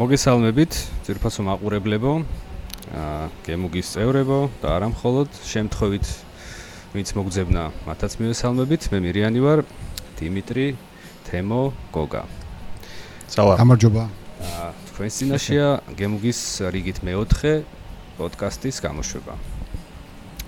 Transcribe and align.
მოგესალმებით, 0.00 0.72
ძირფასო 1.04 1.44
მაყურებლებო, 1.44 2.12
აა 2.88 3.24
გემუგის 3.44 3.90
წევრებო 3.92 4.38
და 4.62 4.68
არა 4.80 4.88
მხოლოდ 4.96 5.28
შემთხვევით 5.44 6.06
ვინც 6.96 7.08
მოგძებნა, 7.20 7.62
მათაც 7.84 8.16
მივესალმებით. 8.16 8.88
მე 8.96 8.98
მირიანი 9.04 9.40
ვარ, 9.44 9.60
დიმიტრი, 10.16 10.66
თემო, 11.28 11.76
გოგა. 11.92 12.24
სალამ. 13.28 13.60
გამარჯობა. 13.60 14.04
აა 14.40 14.68
თქვენ 14.88 15.10
წინაშია 15.20 15.68
გემუგის 16.00 16.40
რიგით 16.72 17.04
მეოთხე 17.04 17.52
პოდკასტის 18.16 18.80
გამოშვება. 18.80 19.34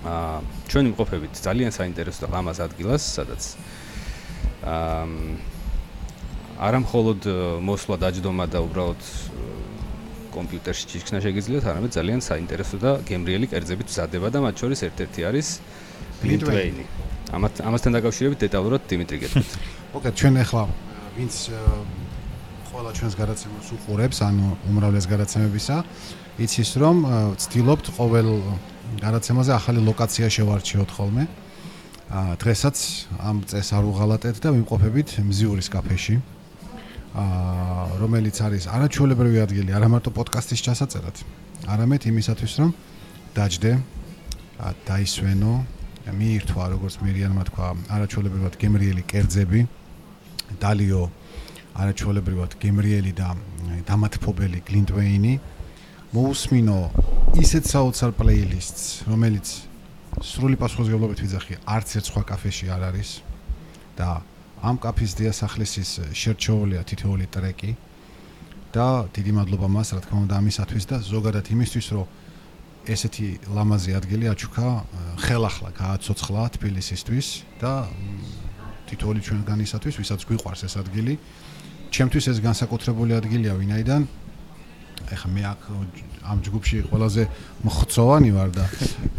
აა 0.01 0.37
ჩვენ 0.65 0.83
იმყოფებით 0.97 1.33
ძალიან 1.45 1.71
საინტერესო 1.77 2.25
და 2.25 2.27
ლამაზ 2.33 2.57
ადგილას, 2.57 3.05
სადაც 3.05 3.41
აა 4.65 5.52
არა 6.57 6.79
მხოლოდ 6.85 7.19
მოსვლა 7.65 7.95
დაждდომა 8.03 8.45
და 8.53 8.59
უბრალოდ 8.61 9.01
კომპიუტერში 10.33 10.85
ჩიქნა 10.89 11.19
შეგიძლიათ, 11.21 11.63
არამედ 11.69 11.91
ძალიან 11.93 12.21
საინტერესო 12.25 12.77
და 12.81 12.91
გემრიელი 13.05 13.47
კერძებით 13.53 13.87
ვზადება 13.93 14.27
და 14.33 14.39
მათ 14.41 14.55
შორის 14.61 14.79
ერთ-ერთი 14.89 15.21
არის 15.29 15.47
გლინტვეინი. 16.21 16.85
ამათ 17.33 17.53
ამასთან 17.69 17.91
დაკავშირებით 17.97 18.39
დეტალურად 18.45 18.81
დიმიტრი 18.89 19.17
გეტყვით. 19.23 19.51
მოკეთ 19.93 20.13
ჩვენ 20.17 20.33
ახლა 20.41 20.63
ვინც 21.17 21.33
ყველა 22.73 22.91
ჩვენს 22.97 23.15
გადაცემას 23.21 23.67
უყურებს, 23.77 24.17
ანუ 24.25 24.45
უმრავლეს 24.69 25.05
გადაცემებისა, 25.05 25.75
იცის 26.41 26.69
რომ 26.81 26.97
ვცდილობთ 27.37 27.85
ყოველ 27.97 28.29
გადაცემაზე 29.01 29.51
ახალი 29.53 29.79
ლოკაცია 29.85 30.27
შევარჩიოთ 30.33 30.89
ხოლმე. 30.97 31.23
ა 32.13 32.37
დღესაც 32.37 32.77
ამ 33.17 33.41
წეს 33.49 33.73
არ 33.73 33.83
უღალატეთ 33.89 34.37
და 34.37 34.49
ვიმყოფებით 34.53 35.09
მზიურის 35.25 35.69
კაფეში. 35.73 36.21
აა 37.13 37.99
რომელიც 38.01 38.37
არის 38.41 38.65
არაჩვეულებრივი 38.73 39.39
ადგილი 39.45 39.73
არა 39.77 39.87
მარტო 39.93 40.11
პოდკასტის 40.17 40.61
ჩასაწერად, 40.65 41.17
არამედ 41.69 42.07
იმისათვის, 42.09 42.53
რომ 42.57 42.71
დაждე, 43.37 43.71
დაისვენო, 44.87 45.53
მიირთვა, 46.09 46.63
როგორც 46.73 46.95
მირიანმა 47.05 47.43
თქვა, 47.53 47.67
არაჩვეულებრივად 47.95 48.53
გემრიელი 48.59 49.03
კერძები, 49.13 49.61
დალიო 50.57 51.01
არაჩვეულებრივად 51.77 52.51
გემრიელი 52.59 53.13
და 53.13 53.29
დამათფობელი 53.87 54.59
გლინტვეინი, 54.67 55.33
მოусმინო 56.17 56.79
ისეთ 57.45 57.63
საოცარ 57.73 58.11
პლეილისტს, 58.17 58.83
რომელიც 59.09 59.47
სრული 60.21 60.57
პასუხისგებლობით 60.61 61.19
ვიძახი, 61.23 61.55
არც 61.65 61.97
ერთ 61.97 62.05
სხვა 62.09 62.21
კაფეში 62.29 62.69
არ 62.73 62.81
არის 62.89 63.09
და 63.97 64.09
ამ 64.63 64.79
კაფის 64.79 65.11
დიასახლისის 65.19 65.89
შერჩეულია 66.15 66.81
თითოეული 66.87 67.27
ტრეკი 67.27 67.71
და 68.73 68.87
დიდი 69.11 69.31
მადლობა 69.37 69.67
მას 69.67 69.93
რა 69.93 70.01
თქმა 70.07 70.19
უნდა 70.23 70.35
ამისათვის 70.39 70.83
და 70.87 70.97
ზოგადად 71.03 71.45
იმისთვის 71.51 71.87
რომ 71.93 72.07
ესეთი 72.83 73.27
ლამაზი 73.55 73.91
ადგილი 73.99 74.27
აჩუქა 74.31 74.67
ხელახლა 75.23 75.69
გააცოცხლა 75.77 76.43
თბილისისთვის 76.55 77.27
და 77.61 77.73
თითოეული 78.89 79.21
ჩვენგანისათვის 79.23 79.95
ვისაც 79.99 80.21
გვიყვარს 80.27 80.61
ეს 80.67 80.75
ადგილი. 80.77 81.13
ჩემთვის 81.93 82.25
ეს 82.31 82.37
განსაკუთრებული 82.43 83.13
ადგილია 83.15 83.53
ვინაიდან. 83.55 84.01
ეხა 85.13 85.27
მე 85.35 85.43
აქ 85.53 85.61
ამ 86.23 86.37
ჯგუფში 86.43 86.77
ყველაზე 86.87 87.23
მხცოვანი 87.67 88.31
ვარ 88.31 88.49
და 88.55 88.65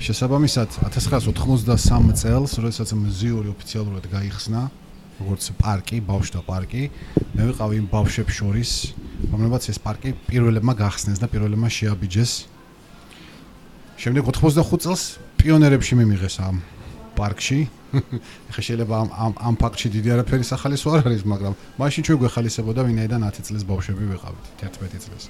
შესაბამისად 0.00 0.68
1993 0.88 2.16
წელს 2.16 2.52
როდესაც 2.56 2.88
მზიური 2.96 3.48
ოფიციალურად 3.52 4.04
გაიხსნა 4.08 4.60
როგორც 5.20 5.42
პარკი, 5.60 6.00
ბავშვთა 6.02 6.40
პარკი. 6.46 6.82
მე 7.34 7.42
ვიყავი 7.50 7.74
იმ 7.82 7.86
ბავშვებს 7.92 8.34
შორის, 8.34 8.70
რომლებაც 9.30 9.62
ეს 9.70 9.78
პარკი 9.78 10.10
პირველებმა 10.26 10.74
გახსნეს 10.74 11.18
და 11.22 11.26
პირველებმა 11.30 11.68
შეაბიჯეს. 11.70 12.32
შემდეგ 13.94 14.24
85 14.26 14.82
წელს 14.84 15.02
პიონერებში 15.38 15.94
მიმიღეს 15.94 16.36
ამ 16.42 16.56
პარკში. 17.14 17.60
ეხლა 18.50 18.62
შეიძლება 18.66 18.94
ამ 18.98 19.08
ამ 19.14 19.32
ამ 19.38 19.54
პარკში 19.54 19.88
დიდი 19.94 20.08
არაფერი 20.18 20.44
სახალისო 20.50 20.88
არ 20.98 21.06
არის, 21.06 21.22
მაგრამ 21.30 21.54
მაშინ 21.78 22.02
ჩვენ 22.04 22.18
გვეხალისებოდა 22.26 22.80
ვინაიდან 22.90 23.20
10 23.22 23.46
წლის 23.46 23.62
ბავშვები 23.70 24.04
ვიყავით, 24.12 24.44
11 24.66 24.98
წლის. 24.98 25.24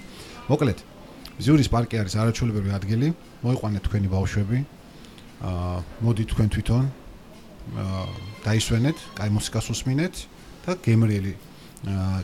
მოკლედ, 0.48 0.78
ზიურის 1.44 1.68
პარკი 1.68 1.94
არის 2.00 2.14
არაჩვეულებრივი 2.24 2.70
ადგილი. 2.72 3.08
მოიყვანეთ 3.44 3.82
თქვენი 3.84 4.08
ბავშვები. 4.08 4.58
აა 5.44 5.76
მოდი 6.00 6.24
თქვენ 6.32 6.48
თვითონ 6.54 6.84
დაისვენეთ, 8.44 8.98
კაი 9.16 9.30
მუსიკას 9.34 9.66
უსმინეთ 9.74 10.14
და 10.64 10.72
გემრიელი 10.84 11.34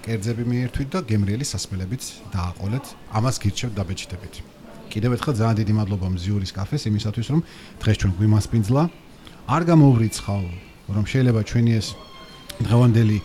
კერძები 0.05 0.45
მიერთვით 0.49 0.89
და 0.95 1.01
გემრიელი 1.05 1.45
სასმელებით 1.45 2.03
დააყოლეთ. 2.33 2.85
ამას 3.13 3.37
გირჩევთ 3.45 3.75
დაბეჭდებით. 3.77 4.35
კიდევ 4.91 5.11
ერთხელ 5.17 5.35
ძალიან 5.41 5.57
დიდი 5.61 5.73
მადლობა 5.81 6.07
მზიურის 6.17 6.53
კაფეს 6.57 6.83
იმისათვის, 6.91 7.27
რომ 7.33 7.41
დღეს 7.81 7.97
ჩვენ 8.01 8.13
გვიმასპინძლა. 8.19 8.83
არ 9.51 9.63
გამოვრიცხავ, 9.71 10.43
რომ 10.97 11.05
შეიძლება 11.13 11.41
ჩვენი 11.51 11.73
ეს 11.81 11.89
დღევანდელი 12.67 13.19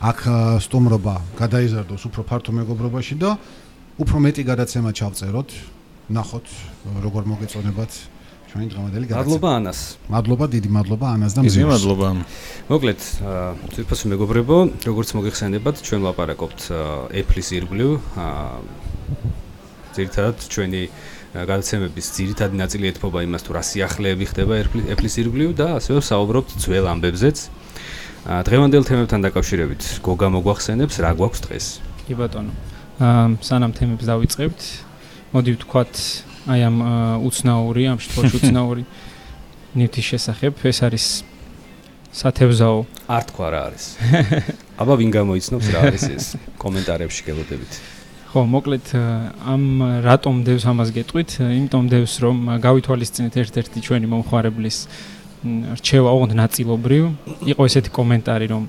აქ 0.00 0.18
სტუმრობა 0.64 1.14
გადაიზარდოს 1.36 2.02
უფრო 2.08 2.22
ფართო 2.24 2.50
მეგობრობაში 2.56 3.14
და 3.20 3.30
უფრო 4.00 4.16
მეტი 4.24 4.42
გადაცემა 4.50 4.90
ჩავწეროთ. 4.96 5.50
ნახოთ 6.10 6.46
როგორ 7.04 7.22
მოგეწონებათ 7.30 7.92
ჩვენი 8.50 8.66
დღევანდელი 8.66 9.06
გადაცემა. 9.06 9.22
მადლობა 9.22 9.50
ანას. 9.62 9.80
მადლობა, 10.10 10.44
დიდი 10.50 10.68
მადლობა 10.74 11.06
ანას 11.14 11.32
და 11.38 11.40
მზიურს. 11.46 11.70
მადლობა. 11.70 12.08
მოკლედ, 12.66 13.00
თვითონ 13.70 14.08
მეგობრებო, 14.10 14.56
როგორც 14.90 15.08
მოგეხსენებათ, 15.14 15.76
ჩვენ 15.86 16.00
ვაპარაკობთ 16.10 16.60
Apple-ის 17.14 17.48
ირგვლივ. 17.54 17.90
ძირითადად 19.94 20.36
ჩვენი 20.50 20.82
გადაცემების 21.30 22.06
ძირითადი 22.10 22.54
ნაწილი 22.58 22.84
ეთფობა 22.90 23.18
იმას 23.22 23.42
თუ 23.46 23.50
რა 23.54 23.62
სიახლეები 23.62 24.24
ხდება 24.34 24.54
Apple-ის 24.66 25.14
ირგვლივ 25.22 25.50
და 25.54 25.66
ასევე 25.78 26.02
საუბრობთ 26.02 26.50
ძველ 26.58 26.90
ამბებზეც. 26.90 27.38
დღევანდელ 28.26 28.82
თემებთან 28.82 29.20
დაკავშირებით, 29.30 29.82
გოგა 30.02 30.28
მოგვახსენებს 30.34 30.94
რა 30.98 31.10
გვაქვს 31.14 31.40
დღეს? 31.46 31.66
კი 32.06 32.14
ბატონო. 32.18 32.52
აა 32.98 33.38
სანამ 33.46 33.72
თემებს 33.78 34.04
დავიწყებთ, 34.10 34.60
მოდი 35.32 35.50
ვთქვათ 35.54 35.94
აი 36.50 36.60
ამ 36.66 36.76
უცნაური, 37.26 37.82
ამ 37.90 37.98
შემთხვევაში 38.02 38.36
უცნაური 38.40 38.82
ნივთის 39.78 40.06
შესახებ, 40.10 40.52
ეს 40.66 40.78
არის 40.82 41.06
სათევზაო. 42.10 42.78
არ 43.06 43.22
თქვა 43.30 43.46
რა 43.54 43.60
არის. 43.70 43.84
აბა 44.82 44.94
ვინ 44.98 45.10
გამოიცნობს 45.14 45.66
რა 45.70 45.80
არის 45.86 46.04
ეს? 46.10 46.24
კომენტარებში 46.58 47.22
გელოდებით. 47.30 47.72
ხო, 48.30 48.40
მოკლედ 48.46 48.86
ამ 49.42 49.62
რატომ 50.06 50.34
დევს 50.46 50.64
ამას 50.70 50.90
გეტყვით? 50.94 51.30
იმიტომ 51.42 51.84
დევს 51.90 52.14
რომ 52.22 52.36
გავითვალისწინეთ 52.62 53.34
ერთ-ერთი 53.42 53.78
ჩვენი 53.86 54.06
მომხარებლის 54.10 54.78
რჩევა 55.78 56.10
ოღონდ 56.14 56.32
ნაწილობრივ. 56.38 57.02
იყო 57.46 57.62
ესეთი 57.70 57.90
კომენტარი 57.90 58.46
რომ 58.54 58.62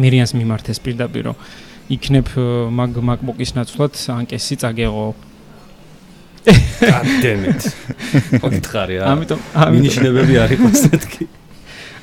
მირიანს 0.00 0.32
მიმართეს 0.36 0.78
პირდაპირ 0.84 1.22
რომ 1.30 1.36
იქნებ 1.94 2.28
მაგ 2.72 2.90
MacBook-ის 3.08 3.52
ნაცვლად 3.56 3.92
ანკესი 4.18 4.56
წაგეღო 4.64 5.06
გადდემით. 6.44 7.62
მოგითხარი 8.44 8.94
რა. 9.00 9.06
ამიტომ 9.14 9.40
მინიშნებები 9.74 10.34
არ 10.44 10.50
იყოს 10.58 10.80
თეთქი. 10.92 11.24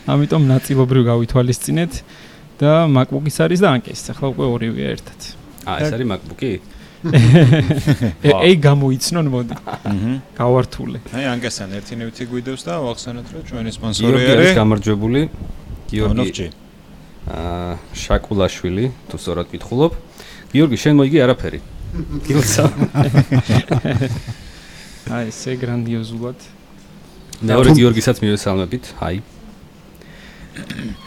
ამიტომ 0.09 0.41
ნაწილობრივ 0.50 1.03
გავითვალისწინეთ 1.12 1.94
და 2.62 2.72
MacBook-ის 2.90 3.38
არის 3.46 3.59
და 3.62 3.68
Anke-ის. 3.78 4.01
ახლა 4.09 4.28
უკვე 4.34 4.46
ორივე 4.50 4.84
ერთად. 4.97 5.19
აა 5.66 5.78
ეს 5.81 5.94
არის 5.94 6.07
MacBook-ი? 6.13 6.53
ეი 8.46 8.56
გამოიცნონ 8.62 9.28
მოდი. 9.34 9.56
აჰა. 9.66 10.13
გავართულე. 10.38 11.00
აი 11.13 11.25
Anke-სან 11.34 11.69
ერთი 11.78 11.94
ნივთი 12.01 12.24
გვიდევს 12.30 12.62
და 12.66 12.74
ვახსენოთ 12.81 13.28
რომ 13.34 13.41
ჩვენი 13.50 13.72
სპონსორი 13.78 14.13
არის. 14.13 14.25
გიორგი 14.25 14.57
გამარჯვებული. 14.57 15.21
გიორგი. 15.89 16.50
აა 17.30 17.74
შაკულაშვილი, 17.94 18.86
თუ 19.10 19.15
სწორად 19.21 19.45
ვკითხულობ. 19.50 19.94
გიორგი, 20.54 20.77
შენ 20.81 20.94
მოიგი 20.98 21.18
არაფერი. 21.25 21.60
გილსა. 22.27 22.65
აი, 25.15 25.27
ესე 25.31 25.55
გრანდიოზულად. 25.59 26.39
მეორე 27.41 27.73
გიორგისაც 27.75 28.21
მივესალმებით. 28.23 28.93
აი. 29.01 29.21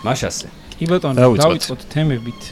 მაშასე. 0.04 0.48
კი 0.74 0.84
ბატონო, 0.90 1.28
დავიწყოთ 1.38 1.80
თემებით. 1.92 2.42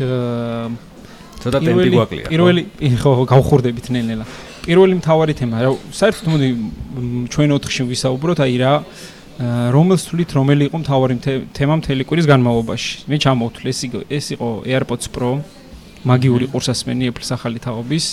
ცოტა 1.42 1.58
ტემპი 1.58 1.90
გვაკლია. 1.90 2.26
პირველი, 2.30 2.62
ხო, 3.02 3.12
გავხურდებით 3.26 3.90
ნელ-ნელა. 3.90 4.24
პირველი 4.62 4.94
მთავარი 5.02 5.34
თემა, 5.34 5.56
რა, 5.66 5.70
საერთოდ 5.90 6.26
მოდი 6.30 6.48
ჩვენ 7.34 7.50
ოთხში 7.58 7.82
ვისაუბროთ, 7.90 8.38
აი 8.46 8.54
რა 8.62 8.74
რომელს 9.42 10.02
თulit 10.06 10.30
რომელი 10.36 10.68
იყო 10.70 10.78
მთავარი 10.84 11.14
თემა 11.56 11.74
მთელი 11.80 12.02
კვირის 12.06 12.26
განმავლობაში. 12.30 12.90
მე 13.10 13.16
ჩამოვთვლი 13.24 13.68
ეს 13.72 13.80
იყო 13.88 14.00
ეს 14.06 14.26
იყო 14.36 14.48
AirPods 14.68 15.06
Pro 15.10 15.40
მაგიური 16.04 16.46
ყურსასმენი 16.52 17.12
Apple-ის 17.12 17.30
ახალი 17.36 17.58
თაობის. 17.62 18.06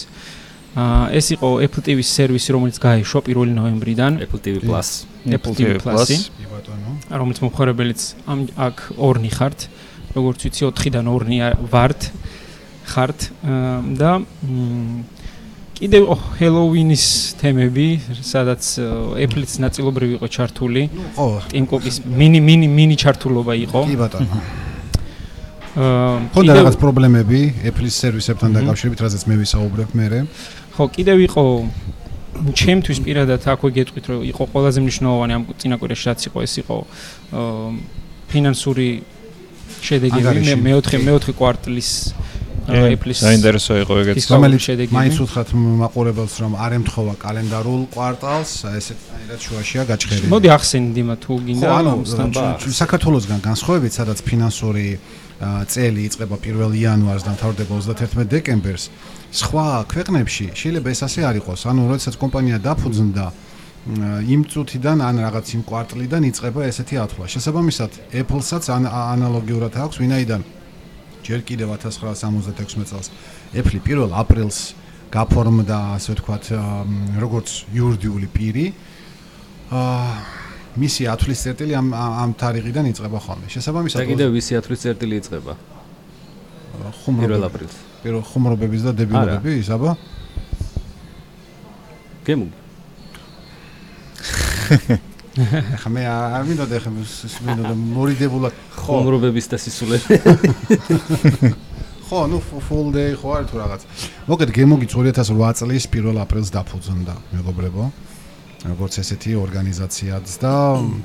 აა 0.78 1.06
ეს 1.18 1.28
იყო 1.34 1.50
Apple 1.66 1.82
TV-ის 1.82 2.10
სერვისი, 2.14 2.50
რომელიც 2.54 2.78
გაიშვა 2.78 3.20
1 3.26 3.54
ნოემბრიდან. 3.58 4.22
Apple 4.22 4.42
TV 4.46 4.56
Plus. 4.62 5.06
Apple 5.26 5.54
TV 5.58 5.82
Plus. 5.82 6.30
კი 6.38 6.46
ბატონო. 6.46 6.92
რომელიც 7.10 7.38
მომხარებელიც 7.42 8.02
ამ 8.30 8.40
აქ 8.54 8.78
ორნი 8.98 9.32
ხართ. 9.34 9.60
როგორც 10.16 10.46
ვიცი 10.46 10.64
4-დან 10.74 11.06
ორნი 11.06 11.38
ვართ 11.70 12.10
ხართ 12.90 13.20
და 14.00 14.12
კიდევ 15.80 16.04
ჰელოუინის 16.40 17.06
თემები, 17.40 17.88
სადაც 18.20 18.64
Apple-იც 19.16 19.54
ნაწილობრივ 19.64 20.10
იყო 20.20 20.28
ჩართული. 20.28 20.90
Tim 21.54 21.66
Cook-ის 21.70 22.02
მინი 22.04 22.42
მინი 22.44 22.68
მინი 22.68 22.96
ჩართულობა 23.00 23.54
იყო. 23.70 23.82
კი 23.88 23.96
ბატონო. 23.96 24.42
აა 25.78 26.34
ხო 26.34 26.42
და 26.50 26.54
რაღაც 26.58 26.76
პრობლემები 26.82 27.40
Apple-ის 27.70 27.96
სერვისებთან 28.02 28.50
დაკავშირებით, 28.58 29.00
რაზეც 29.06 29.24
მე 29.30 29.36
ვისაუბრებ 29.44 29.90
მე. 29.94 30.06
ხო, 30.74 30.84
კიდევ 30.98 31.18
იყო 31.30 31.44
ჩემთვის 32.40 33.00
პირადად 33.06 33.42
აქვე 33.54 33.70
გეტყვით, 33.78 34.06
რომ 34.10 34.20
იყო 34.32 34.44
ყველაზე 34.50 34.80
მნიშვნელოვანი 34.82 35.34
ამ 35.38 35.44
წინაკვირაში 35.62 36.06
რაც 36.10 36.22
იყო, 36.30 36.38
ეს 36.48 36.54
იყო 36.64 36.76
ფინანსური 38.30 38.90
შედეგები 39.84 40.42
მე 40.48 40.56
მეოთხე 40.58 40.98
მეოთხე 41.06 41.32
კვარტლის 41.38 41.92
Apple-ის 42.70 43.18
საინტერესო 43.26 43.74
იყო 43.82 43.94
ეგეც. 44.02 44.26
რომელიც 44.30 44.94
მაინც 44.94 45.16
უთხრათ 45.26 45.50
მაყურებელს 45.58 46.36
რომ 46.44 46.54
არ 46.54 46.72
ემთხოვა 46.78 47.14
კალენდარულ 47.18 47.82
კვარტალს 47.94 48.52
ესეთაირად 48.78 49.40
შუაშია 49.42 49.84
გაჭხერილი 49.90 50.30
მოდი 50.30 50.48
ახსენდი 50.54 51.02
მათ 51.10 51.20
თუ 51.26 51.34
გინდა 51.50 51.68
ანუ 51.82 51.94
საქართველოსგან 52.78 53.40
განსხვავებით 53.42 53.94
სადაც 53.98 54.18
ფინანსური 54.22 54.86
წელი 55.40 56.02
იწყება 56.10 56.36
1 56.44 56.76
იანვარს 56.76 57.24
და 57.24 57.32
მთავრდება 57.36 57.80
31 57.80 58.28
დეკემბერს 58.28 58.90
სხვა 59.32 59.68
ქვეყნებში 59.88 60.52
შეიძლება 60.52 60.92
ეს 60.92 61.02
ასე 61.08 61.22
არ 61.30 61.36
იყოს 61.40 61.64
ანუ 61.72 61.88
როდესაც 61.92 62.16
კომპანია 62.20 62.58
დაფუძნდა 62.60 63.26
იმ 63.88 64.42
წუთიდან 64.52 65.00
ან 65.02 65.24
რაღაც 65.24 65.46
იმ 65.56 65.62
კვარტლიდან 65.64 66.24
იწყება 66.30 66.68
ესეთი 66.68 66.96
ათვლა. 67.00 67.26
შესაბამისად, 67.32 67.92
Apple-საც 68.12 68.68
ანალოგიურად 68.70 69.74
აქვს, 69.80 69.98
ვინაიდან 70.04 70.42
ჯერ 71.24 71.40
კიდევ 71.48 71.68
1976 71.80 72.86
წელს 72.92 73.08
Apple 73.56 73.80
1 73.80 74.12
აპრილს 74.12 74.76
გაფორმდა, 75.10 75.78
ასე 75.96 76.10
ვთქვათ, 76.20 76.44
როგორც 77.24 77.48
იურიდიული 77.72 78.28
პირი. 78.30 78.66
აა 79.72 80.39
მისი 80.78 81.08
ათვლის 81.10 81.40
წერტილი 81.44 81.74
ამ 81.80 81.88
ამ 81.96 82.32
თარიღიდან 82.38 82.86
იწყება 82.94 83.20
ხოლმე. 83.26 83.48
შესაბამისად, 83.50 84.00
და 84.00 84.06
კიდევ 84.06 84.30
ვისი 84.38 84.54
ათვლის 84.62 84.80
წერტილი 84.86 85.16
იწყება? 85.24 85.54
ხუმრობები. 87.04 87.40
1 87.40 87.48
აპრილს. 87.50 87.76
პირველ 88.04 88.24
ხუმრობების 88.30 88.82
და 88.86 88.92
დებილობების, 89.00 89.68
აბა. 89.76 89.92
გემუგი. 92.26 92.58
ხა 95.82 95.90
მე 95.90 96.04
არ 96.06 96.44
მინდოდა 96.46 96.78
ხა 96.84 96.92
მინდოდა 96.94 97.74
მორიდებულად 97.74 98.54
ხომრობების 98.76 99.46
და 99.50 99.58
სისულები. 99.58 100.14
ხო, 102.10 102.20
ნუ 102.30 102.38
full 102.68 102.90
day 102.94 103.14
ხო 103.18 103.30
არ 103.38 103.44
თუ 103.50 103.56
რაღაც. 103.62 103.82
მოკეთ 104.30 104.50
გემოგი 104.54 104.86
2008 104.90 105.58
წლის 105.62 105.86
1 105.90 106.18
აპრილს 106.22 106.50
დაფუძნდა, 106.54 107.14
მეგობრებო. 107.34 107.84
როგორც 108.68 109.00
ესეთი 109.00 109.36
ორგანიზაციაც 109.40 110.28
და 110.44 110.54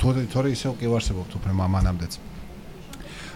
თორე 0.03 0.49
ისე 0.51 0.73
კი 0.81 0.91
ვარსებობთ 0.91 1.37
უფრო 1.39 1.53
მამანამდეც. 1.55 2.13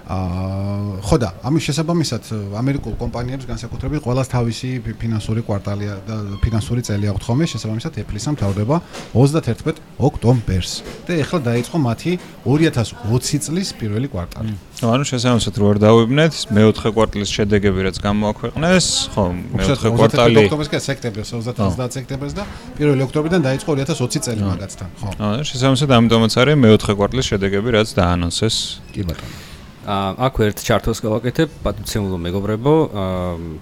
აა 0.09 1.05
ხო 1.05 1.17
და 1.21 1.29
ამის 1.45 1.63
შესაბამისად 1.69 2.29
ამერიკულ 2.57 2.95
კომპანიებს 2.97 3.45
განსაკუთრებით 3.45 4.01
ყოველას 4.07 4.31
თავისი 4.33 4.71
ფინანსური 4.97 5.45
კვარტალი 5.45 5.87
და 6.09 6.17
ფინანსური 6.41 6.81
წელი 6.81 7.11
აქვთ 7.13 7.23
ხოლმე 7.29 7.45
შესაბამისად 7.53 7.99
Apple-ის 8.01 8.25
ამთავრდება 8.33 8.77
31 9.13 9.83
ოქტომბერს 10.01 10.73
და 11.05 11.13
ეხლა 11.21 11.39
დაიწყო 11.45 11.77
მათი 11.85 12.13
2020 12.49 13.45
წლის 13.45 13.69
პირველი 13.77 14.09
კვარტალი. 14.09 14.53
ნუ 14.79 14.87
ანუ 14.95 15.05
შესაბამისად 15.11 15.55
რო 15.61 15.67
არ 15.75 15.79
დავიბნეთ 15.85 16.35
მეოთხე 16.57 16.89
კვარტლის 16.97 17.31
შედეგები 17.35 17.81
რაც 17.89 17.97
გამოაქვეყნეს, 17.99 18.87
ხო, 19.13 19.25
მეოთხე 19.59 19.89
კვარტალი 19.99 20.39
ოქტომბერს, 20.47 20.87
სექტემბერს, 20.89 21.31
30 21.35 21.93
სექტემბერს 21.99 22.35
და 22.39 22.47
1 22.79 23.05
ოქტომბრიდან 23.05 23.43
დაიწყო 23.43 23.71
2020 23.83 24.23
წელი 24.23 24.43
მაგაცთან, 24.47 24.89
ხო. 25.03 25.09
აა 25.19 25.43
შესაბამისად 25.51 25.91
ამიტომაც 25.99 26.33
არის 26.39 26.57
მეოთხე 26.63 26.93
კვარტლის 26.95 27.27
შედეგები 27.35 27.69
რაც 27.75 27.89
დაანონსეს. 27.99 28.57
კი 28.95 29.03
ბატონო. 29.03 29.48
აქ 29.89 30.35
ერთ 30.45 30.59
ჩარტოს 30.69 30.99
გავაკეთებ, 31.01 31.49
პატიცემულო 31.65 32.19
მეგობრებო, 32.21 32.75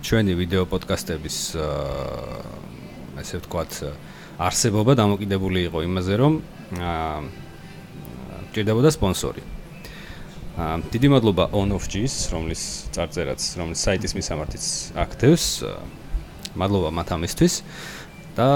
ჩვენი 0.03 0.33
ვიდეო 0.35 0.65
პოდკასტების 0.67 1.37
ესე 3.23 3.37
ვთქვათ, 3.39 3.73
არსებობა 4.35 4.93
დამოკიდებული 4.99 5.71
იყო 5.71 5.79
იმაზე, 5.87 6.15
რომ 6.19 6.33
ჭირდებოდა 8.51 8.91
სპონსორი. 8.91 9.43
დიდი 10.91 11.09
მადლობა 11.15 11.45
OnOfG-ს, 11.55 12.33
რომლის 12.35 12.63
წარწერაც, 12.91 13.41
რომლის 13.61 13.81
საიტის 13.87 14.13
მისამართიც 14.19 14.65
აქტივს. 14.99 15.45
მადლობა 16.57 16.91
მათ 16.91 17.09
ამისთვის. 17.21 17.55
და 18.37 18.49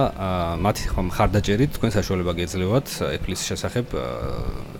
მათი 0.60 0.86
ხომ 0.92 1.08
ხარდაჭერით 1.16 1.72
თქვენ 1.76 1.92
საშუალება 1.96 2.32
გეძლევათ 2.36 2.88
Apple-ის 3.16 3.42
შესახებ 3.48 3.96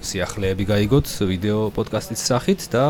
სიახლეები 0.05 0.65
გაიგოთ 0.69 1.09
ვიდეო 1.31 1.61
პოდკასტის 1.73 2.21
სახით 2.29 2.69
და 2.69 2.85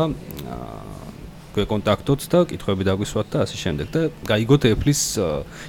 გვეკონტაქტოთ 1.55 2.21
და 2.31 2.39
კითხვები 2.51 2.87
დაგვისვათ 2.87 3.27
და 3.31 3.37
ასე 3.47 3.57
შემდეგ 3.63 3.87
და 3.95 4.01
გაიგოთ 4.27 4.67
Apple-ის 4.75 5.01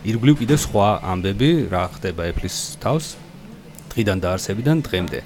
ირგვლივ 0.06 0.42
კიდევ 0.42 0.58
სხვა 0.66 0.88
ამბები 1.14 1.50
რა 1.70 1.84
ხდება 1.94 2.30
Apple-ის 2.34 2.58
თავს 2.82 3.14
დღიდან 3.94 4.18
დაარსებიდან 4.26 4.78
დღემდე. 4.86 5.20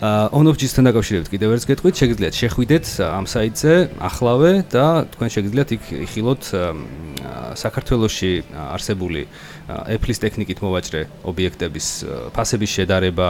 აა 0.00 0.32
OnOfG-სთან 0.32 0.86
დაკავშირებით 0.88 1.28
კიდევ 1.28 1.50
ერთს 1.52 1.66
გეტყვით, 1.68 1.94
შეგიძლიათ 2.00 2.34
შეხვიდეთ 2.40 2.86
ამ 3.04 3.26
საიტზეახლავე 3.28 4.52
და 4.72 4.86
თქვენ 5.12 5.28
შეგიძლიათ 5.36 5.70
იქ 5.76 5.84
იხილოთ 6.08 6.42
საქართველოსში 7.60 8.32
არსებული 8.56 9.26
Apple-ის 9.90 10.18
ტექნიკით 10.24 10.58
მოვაჭრე 10.64 11.00
ობიექტების 11.30 11.86
ფასების 12.34 12.70
შედარება, 12.76 13.28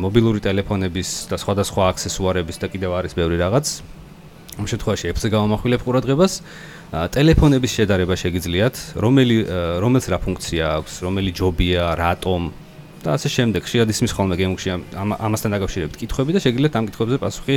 მობილური 0.00 0.40
ტელეფონების 0.44 1.08
და 1.30 1.36
სხვადასხვა 1.40 1.82
აქსესუარების 1.94 2.56
და 2.62 2.66
კიდევ 2.70 2.90
არის 3.00 3.12
ბევრი 3.18 3.36
რაღაც. 3.40 3.66
ამ 4.60 4.66
შემთხვევაში 4.66 5.06
Apple-ზე 5.10 5.28
გამომახვილებ 5.34 5.80
ყურადღებას. 5.86 6.32
ტელეფონების 6.90 7.70
შედარება 7.78 8.14
შეგიძლიათ, 8.18 8.74
რომელი 8.98 9.36
რომელს 9.78 10.04
რა 10.10 10.18
ფუნქცია 10.20 10.64
აქვს, 10.82 10.94
რომელი 11.06 11.30
ჯობია, 11.38 11.84
რატომ 11.94 12.40
და 13.00 13.16
ასე 13.16 13.28
შემდეგ. 13.32 13.62
შეადისმის 13.64 14.12
ხოლმე 14.12 14.34
გემუქში 14.36 14.68
ამასთან 14.98 15.50
დაკავშირებით 15.56 15.96
კითხვები 16.02 16.30
და 16.36 16.40
შეგიძლიათ 16.44 16.74
ამ 16.76 16.84
კითხვებზე 16.90 17.16
პასუხი 17.24 17.56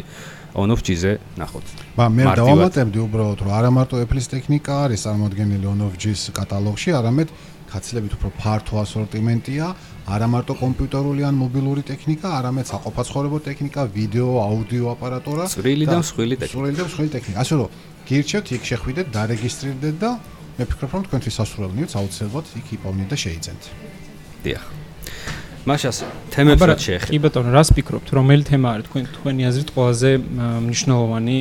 OnOfG-ზე 0.56 1.12
ნახოთ. 1.36 1.66
ბა 1.98 2.06
მე 2.08 2.24
დავამატებდი 2.40 3.00
უბრალოდ 3.04 3.40
რომ 3.44 3.52
არა 3.52 3.70
მარტო 3.76 3.96
Apple-ის 4.06 4.28
ტექნიკა 4.32 4.74
არის 4.88 5.00
წარმოადგენილი 5.04 5.66
OnOfG-ის 5.68 6.22
კატალოგში, 6.32 6.90
არამედ 6.96 7.28
კაცლებით 7.74 8.14
უფრო 8.18 8.30
ფართო 8.38 8.74
ასორტიმენტია, 8.84 9.66
არა 10.14 10.28
მარტო 10.30 10.54
კომპიუტერული 10.62 11.22
ან 11.26 11.36
მობილური 11.42 11.82
ტექნიკა, 11.90 12.28
არამედ 12.38 12.66
საყოფაცხოვრებო 12.70 13.38
ტექნიკა, 13.50 13.82
ვიდეო, 13.98 14.32
აუდიო 14.46 14.86
აპარატურა, 14.94 15.44
წვრილი 15.50 15.86
და 15.90 15.98
მსხვილი 16.04 16.36
ტექნიკა. 16.38 16.54
წვრილი 16.54 16.76
და 16.78 16.84
მსხვილი 16.88 17.10
ტექნიკა. 17.18 17.38
ასე 17.44 17.54
რომ 17.58 17.70
გირჩევთ 18.08 18.48
იქ 18.54 18.64
შეხვიდეთ, 18.72 19.08
დარეგისტრირდეთ 19.18 19.96
და 20.04 20.12
მე 20.54 20.64
ფიქრობ 20.70 20.92
რომ 20.94 21.04
თქვენთვის 21.08 21.36
სასურველი 21.40 21.74
ნიუც 21.82 21.94
აუცილებლად 21.98 22.46
იქ 22.62 22.68
იპოვნეთ 22.78 23.08
და 23.10 23.18
შეიძენთ. 23.24 23.64
დიახ. 24.46 24.64
მაშას 25.64 25.98
თემებს 26.30 26.64
რა 26.68 26.76
შეეხება? 26.76 27.10
კი 27.10 27.18
ბატონო, 27.24 27.50
რას 27.56 27.70
ფიქრობთ, 27.74 28.08
რომელი 28.20 28.44
თემა 28.44 28.68
არის 28.76 28.86
თქვენ 28.92 29.04
თქვენი 29.16 29.42
აზრით 29.50 29.70
ყველაზე 29.74 30.12
მნიშვნელოვანი? 30.68 31.38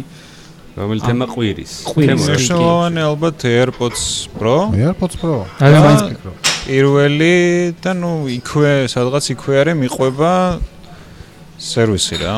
რომელი 0.72 1.00
თემა 1.04 1.26
ყვირის? 1.28 1.72
მნიშვნელოვანი 1.92 3.00
ალბათ 3.04 3.44
AirPods 3.44 4.02
Pro. 4.32 4.56
AirPods 4.72 5.16
Pro. 5.20 5.36
აი 5.60 5.70
მაინც 5.84 6.02
ფიქრობ. 6.12 6.34
პირველი 6.66 7.34
და 7.82 7.92
ნუ 7.98 8.12
იქვე, 8.40 8.72
სადღაც 8.88 9.24
იქვე 9.36 9.54
არის 9.62 9.76
მიყვება 9.82 10.32
სერვისი 11.60 12.16
რა. 12.24 12.34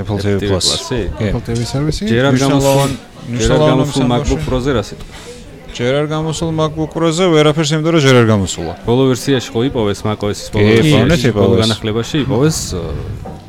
Apple 0.00 0.18
TV 0.18 0.36
Plus. 0.50 0.66
Apple 0.90 1.42
TV 1.46 1.60
სერვისი? 1.72 2.02
ჯერ 2.10 2.24
არ 2.30 2.36
გამოსულ 2.42 2.90
ჯერ 3.38 3.50
არ 3.54 3.60
გამოსულ 3.70 4.04
MacBook 4.10 4.40
Pro-ზე 4.48 4.70
რა 4.74 4.82
სიტყვა? 4.90 5.29
ჯერ 5.70 5.92
არ 6.02 6.06
გამოსულ 6.10 6.50
MacBook 6.50 6.90
Pro-ზე 6.94 7.26
ვერაფერს 7.30 7.70
იმდო 7.78 7.90
რომ 7.94 8.00
ჯერ 8.02 8.16
არ 8.20 8.26
გამოსულა. 8.30 8.72
ბოლო 8.84 9.02
ვერსიაში 9.10 9.48
ხო 9.54 9.60
იპოვეს 9.70 10.00
macOS-ის 10.02 10.48
ბოლო 10.50 10.70
ვერსიაში, 10.76 11.30
ბოლო 11.30 11.54
განახლებაში 11.62 12.16
იპოვეს 12.26 12.58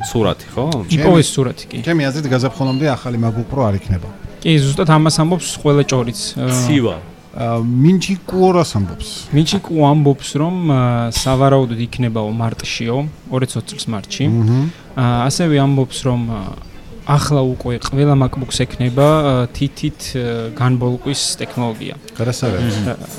სურათი, 0.10 0.48
ხო? 0.54 0.66
იპოვეს 0.86 1.28
სურათი, 1.34 1.66
კი. 1.72 1.78
ჩემი 1.82 2.02
აზრით 2.10 2.28
გაზაფხულამდე 2.30 2.86
ახალი 2.94 3.18
MacBook 3.26 3.48
Pro 3.50 3.66
არ 3.66 3.76
იქნება. 3.82 4.10
კი, 4.42 4.52
ზუსტად 4.62 4.90
ამას 4.94 5.16
ამბობს 5.22 5.48
ყველა 5.62 5.84
ჭორიც. 5.90 6.20
ცივა. 6.38 6.96
მინჩი 7.32 8.14
კუორას 8.28 8.72
ამბობს. 8.76 9.10
მინჩი 9.32 9.58
კუ 9.64 9.76
ამბობს, 9.88 10.30
რომ 10.36 10.56
სავარაუდოდ 11.16 11.80
იქნებაო 11.88 12.30
მარტშიო, 12.36 12.98
2020 13.32 13.66
წლის 13.72 13.86
მარტში. 13.88 14.26
აა 15.00 15.32
ასევე 15.32 15.56
ამბობს, 15.64 15.98
რომ 16.04 16.20
ახლა 17.06 17.42
უკვე 17.42 17.80
ყველა 17.82 18.14
MacBook-ს 18.14 18.58
ექნება 18.66 19.08
თითით 19.58 20.00
განბოლკვის 20.54 21.22
ტექნოლოგია. 21.42 21.96
გადასაღები. 22.18 22.70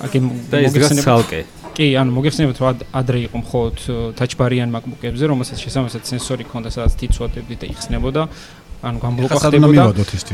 აგი 0.07 0.19
მოგეხსენებათ 0.23 1.07
ცალკე. 1.07 1.41
კი, 1.73 1.87
ანუ 1.99 2.11
მოგეხსენებათ 2.15 2.59
რომ 2.63 2.85
ადრე 2.93 3.19
იყო 3.27 3.37
მხოლოდ 3.43 3.77
touch 4.19 4.35
bar-იან 4.39 4.71
MacBook-ებზე, 4.71 5.25
რომელსაც 5.33 5.59
შესაძლოა 5.65 6.05
სენსორი 6.05 6.45
ჰქონდა, 6.47 6.69
სადაც 6.71 6.93
თით 7.01 7.13
სვადებდით 7.17 7.59
და 7.65 7.67
იხსნებოდა. 7.73 8.23
ანუ 8.83 8.99
გამბლოკა 8.99 9.39
ხდებოდა 9.39 9.83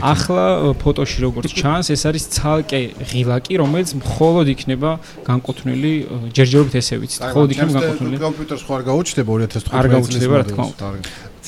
ახლა 0.09 0.45
ფოტოში 0.81 1.19
როგორც 1.21 1.53
ჩანს 1.53 1.93
ეს 1.93 2.03
არის 2.09 2.25
ცალკე 2.33 2.81
ღილაკი 3.13 3.61
რომელიც 3.61 3.93
მხოლოდ 4.01 4.47
იქნება 4.57 4.91
განკუთვნილი 5.29 5.93
ჯერჯერობით 6.33 6.75
ესე 6.81 6.97
ვიცით 6.97 7.21
მხოლოდ 7.29 7.49
იქნება 7.53 7.77
განკუთვნილი 7.77 8.19
კომპიუტერს 8.25 8.63
ხო 8.65 8.73
არ 8.79 8.83
გაუჩნდება 8.89 9.31
2015 9.53 9.69
არ 9.69 9.87
გაუჩნდება, 9.93 10.35
რა 10.41 10.45
თქმა 10.49 10.65
უნდა. 10.65 10.89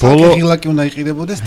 ბოლო 0.01 0.29
ღილაკი 0.37 0.67
უნდა 0.73 0.83
იყიდებოდეს 0.91 1.41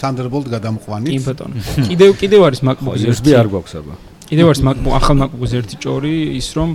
Thunderbolt 0.00 0.46
გადამყვანით. 0.48 1.12
კი 1.12 1.20
ბატონო 1.28 1.56
კიდევ 1.88 2.10
კიდევ 2.20 2.40
არის 2.48 2.60
MacBook-ს 2.68 3.04
USB 3.08 3.26
არ 3.36 3.48
გვაქვს 3.52 3.74
აბა. 3.80 3.94
კიდევ 4.28 4.46
არის 4.52 4.60
MacBook 4.68 4.94
ახალ 5.00 5.16
MacBook-ს 5.22 5.52
ერთი 5.60 5.76
ჭორი 5.84 6.14
ის 6.40 6.48
რომ 6.56 6.70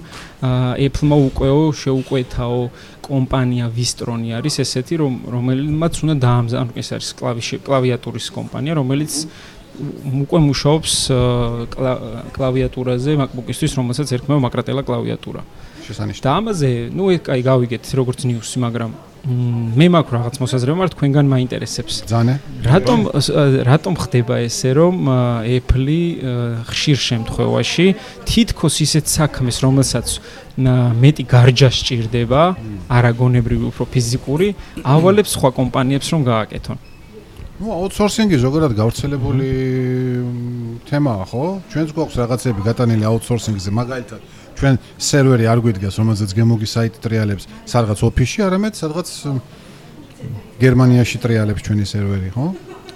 Apple-მა 0.87 1.17
უკვეო 1.29 1.61
შეუკვეთაო 1.81 2.61
კომპანია 3.05 3.65
Vistroni 3.77 4.29
არის 4.37 4.55
ესეთი 4.63 4.95
რომ 5.01 5.13
რომელმაც 5.33 5.93
უნდა 6.03 6.15
დაამზადოს 6.25 6.77
ეს 6.81 6.89
არის 6.97 7.09
კლავიში 7.19 7.55
კლავიატურის 7.67 8.27
კომპანია 8.37 8.73
რომელიც 8.81 9.13
უკვე 9.73 10.39
მუშაობს 10.49 10.93
კლავიატურაზე 12.37 13.11
MacBook-ისთვის 13.21 13.71
რომელსაც 13.79 14.07
ერქმევა 14.17 14.39
მაკრატელა 14.45 14.81
კლავიატურა 14.85 15.41
შესანიშნავი. 15.85 16.25
და 16.25 16.29
ამაზე 16.41 16.69
ნუ 16.93 17.05
ეს 17.13 17.21
კაი 17.25 17.41
გავიგეთ 17.49 17.83
როგორც 17.97 18.19
ნიუსი 18.29 18.57
მაგრამ 18.65 19.12
მე 19.23 19.87
მაქვს 19.87 20.11
რაღაც 20.11 20.35
მოსაზრება 20.43 20.75
მაგრამ 20.83 20.93
თქვენგან 20.99 21.27
მაინტერესებს 21.31 21.95
ძანე. 22.11 22.33
რატომ 22.59 22.99
რატომ 23.63 23.93
ხდება 24.03 24.35
ესე 24.43 24.71
რომ 24.75 24.95
Apple-ი 25.47 26.03
ხშირ 26.67 26.97
შემთხვევაში 27.07 27.87
თითქოს 28.27 28.75
ისეთ 28.83 29.05
საქმეს 29.07 29.63
რომელსაც 29.63 30.07
მეტი 30.59 31.23
გარჯა 31.23 31.69
სჭირდება 31.71 32.41
არაგონებრივი 32.91 33.65
უფრო 33.71 33.83
ფიზიკური 33.95 34.47
ავალებს 34.83 35.39
სხვა 35.39 35.49
კომპანიებს 35.55 36.07
რომ 36.11 36.21
გააკეთონ 36.27 36.77
ნუ 37.63 37.69
აუთსორსინგი 37.79 38.37
ზოგადად 38.43 38.73
გავრცელებული 38.75 39.49
თემაა, 40.89 41.23
ხო? 41.31 41.43
ჩვენც 41.71 41.89
გვაქვს 41.95 42.15
რაღაცები 42.19 42.59
გატანილი 42.65 43.05
აუთსორსინგზე, 43.07 43.69
მაგალითად 43.71 44.21
ჩვენ 44.63 44.75
სერვერი 44.96 45.46
არ 45.51 45.60
გვიდგას, 45.60 45.96
რომელზეც 46.00 46.29
გემოგი 46.39 46.67
საიტ 46.72 46.96
ტრიალებს 47.03 47.43
სადღაც 47.67 48.00
ოფისში, 48.08 48.39
არამედ 48.48 48.74
სადღაც 48.79 49.08
გერმანიაში 50.63 51.17
ტრიალებს 51.20 51.62
ჩვენი 51.67 51.84
სერვერი, 51.84 52.29
ხო? 52.32 52.46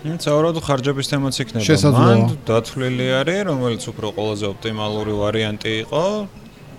საავადმყოფო 0.07 0.63
ხარჯების 0.63 1.07
თემაც 1.11 1.35
იქნება. 1.43 1.91
მან 1.91 2.19
დათვლილი 2.47 3.07
არის, 3.19 3.41
რომელიც 3.51 3.83
უფრო 3.91 4.07
ყველაზე 4.15 4.45
ოპტიმალური 4.47 5.13
ვარიანტი 5.19 5.71
იყო, 5.83 6.03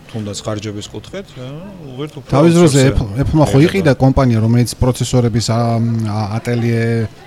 თუნდაც 0.08 0.38
ხარჯების 0.40 0.86
კუთხით, 0.88 1.26
უღირთ 1.36 2.12
უფრო. 2.16 2.28
თავის 2.32 2.52
დროზე 2.56 2.80
outsource-ი. 2.80 2.88
Apple 2.88 3.10
Apple-მა 3.20 3.44
ხო 3.44 3.58
იყიდა 3.68 3.92
კომპანია, 3.92 4.38
რომელიც 4.40 4.70
პროცესორების 4.80 5.46
ატელიე 6.38 6.84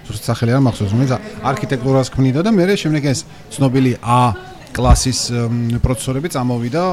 ზუსტ 0.09 0.23
სახელი 0.25 0.51
არ 0.57 0.61
მახსოვს, 0.65 0.91
რომელიც 0.97 1.11
არქიტექტურას 1.45 2.07
ქმნიდა 2.09 2.41
და 2.41 2.49
მე 2.49 2.73
შემდეგ 2.73 3.03
ეს 3.05 3.19
ცნობილი 3.53 4.01
A 4.01 4.33
კლასის 4.75 5.19
პროცესორები 5.83 6.31
წამოვიდა 6.31 6.83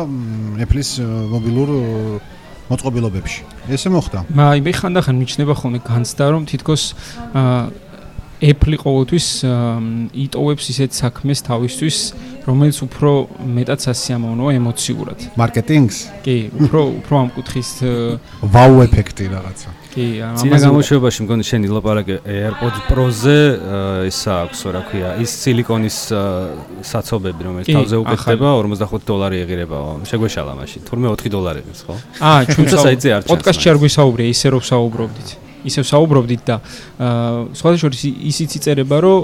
Apple-ის 0.65 0.91
მობილურ 1.33 1.69
მოწყობილობებში. 2.69 3.41
ესე 3.73 3.89
მოხდა. 3.89 4.19
მაი 4.29 4.61
მე 4.67 4.73
ხანდახან 4.77 5.17
მიჩნდება 5.17 5.55
ხოლმე 5.57 5.81
განცდა 5.87 6.25
რომ 6.35 6.43
თითქოს 6.51 6.83
Apple 8.39 8.77
ყოველთვის 8.79 9.27
იტოვებს 10.15 10.65
ისეთ 10.71 10.91
საქმეს 10.95 11.43
თავისთვის 11.43 11.97
რომელიც 12.47 12.79
უფრო 12.87 13.11
მეტად 13.57 13.79
სასიამოვნოა 13.83 14.53
ემოციურად 14.61 15.19
მარკეტინგს, 15.35 15.99
კი 16.23 16.37
უფრო 16.55 16.81
უფრო 17.03 17.15
ამ 17.19 17.29
კუთხის 17.35 17.71
ვაუ 18.47 18.75
ეფექტი 18.87 19.27
რაღაცა. 19.35 19.69
კი 19.99 20.07
ამაზე 20.23 20.59
გამოშვებაში 20.63 21.25
მგონი 21.27 21.45
შენ 21.49 21.65
ილაპარაკე 21.67 22.17
AirPods 22.23 22.79
Pro-ზე 22.87 23.39
ისა 24.11 24.35
აქვს 24.47 24.61
რა 24.77 24.83
ქვია 24.87 25.11
ის 25.25 25.33
სილიკონის 25.43 25.97
საცობები 26.91 27.47
რომელიც 27.49 27.71
თავზე 27.75 27.97
უკეთდება 28.05 28.53
45 28.63 29.09
დოლარი 29.11 29.43
ეღირებაო 29.43 29.89
შეგვეშალა 30.11 30.55
მაშინ. 30.61 30.87
თურმე 30.87 31.07
4 31.19 31.35
დოლარი 31.35 31.61
არის 31.67 31.81
ხო? 31.89 31.95
აა 32.23 32.41
ჩვენ 32.47 32.57
თუმცა 32.59 32.77
საიტზე 32.87 33.09
არ 33.17 33.23
ჩანს 33.27 33.31
პოდკასტში 33.33 33.69
არ 33.73 33.79
გვისაუბრია 33.83 34.29
ისე 34.35 34.47
რომ 34.55 34.63
საუბრობდით. 34.71 35.31
ისევ 35.69 35.85
საუბრობდით 35.91 36.43
და 36.47 36.57
აა 37.03 37.59
სხვადასხვა 37.59 37.83
შორის 37.83 38.03
ისიც 38.31 38.51
იწერება 38.59 38.97
რომ 39.03 39.19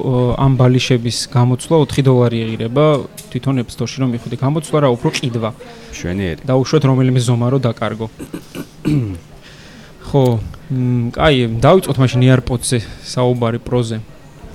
ამ 0.45 0.53
ბალიშების 0.59 1.19
გამოცვლა 1.31 1.77
4 1.87 2.03
დოლარი 2.11 2.39
ეღირება 2.45 2.85
თვითონ 3.31 3.55
App 3.63 3.71
Store-ში 3.71 4.03
რომ 4.03 4.11
მიხდე 4.19 4.37
გამოცვლა 4.43 4.79
რა 4.83 4.89
უფრო 4.99 5.09
ყიდვა. 5.15 5.51
შვენიერი. 5.95 6.43
და 6.43 6.59
უშვათ 6.59 6.83
რომელიმე 6.91 7.21
ზომა 7.23 7.47
რო 7.55 7.59
დაკარგო. 7.63 8.07
ხო 10.11 10.25
მ, 10.75 11.11
კაი 11.15 11.37
დავიწყოთ 11.67 11.97
მაშინ 12.03 12.21
AirPods-ზე 12.35 12.79
საუბარი 13.15 13.59
პროზე 13.67 13.97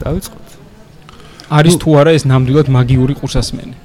დავიწყოთ 0.03 0.47
არის 1.59 1.75
თუ 1.81 1.89
არა 1.99 2.11
ეს 2.17 2.23
ნამდვილად 2.29 2.67
მაგიური 2.77 3.13
ყურსასმენი 3.19 3.75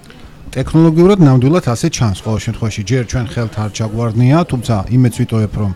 ტექნოლოგიურად 0.55 1.19
ნამდვილად 1.19 1.67
ასე 1.67 1.89
ჩანს 1.91 2.21
ყოველ 2.23 2.41
შემთხვევაში. 2.47 2.81
ჯერ 2.87 3.03
ჩვენ 3.11 3.27
ხელთ 3.27 3.55
არ 3.59 3.71
ჩაგვარდნია, 3.75 4.39
თუმცა 4.47 4.75
იმეც 4.87 5.15
ვიტოვებ, 5.19 5.53
რომ 5.59 5.73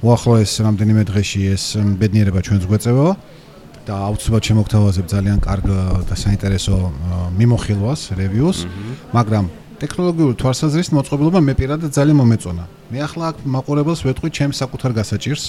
უახლოეს 0.00 0.52
რამდენიმე 0.64 1.02
დღეში 1.12 1.40
ეს 1.52 1.64
ბედნიერება 2.00 2.40
ჩვენს 2.40 2.64
გვეწევა 2.64 3.08
და 3.84 3.94
აუცილებლად 4.08 4.44
შემოგთავაზებ 4.48 5.06
ძალიან 5.12 5.38
კარგ 5.44 5.66
და 6.08 6.14
საინტერესო 6.16 6.76
მიმოხილვას, 7.36 8.00
რევიუს, 8.16 8.58
მაგრამ 9.12 9.44
ტექნოლოგიური 9.84 10.34
თვალსაზრისით 10.40 10.92
მოწყობილობა 10.96 11.38
მე 11.44 11.52
პირადად 11.60 11.90
ძალიან 11.92 12.16
მომეწონა. 12.24 12.64
მე 12.96 12.98
ახლა 13.04 13.24
აქ 13.28 13.36
მაყურებელს 13.44 14.00
ვეტყვი 14.08 14.28
ჩემს 14.32 14.56
საკუთარ 14.56 14.92
გასაჭირს. 15.04 15.44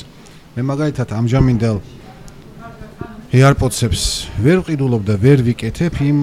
მე 0.55 0.63
მაგალითად 0.63 1.09
ამჟამინდელ 1.11 1.77
AirPods-ებს 3.35 4.03
ვერ 4.39 4.61
ვყიდულობ 4.63 5.01
და 5.03 5.15
ვერ 5.19 5.41
ვიკეთებ 5.43 5.97
იმ 5.99 6.19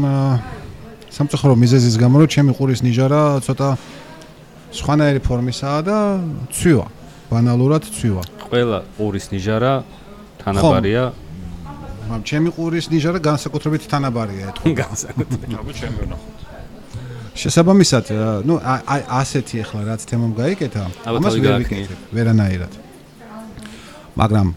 სამწუხარო 1.13 1.53
მიზეზის 1.61 1.99
გამო 2.01 2.25
რომ 2.25 2.31
ჩემი 2.33 2.53
ყურის 2.57 2.81
ნიჟარა 2.81 3.21
ცოტა 3.45 3.69
სხვანაირი 4.73 5.21
ფორმისაა 5.29 5.81
და 5.85 5.97
ცვივა. 6.49 6.87
ბანალურად 7.29 7.85
ცვივა. 7.93 8.23
ყველა 8.49 8.79
ყურის 8.97 9.27
ნიჟარა 9.37 9.73
თანაბარია 10.41 11.05
მაგრამ 12.09 12.23
ჩემი 12.25 12.49
ყურის 12.57 12.87
ნიჟარა 12.89 13.19
განსაკუთრებით 13.21 13.85
თანაბარია 13.93 14.45
ეთქვა. 14.57 14.73
განსაკუთრებით 14.85 15.51
აბა 15.61 15.73
ჩემი 15.77 15.97
ვერ 16.01 16.09
ნახოთ. 16.17 16.39
შესაბამისად, 17.37 18.05
ნუ 18.49 18.55
აი 18.65 19.01
ასეთი 19.21 19.57
ახლა 19.65 19.81
რაც 19.93 20.01
თემამ 20.09 20.33
გაიკეთა, 20.41 20.83
ამას 21.05 21.37
ვერ 21.37 21.55
ვიკეთებ, 21.65 22.01
ვერანაირად. 22.17 22.73
მაგრამ 24.13 24.49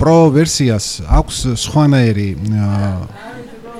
პრო 0.00 0.16
ვერსიას 0.34 0.86
აქვს 1.06 1.36
სხვანაირი 1.64 2.28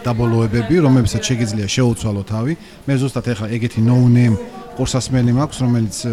დაბოლოებები, 0.04 0.76
რომლებსაც 0.84 1.22
შეგიძლია 1.24 1.66
შეუცვალო 1.66 2.22
თავი. 2.28 2.52
მე 2.86 2.94
ზუსტად 3.00 3.26
ახლა 3.32 3.48
ეგეთი 3.56 3.80
no 3.82 3.96
name 4.04 4.36
ყურსასმელი 4.76 5.32
მაქვს, 5.32 5.58
რომელიც 5.64 5.96
ა, 6.04 6.12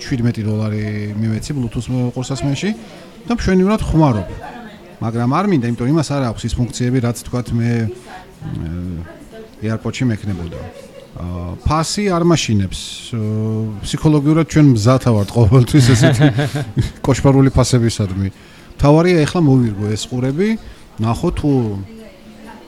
17 0.00 0.42
დოლარი 0.46 0.84
მივეცი 1.20 1.52
Bluetooth 1.58 1.88
ყურსასმელში 2.16 2.70
და 3.28 3.32
მშვენივრად 3.36 3.82
ხმარობ. 3.82 4.28
მაგრამ 5.02 5.30
არ 5.36 5.46
მინდა, 5.52 5.66
იმიტომ 5.68 5.88
იმას 5.92 6.08
არ 6.16 6.22
აქვს 6.32 6.42
ის 6.48 6.54
ფუნქციები, 6.56 6.98
რაც 7.04 7.16
თქვათ 7.26 7.48
მე 7.52 7.70
AirPods-ში 9.60 10.04
მექნებოდა. 10.08 10.60
აა 11.16 11.52
ფასი 11.64 12.04
არ 12.12 12.22
მაშინებს. 12.28 12.80
აა, 13.16 13.84
ფსიქოლოგიურად 13.84 14.46
ჩვენ 14.52 14.66
მზათა 14.76 15.10
ვართ 15.16 15.30
ყოველთვის 15.32 15.86
ესეთი 15.96 16.26
კოშმარული 17.06 17.50
ფასებისადმი. 17.56 18.28
თავარია 18.80 19.24
ეხლა 19.26 19.40
მოვირგო 19.46 19.86
ეს 19.96 20.02
ყურები, 20.10 20.48
ნახო 21.00 21.28
თუ 21.36 21.50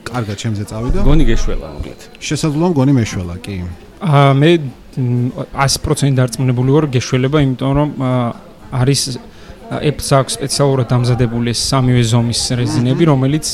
კარგად 0.08 0.36
ჩემზე 0.40 0.64
წავიდა. 0.68 1.04
გონი 1.04 1.24
გეშველა 1.28 1.68
მოკლედ 1.76 2.00
შესაძლოა 2.22 2.68
მგონი 2.72 2.92
მეშველა, 2.96 3.34
კი. 3.44 3.56
აა 3.98 4.32
მე 4.40 4.50
მ, 4.98 5.46
100% 5.52 6.16
დარწმუნებული 6.18 6.70
ვარ 6.76 6.84
გეშველება, 6.96 7.38
იმიტომ 7.44 7.72
რომ 7.78 7.90
არის 8.72 9.00
Apple-ს 9.68 10.10
აქვს 10.16 10.32
სპეციალურად 10.38 10.86
დამზადებული 10.88 11.52
ეს 11.52 11.60
სამივე 11.68 12.02
ზომის 12.08 12.42
რეზინები, 12.56 13.04
რომელიც 13.12 13.46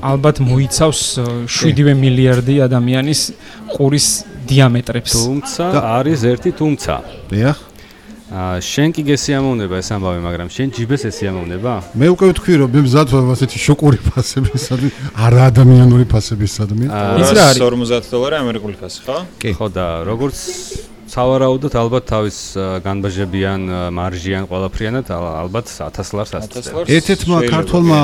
ალბათ 0.00 0.40
მოიცავს 0.40 1.00
აა, 1.20 1.34
7 1.52 1.92
მილიარდი 2.00 2.54
ადამიანის 2.64 3.20
ყურის 3.76 4.08
დიამეტრებს. 4.48 5.12
თუმცა 5.12 5.64
არის 6.00 6.20
ერთი 6.32 6.50
თუმცა 6.56 6.94
დიახ. 7.30 7.65
შენ 8.26 8.90
კი 8.90 9.02
გესიამოვნება 9.06 9.78
ეს 9.78 9.88
ამბავი 9.94 10.20
მაგრამ 10.24 10.48
შენ 10.50 10.72
ჯიბეს 10.74 11.02
ესიამოვნება 11.06 11.72
მე 11.94 12.06
უკვე 12.10 12.26
ვთქვი 12.34 12.54
რომ 12.58 12.70
მე 12.74 12.80
მზად 12.82 13.08
ვარ 13.14 13.30
ასეთი 13.36 13.58
შოკური 13.62 13.98
ფასებისადმი, 14.02 14.90
არა 15.14 15.42
ადამიანური 15.54 16.04
ფასებისადმი. 16.10 16.86
ის 17.22 17.30
რა 17.30 17.42
არის? 17.54 17.62
250 17.62 18.10
დოლარი 18.10 18.36
ამერიკული 18.42 18.74
ფასი, 18.82 19.00
ხო? 19.06 19.18
კი. 19.38 19.50
ხო 19.54 19.66
და 19.70 19.86
როგორც 20.10 20.38
სავარაუდოდ 21.06 21.74
ალბათ 21.78 22.04
თავის 22.10 22.36
განბაჟებიან 22.82 23.60
მარჟიან 23.94 24.44
ყველაფრიანად 24.50 25.06
ალბათ 25.14 25.70
1000 25.70 26.10
ლარს 26.18 26.34
1000 26.34 26.42
ასწრებს 26.42 26.70
ლარს. 26.74 26.90
ერთ-ერთმა 26.90 27.38
ქართულმა 27.46 28.00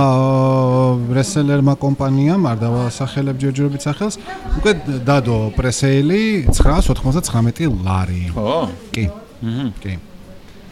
რესელერმა 1.18 1.74
კომპანიამ 1.82 2.46
არ 2.46 2.56
დავასახელებ 2.62 3.36
ჯერჯერობით 3.42 3.82
სახელს, 3.82 4.14
უკვე 4.62 4.72
დადო 5.02 5.50
პრესეილი 5.58 6.46
999 6.54 7.74
ლარი. 7.82 8.30
ხო? 8.30 8.70
კი, 8.94 9.10
აჰა. 9.42 9.66
კი. 9.82 10.11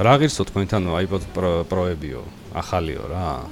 რა 0.01 0.15
ღირსო 0.21 0.43
თქვენთან 0.49 0.83
iPod 1.05 1.23
Pro- 1.35 1.65
Pro-ებიო? 1.69 2.21
ახალიო 2.57 3.03
რა. 3.13 3.45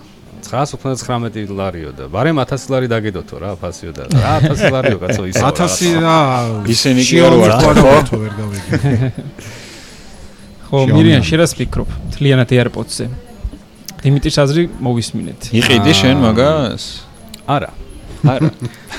919 0.43 1.51
ლარიო 1.51 1.91
და 1.99 2.05
ბარემ 2.09 2.39
1000 2.39 2.71
ლარი 2.73 2.87
დაგედოთო 2.89 3.37
რა 3.43 3.51
ფასიო 3.59 3.91
და 3.93 4.05
რა 4.09 4.35
1000 4.49 4.71
ლარიო 4.75 4.99
კაცო 5.03 5.23
ისე 5.29 5.43
1000 5.43 5.99
რა 6.05 6.17
ისინი 6.73 7.03
კი 7.05 7.17
არ 7.27 7.35
ვარ 7.43 7.53
ხო? 7.59 8.19
ვერ 8.23 8.33
გავიგე. 8.39 8.73
ხო 10.69 10.79
მირიან 10.95 11.23
შენ 11.27 11.39
რას 11.43 11.53
ფიქრობ 11.59 11.89
თლიანად 12.15 12.51
AirPods-ზე. 12.55 13.07
დიმიტრის 14.03 14.37
აზრი 14.45 14.63
მოვისმინეთ. 14.79 15.41
იყიდი 15.59 15.93
შენ 16.01 16.17
მაგას? 16.23 16.85
არა. 17.51 17.71
არა. 18.25 18.51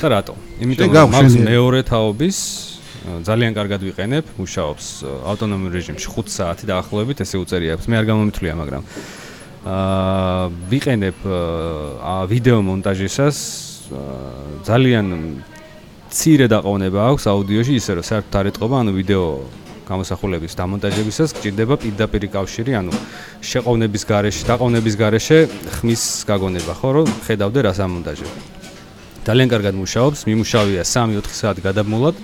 და 0.02 0.08
რატო 0.12 0.34
იმიტომ 0.64 0.88
რომ 0.88 0.96
გავხსენე. 0.96 1.46
მეორე 1.50 1.80
თაობის 1.88 2.38
ძალიან 3.26 3.54
კარგად 3.58 3.82
ვიყენებ. 3.84 4.26
მუშაობს 4.38 4.86
ავტონომიურ 5.32 5.72
რეჟიმში 5.78 6.08
5 6.14 6.30
საათი 6.30 6.66
დაახლოებით 6.70 7.18
ესე 7.26 7.38
უწერია 7.42 7.78
მე 7.80 7.96
არ 8.00 8.06
გამომითვლია 8.10 8.54
მაგრამ 8.62 8.84
აა 9.66 10.44
ვიყენებ 10.72 11.18
ვიდეო 12.32 12.60
მონტაჟისას. 12.70 13.38
ძალიან 14.70 15.06
ცირე 16.10 16.48
დაყოვნება 16.50 17.00
აქვს 17.10 17.24
აუდიოში 17.30 17.74
ისე 17.78 17.92
რომ 17.98 18.06
საერთოდ 18.10 18.36
არ 18.40 18.46
ეტყობა 18.54 18.76
ანუ 18.82 18.92
ვიდეო 18.98 19.26
გამოსახულების 19.90 20.54
დამონტაჟებისას 20.58 21.34
გჭირდება 21.38 21.76
პირდაპირ 21.82 22.24
კავშირი 22.34 22.74
ანუ 22.82 22.94
შეყოვნების 23.42 24.04
გარეშე 24.10 24.44
დაყოვნების 24.50 24.96
გარეშე 25.02 25.38
ხმის 25.78 26.04
გაგონება 26.30 26.74
ხო 26.78 26.90
რომ 26.98 27.08
ხედავდე 27.26 27.60
რას 27.66 27.80
ამონტაჟებ 27.82 28.60
ძალიან 29.30 29.50
კარგად 29.54 29.76
მუშაობს. 29.78 30.20
მიმუშავია 30.26 30.82
3-4 30.82 31.30
საათი 31.30 31.62
გადამულად 31.62 32.16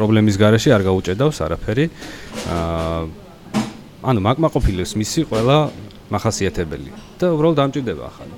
პრობლემის 0.00 0.40
გარეშე 0.40 0.72
არ 0.72 0.82
გაუჭედავს 0.88 1.36
არაფერი. 1.44 1.84
აა 2.56 3.00
ანუ 4.00 4.20
მაგმაყოფილებს 4.24 4.96
მისი 4.96 5.28
ყველა 5.28 5.56
מחასიათებელი 6.08 6.90
და 7.20 7.26
უბრალოდ 7.36 7.56
დამჭირდება 7.60 8.04
ახალი. 8.08 8.34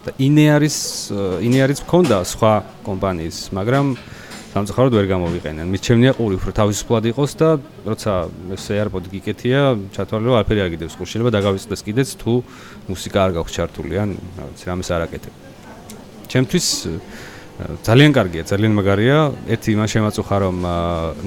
და 0.00 0.14
ინეარის 0.16 0.78
ინეარის 1.44 1.84
მქონდა 1.84 2.24
სხვა 2.24 2.52
კომპანიის 2.86 3.38
მაგრამ 3.52 3.86
სამწუხაროდ 4.50 4.94
ვერ 4.96 5.06
გამოვიყენენ 5.12 5.66
მის 5.68 5.82
ჩემნია 5.84 6.12
ყური 6.16 6.38
უფრო 6.40 6.54
თავისუფლად 6.56 7.04
იყოს 7.12 7.32
და 7.36 7.48
როცა 7.84 8.12
ეს 8.56 8.64
AirPod 8.80 9.04
გიკეთია 9.12 9.60
ჩათვალე 9.92 10.24
რომ 10.24 10.34
არაფერი 10.40 10.60
არ 10.64 10.70
გიდევს 10.72 10.96
ყურს 10.96 11.10
შეიძლება 11.12 11.34
დაგავიწყდეს 11.36 11.84
კიდეც 11.86 12.08
თუ 12.16 12.32
მუსიკა 12.88 13.18
არ 13.20 13.30
გაქვს 13.36 13.52
ჩართული 13.60 13.94
ან 14.00 14.08
რაღაც 14.40 14.58
რამეს 14.66 14.88
არ 14.90 15.02
აკეთებ. 15.06 15.34
ჩემთვის 16.32 16.66
ძალიან 17.86 18.10
კარგია, 18.16 18.42
ძალიან 18.50 18.72
მაგარია. 18.78 19.18
ერთი 19.52 19.68
იმას 19.76 19.90
შემაწუხა 19.94 20.36
რომ 20.44 20.56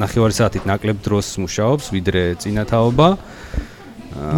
ნახევარი 0.04 0.34
საათით 0.40 0.64
ნაკლებ 0.70 0.98
დროს 1.06 1.28
მუშაობს, 1.44 1.86
ვიდრე 1.96 2.24
წინა 2.42 2.64
თაობა. 2.72 3.08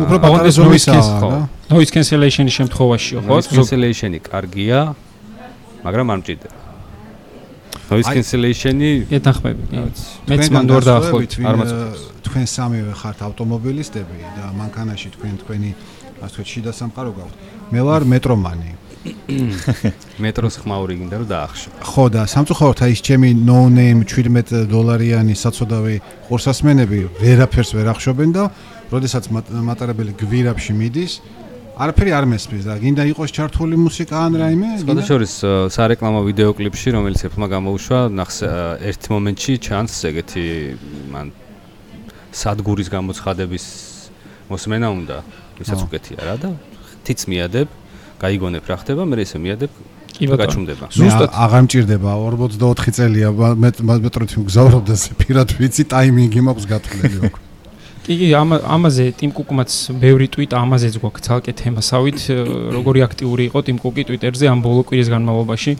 უფრო 0.03 0.17
პატარა 0.23 0.47
ეს 0.49 0.55
noise 0.55 0.59
ზომისაა 0.59 1.01
cancel- 1.03 1.31
რა 1.31 1.39
noise 1.71 1.91
cancellation-ის 1.95 2.53
შემთხვევაშიო 2.59 3.17
ხო 3.23 3.29
noise 3.31 3.47
cancellation-ი 3.55 4.19
კარგია, 4.31 4.79
მაგრამ 5.85 6.07
არ 6.13 6.17
მჭირდება. 6.21 6.57
noise 7.91 8.09
cancellation-ი 8.15 8.89
ეთანხმები 9.19 9.63
კი 9.69 9.75
რაღაც 9.75 9.97
მეც 10.25 10.41
თქვენგან 10.41 10.51
მანდ 10.55 10.69
ვერ 10.75 10.83
დაახლოებით 10.89 11.29
დასწრებით, 11.29 11.31
ვინ, 11.37 11.45
არ 11.49 11.55
მაწუხებს. 11.61 12.01
თქვენ 12.25 12.45
სამივე 12.55 12.93
ხართ 13.01 13.19
ავტომობილისტები 13.27 14.17
და 14.37 14.45
მანქანაში 14.61 15.07
თქვენ 15.15 15.33
თქვენი 15.41 15.69
ასე 16.25 16.35
ვთქვათ 16.35 16.47
შიდა 16.51 16.71
სამყარო 16.79 17.11
გაქვთ 17.19 17.35
მე 17.73 17.79
ვარ 17.87 18.01
მეტრომანი 18.13 18.71
მეტროს 20.23 20.55
ხმაური 20.63 20.95
გინდა 20.99 21.15
რომ 21.21 21.27
დაახშო. 21.29 21.69
ხო 21.81 22.05
და 22.13 22.21
სამწუხაროდ 22.25 22.79
აი 22.85 22.91
ეს 22.95 23.01
ჩემი 23.05 23.29
no 23.45 23.69
name 23.69 24.01
17 24.05 24.65
დოლარიანი 24.69 25.35
საცოდავი 25.35 25.95
ყურსასმენები 26.29 26.99
ვერაფერს 27.21 27.71
ვერ 27.77 27.87
ახშობენ 27.93 28.29
და 28.33 28.43
როდესაც 28.93 29.29
მატ- 29.33 29.51
მატარებელი 29.51 30.11
გვირაბში 30.17 30.73
მიდის 30.73 31.13
არაფერი 31.75 32.11
არ 32.15 32.25
მესმის 32.31 32.63
და 32.65 32.73
გინდა 32.79 33.03
იყოს 33.11 33.29
ჩართული 33.35 33.75
მუსიკა 33.75 34.15
ან 34.15 34.33
რაიმე 34.39 34.69
გინდა 34.79 35.03
სხვადასხვის 35.03 35.33
სარეკლამო 35.75 36.19
ვიდეო 36.23 36.51
კლიპში, 36.55 36.89
რომელიც 36.95 37.19
ეფმა 37.27 37.47
გამოუშვა, 37.51 37.99
ნახს 38.15 38.37
ერთ 38.79 39.01
მომენტში 39.11 39.53
ჩანს 39.59 39.93
ეგეთი 40.07 40.45
მან 41.11 41.27
სადგურის 42.31 42.87
გამოცხადების 42.95 43.65
მოსმენა 44.47 44.87
უნდა, 44.87 45.17
ვისაც 45.59 45.79
უკეთია 45.83 46.19
რა 46.23 46.35
და 46.39 46.49
თიც 47.03 47.19
მიადებ, 47.27 47.67
გაიგონებ 48.21 48.63
რა 48.69 48.75
ხდება, 48.81 49.01
მე 49.05 49.15
ესე 49.25 49.37
მიადებ, 49.43 49.71
კი 50.15 50.23
ბატონო 50.31 50.39
გაჩუმდება. 50.41 50.85
ზუსტად. 50.95 51.29
აღარ 51.45 51.61
მჭირდება 51.65 52.11
44 52.15 52.91
წელია 52.95 53.29
მე- 53.35 53.55
მე 53.61 53.97
მეტროთ 54.05 54.31
მგზავრობ 54.41 54.83
და 54.87 54.95
პირად 55.19 55.49
ვიცი 55.59 55.83
ტაიმინგი 55.91 56.39
მაქვს 56.47 56.65
გათვლილი 56.71 57.17
ოქ 57.27 57.35
კი 58.05 58.13
კი 58.21 58.27
ამა- 58.37 58.61
ამაზე 58.69 59.05
ტიმ 59.17 59.31
კუკუმაც 59.33 59.71
ბევრი 59.97 60.27
ტვიტ 60.29 60.51
ამაზეც 60.53 60.95
გვაქვს 61.01 61.21
ცალკე 61.25 61.51
თემასავით 61.57 62.19
როგორი 62.77 62.99
აქტიური 63.07 63.43
იყო 63.49 63.59
ტიმ 63.65 63.77
კუკი 63.81 64.03
ტვიტერზე 64.09 64.45
ამ 64.53 64.59
ბოლო 64.61 64.81
კვირის 64.85 65.09
განმავლობაში 65.09 65.71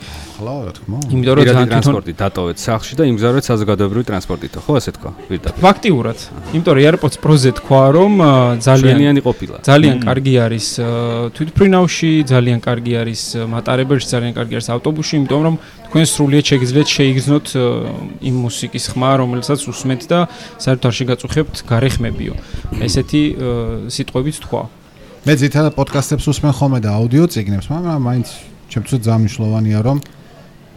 ხლა 0.41 0.55
რა 0.65 0.71
თქმა 0.73 0.95
უნდა 1.05 1.13
იმიტომ 1.13 1.33
რომ 1.37 1.45
ძალიან 1.45 1.69
ტრანსპორტი 1.69 2.13
დატოვეთ 2.21 2.57
სახლში 2.65 2.93
და 2.97 3.03
იმგზავრეთ 3.13 3.43
საზოგადოებრივი 3.45 4.05
ტრანსპორტით, 4.09 4.53
ხო 4.65 4.71
ასე 4.79 4.91
თქვა? 4.97 5.11
პირდაპირ. 5.29 5.61
ფაქტიურად 5.69 6.17
იმიტომ 6.57 6.73
რომ 6.75 6.83
AirPods 6.89 7.15
Pro-ზე 7.21 7.51
თქვა 7.61 7.81
რომ 7.93 8.13
ძალიან 8.65 8.81
ჩვენიანი 8.89 9.21
ყოფილა. 9.27 9.57
ძალიან 9.69 9.97
კარგი 10.01 10.33
არის 10.45 10.67
თვითფრინავში, 11.37 12.11
ძალიან 12.25 12.59
კარგი 12.65 12.93
არის 13.01 13.21
მატარებელში, 13.53 14.05
ძალიან 14.13 14.33
კარგი 14.37 14.53
არის 14.57 14.67
ავტობუსში, 14.75 15.13
იმიტომ 15.21 15.41
რომ 15.45 15.55
თქვენ 15.85 16.05
სრულიად 16.05 16.45
შეგიძლიათ 16.51 16.89
შეიგრძნოთ 16.95 17.47
იმ 18.29 18.35
მუსიკის 18.45 18.85
ხმა, 18.91 19.11
რომელსაც 19.21 19.59
უსმენთ 19.69 20.03
და 20.11 20.19
საერთოდ 20.59 20.85
არ 20.89 20.95
შეგაწუხებთ 20.99 21.55
გარეხმებიო. 21.69 22.33
ესეთი 22.81 23.21
ა, 23.33 23.35
სიტყვებით 23.89 24.35
თქვა. 24.45 24.63
მე 25.25 25.33
ძირითადად 25.41 25.73
პოდკასტებს 25.73 26.25
უსმენ 26.29 26.53
ხოლმე 26.53 26.79
და 26.85 26.89
აუდიო 27.01 27.25
წიგნებს 27.33 27.67
მაგრამ 27.73 27.97
მაინც 27.97 28.27
ჩემთვის 28.69 29.01
ძალიან 29.01 29.21
მნიშვნელოვანია 29.25 29.79
რომ 29.81 29.97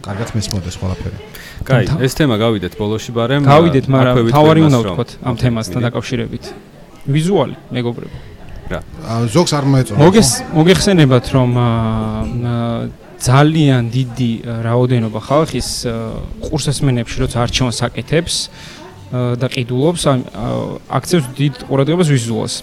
კარგად 0.01 0.27
მესმოდეს 0.33 0.75
ყველაფერი 0.81 1.17
კაი, 1.67 1.85
ეს 2.01 2.13
თემა 2.15 2.35
გავიდეთ 2.39 2.73
ბოლოში 2.79 3.11
ბარემ. 3.13 3.43
გავიდეთ, 3.43 3.85
მაგრამ 3.91 4.15
თავარი 4.31 4.61
უნდა 4.65 4.79
ვთქვათ 4.79 5.09
ამ 5.21 5.35
თემასთან 5.37 5.79
დაკავშირებით. 5.85 6.43
ვიზუალი, 7.09 7.55
მეგობრებო. 7.77 8.17
ა, 8.69 9.25
ზოგს 9.25 9.51
არ 9.57 9.65
მოეწონა 9.65 9.97
მოგეს 9.97 10.29
მოგეხსენებათ 10.53 11.25
რომ 11.33 11.49
ძალიან 13.19 13.89
დიდი 13.91 14.31
რაოდენობა 14.63 15.19
ხალხის 15.19 15.69
ყურსასმენებში 16.45 17.17
როცა 17.23 17.37
არჩევანს 17.45 17.79
აკეთებს 17.87 18.35
და 19.41 19.47
ყიდულობს 19.51 20.03
აქცევს 20.87 21.25
დიდ 21.35 21.53
ყურადღებას 21.67 22.07
ვიზუალს. 22.15 22.55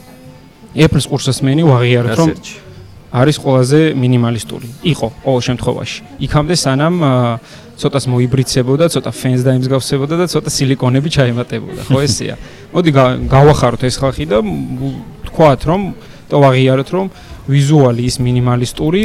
Apple-ის 0.77 1.07
ყურსასმენი 1.13 1.63
ვაღიაროთ 1.67 2.17
რომ 2.21 2.31
არის 3.17 3.37
ყველაზე 3.41 3.81
მინიმალისტური. 3.97 4.69
იყო 4.93 5.07
ყოველ 5.25 5.43
შემთხვევაში. 5.49 5.99
იქამდე 6.27 6.55
სანამ 6.65 6.95
ცოტას 7.77 8.05
მოიბრიცებოდა, 8.13 8.85
ცოტა 8.93 9.11
ფენს 9.13 9.41
დაიმსგავსებოდა 9.47 10.15
და 10.21 10.27
ცოტა 10.33 10.51
სილიკონები 10.57 11.09
ჩაემატებოდა, 11.17 11.81
ხო 11.89 11.99
ესეა. 12.05 12.37
მოდი 12.73 12.91
გა- 12.97 13.17
გავახაროთ 13.29 13.83
ეს 13.89 13.97
ხალხი 14.01 14.25
და 14.33 14.39
თქვათ 15.29 15.61
რომ 15.69 15.83
და 16.29 16.37
ვაღიაროთ 16.45 16.89
რომ 16.97 17.07
ვიზუალი 17.49 18.03
ის 18.11 18.17
მინიმალისტური 18.27 19.03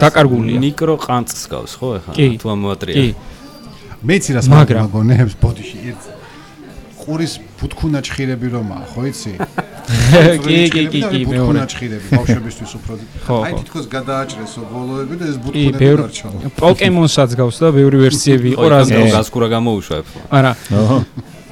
დაკარგულია. 0.00 0.58
მიკრო 0.64 0.94
ყანწს 1.06 1.42
გავს, 1.52 1.72
ხო 1.78 1.88
ეხლა? 1.98 2.12
კი. 2.18 2.26
თუ 2.40 2.46
ამოატრია. 2.54 2.94
კი, 2.94 3.08
მეც 4.04 4.24
რას 4.36 4.46
მაგონებს 4.52 5.34
ბოდიში 5.40 5.78
ერთ 5.90 6.04
ყურის 7.04 7.32
ფუთქუნა 7.60 8.00
ჭხირები 8.00 8.48
რომაა 8.54 8.84
ხო 8.92 9.02
იცი 9.12 9.32
კი, 10.44 10.56
კი, 10.72 10.82
კი, 10.92 11.00
კი, 11.12 11.20
მეორე. 11.28 11.64
ჭხირები 11.68 12.06
ბავშვებისთვის 12.16 12.70
უფრო 12.80 12.92
აი 13.44 13.52
თითქოს 13.60 13.86
გადააჭრესო 13.92 14.60
ბოლოები 14.72 15.14
და 15.20 15.24
ეს 15.28 15.36
ბუთქუნები 15.44 15.80
ბევრი 15.84 16.00
გარჩავა 16.00 16.52
პოკემონსაც 16.60 17.30
გავს 17.40 17.56
და 17.60 17.68
ბევრი 17.76 17.98
ვერსიები 18.08 18.48
იყო 18.56 18.66
რა 18.72 18.78
რა 18.80 18.88
გავს. 18.88 19.12
გასკურა 19.20 19.46
გამოუშვა 19.52 19.94
ეხლა. 20.00 20.20
არა, 20.38 20.52
მ, 20.72 21.04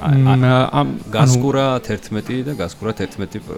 ამ 0.03 0.87
გასკურა 1.15 1.79
11 1.79 2.43
და 2.43 2.53
გასკურა 2.59 2.91
11 2.93 3.39
პ- 3.39 3.55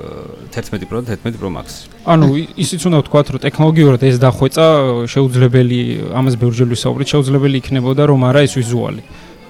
11 0.54 0.86
Pro 0.86 1.02
და 1.02 1.18
11 1.18 1.38
Pro 1.42 1.50
Max. 1.50 1.90
ანუ 2.06 2.28
ისიც 2.58 2.82
უნდა 2.86 2.98
ვთქვათ, 3.02 3.28
რომ 3.34 3.40
ტექნოლოგიურად 3.48 4.02
ეს 4.06 4.18
დახვეწა 4.22 4.66
შეუძლებელი, 5.10 5.80
ამას 6.14 6.36
ბევრჯერ 6.38 6.68
ვისაუბრეთ, 6.70 7.08
შეუძლებელი 7.14 7.56
იქნებოდა, 7.66 8.04
რომ 8.12 8.20
არა 8.30 8.42
ეს 8.46 8.54
ვიზუალი. 8.62 9.04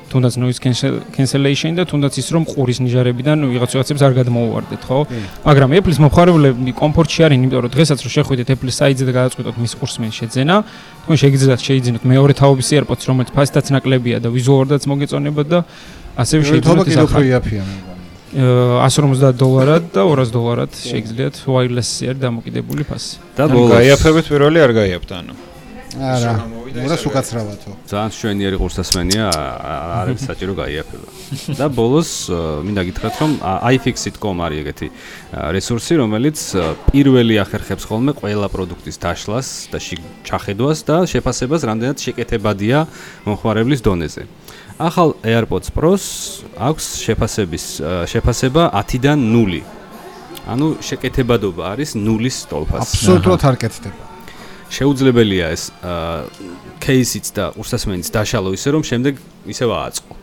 თუნდაც 0.05 0.38
noise 0.38 0.60
cancel- 0.63 1.01
cancellation 1.12 1.75
და 1.75 1.84
თუნდაც 1.84 2.13
ის 2.21 2.27
რომ 2.31 2.43
ყურის 2.45 2.79
ნიჟარებიდან 2.79 3.38
ვიღაც 3.51 3.71
ვიღაცებს 3.75 4.01
არ 4.05 4.13
გადმოუვარდეთ, 4.21 4.81
ხო? 4.88 4.99
მაგრამ 5.43 5.69
Apple-ის 5.75 5.99
მომხმარებლები 5.99 6.71
კომფორტში 6.77 7.19
არიან, 7.25 7.41
იმიტომ 7.43 7.62
რომ 7.65 7.71
დღესაც 7.75 7.99
რო 8.05 8.10
შეხვიდეთ 8.15 8.47
Apple-ის 8.55 8.75
საიტზე 8.79 9.03
და 9.10 9.13
გადაწყვიტოთ 9.19 9.55
მის 9.60 9.73
ყურსმენის 9.81 10.15
შეძენა, 10.21 10.55
თქვენ 11.03 11.17
შეგიძლიათ 11.19 11.62
შეიძინოთ 11.67 12.03
მეორე 12.05 12.34
თაობის 12.38 12.67
AirPods, 12.77 13.03
რომელიც 13.10 13.29
ფასადაც 13.36 13.65
ნაკლებია 13.75 14.17
და 14.23 14.29
ვიზუალურადაც 14.29 14.84
მოგეწონება 14.88 15.41
და 15.51 15.60
ასევე 16.15 16.41
კიდევ 16.60 16.86
ეს 16.88 16.97
ახალი 17.06 17.28
იაფია 17.32 17.63
მე 17.65 17.75
მგონი. 17.80 18.04
აა, 18.36 18.88
150 18.89 19.36
დოლარად 19.39 19.84
და 19.95 20.01
200 20.08 20.32
დოლარად 20.36 20.71
შეგიძლიათ 20.75 21.36
wireless-ი 21.47 22.12
არ 22.12 22.17
დამოკიდებული 22.23 22.84
ფასი. 22.88 23.19
და 23.38 23.43
ბოლოს 23.51 23.75
გაიაფებთ 23.75 24.25
პირველი 24.32 24.60
არ 24.65 24.71
გაიაფთ 24.80 25.12
ანუ 25.19 25.36
არა 25.95 26.32
მურას 26.75 27.04
უკაცრავათო 27.08 27.71
ძალიან 27.88 28.12
შვენიერი 28.12 28.58
ყურსასმენია 28.60 29.25
არ 29.32 30.12
არის 30.12 30.25
საჭირო 30.28 30.54
გაიაფება 30.60 31.08
და 31.60 31.65
ბოლოს 31.71 32.12
მინდა 32.67 32.82
გითხრათ 32.89 33.15
რომ 33.23 33.32
iFixit.com 33.71 34.43
არის 34.43 34.60
ეგეთი 34.63 34.88
რესურსი 35.56 35.93
რომელიც 36.04 36.38
პირველი 36.91 37.39
ახერხებს 37.45 37.88
ხოლმე 37.88 38.12
ყველა 38.19 38.47
პროდუქტის 38.51 38.99
დაშლას 38.99 39.47
და 39.71 39.80
ჩახედვას 40.28 40.80
და 40.84 40.97
შეფასებას 41.08 41.62
რამდენად 41.63 41.97
შეკეთებადია 42.04 42.84
მომხმარებლის 43.23 43.80
დონეზე 43.88 44.28
ახალ 44.79 45.15
AirPods 45.23 45.71
Pro-ს 45.71 46.05
აქვს 46.59 46.85
შეფასების 47.05 47.65
შეფასება 48.11 48.63
10-დან 48.75 49.19
0. 49.31 49.63
ანუ 50.51 50.67
შეკეთებადობა 50.83 51.63
არის 51.73 51.95
0-ის 51.95 52.38
ტოლფას. 52.51 52.83
აბსოლუტურად 52.83 53.41
არ 53.49 53.55
კეთდება. 53.55 54.03
შეუძლებელია 54.75 55.45
ეს 55.55 55.63
кейსიც 56.83 57.25
და 57.38 57.45
უსასმენიც 57.55 58.07
დაშალო 58.11 58.51
ისე 58.57 58.69
რომ 58.75 58.83
შემდეგ 58.83 59.13
ისევ 59.47 59.69
ააწყო. 59.79 60.13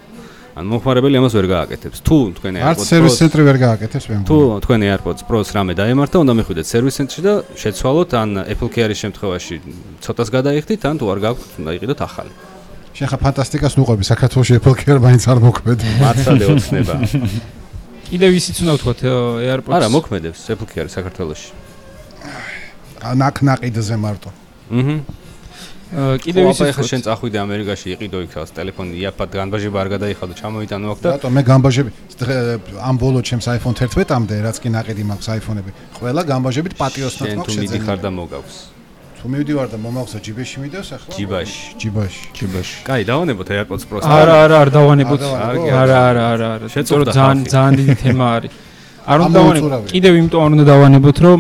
ან 0.53 0.65
მომხმარებელი 0.69 1.17
ამას 1.17 1.33
ვერ 1.33 1.47
გააკეთებს. 1.49 1.99
თუ 2.05 2.17
თქვენ 2.37 2.53
AirPods 2.61 2.77
Pro-ს 2.77 2.93
სერვის 2.93 3.17
ცენტრი 3.25 3.43
ვერ 3.49 3.57
გააკეთებს 3.57 4.05
მე 4.05 4.15
მგონი. 4.21 4.29
თუ 4.29 4.37
თქვენ 4.61 4.81
AirPods 4.93 5.23
Pro-ს 5.25 5.49
რამე 5.57 5.73
დაემართა, 5.81 6.17
უნდა 6.21 6.33
მიხვიდეთ 6.37 6.67
სერვის 6.69 6.95
ცენტრში 7.01 7.21
და 7.25 7.35
შეცვალოთ 7.57 8.11
ან 8.21 8.29
Apple 8.53 8.69
Care-ის 8.69 8.99
შემთხვევაში 9.01 9.57
ცოტას 10.05 10.29
გადაიხდით, 10.29 10.81
ან 10.85 10.95
თუ 11.01 11.05
არ 11.09 11.19
გაქვთ, 11.25 11.51
უნდა 11.57 11.71
იყიდოთ 11.73 12.01
ახალი. 12.05 12.33
შენ 13.03 13.11
ხა 13.11 13.19
ფანტასტიკას 13.19 13.75
უყვები 13.83 14.05
საქართველოს 14.07 14.51
ეფელკი 14.63 14.87
არ 14.95 14.99
მაინც 15.03 15.25
არ 15.27 15.39
მოქმედი. 15.43 15.87
მართალე 15.99 16.45
ოცნება. 16.55 16.95
კიდევ 18.07 18.31
ისიც 18.39 18.57
უნდა 18.63 18.73
ვთქვათ 18.79 19.01
AirPods 19.43 19.75
არა 19.75 19.89
მოქმედებს 19.91 20.41
ეფელკი 20.55 20.77
არის 20.87 20.93
საქართველოში. 21.03 21.49
ნაკნაყიდზე 23.03 23.97
მარტო. 23.99 24.31
აჰა 24.71 24.97
კიდევ 25.93 26.45
ისე 26.55 26.73
ხა 26.73 26.85
შენ 26.89 27.01
წახვიდე 27.05 27.39
ამერიკაში 27.43 27.87
იყიდო 27.93 28.19
იქ 28.25 28.33
რას 28.39 28.55
ტელეფონი 28.57 28.97
იაფად 29.03 29.29
განბაჟება 29.29 29.77
არ 29.83 29.89
გადაიხადო 29.93 30.35
ჩამოიტანო 30.41 30.87
აქ 30.89 30.99
და 31.05 31.09
რატო 31.13 31.29
მე 31.37 31.43
განბაჟები 31.45 31.91
ამ 32.81 32.97
ბოლო 32.97 33.21
ჩემს 33.21 33.47
iPhone 33.59 33.77
11-მდე 33.77 34.35
რაც 34.41 34.57
კი 34.57 34.73
ნაყიდი 34.73 35.05
მაქვს 35.05 35.29
iPhone-ები 35.37 35.71
ყველა 36.01 36.23
განბაჟებით 36.33 36.81
პატიოსნად 36.81 37.29
მაქვს 37.37 37.53
შეძენილი 37.53 37.77
შენ 37.77 37.77
თუ 37.77 37.77
მიდიხარ 37.77 37.99
და 38.01 38.11
მოგაქვს 38.17 38.57
თუ 39.23 39.31
მივდივარ 39.31 39.69
და 39.71 39.79
მომაქვს 39.79 40.19
ჯიბეში 40.19 40.57
მიდევს 40.67 40.89
ახლა? 40.99 41.15
ჯიბაში. 41.15 41.61
ჯიბაში. 41.79 42.23
ჯიბაში. 42.35 42.75
კაი, 42.83 43.03
დავანებოთ 43.07 43.49
AirPods 43.55 43.85
Pro-ს. 43.87 44.03
არა, 44.03 44.35
არა, 44.51 44.57
არ 44.67 44.69
დავანებოთ. 44.75 45.23
არა, 45.23 45.99
არა, 46.11 46.23
არა, 46.35 46.47
არა. 46.59 46.67
შეწუხდა 46.75 47.13
ძალიან 47.15 47.39
ძალიან 47.47 47.75
დიდი 47.79 47.95
თემა 48.03 48.27
არის. 48.37 48.53
არ 49.07 49.19
უნდა 49.23 49.39
დავანებოთ. 49.39 49.87
კიდევ 49.95 50.13
იმიტომ 50.19 50.41
არ 50.43 50.51
უნდა 50.59 50.65
დავანებოთ, 50.73 51.17
რომ 51.23 51.39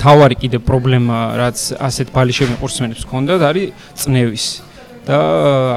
თავარი 0.00 0.36
კიდე 0.40 0.58
პრობლემა 0.64 1.16
რაც 1.36 1.58
ასეთ 1.76 2.08
ბალიშები 2.16 2.54
ყურსმენებს 2.60 3.04
ჰქონდათ 3.04 3.40
არის 3.44 3.68
წნევის 4.00 4.44
და 5.04 5.18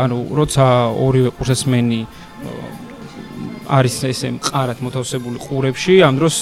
ანუ 0.04 0.18
როცა 0.40 0.66
ორივე 0.96 1.30
ყურსმენი 1.36 2.00
არის 3.68 3.96
ესე 4.12 4.28
მყარად 4.40 4.80
მოთავსებული 4.80 5.38
ყურებში 5.44 6.00
ამ 6.08 6.16
დროს 6.20 6.36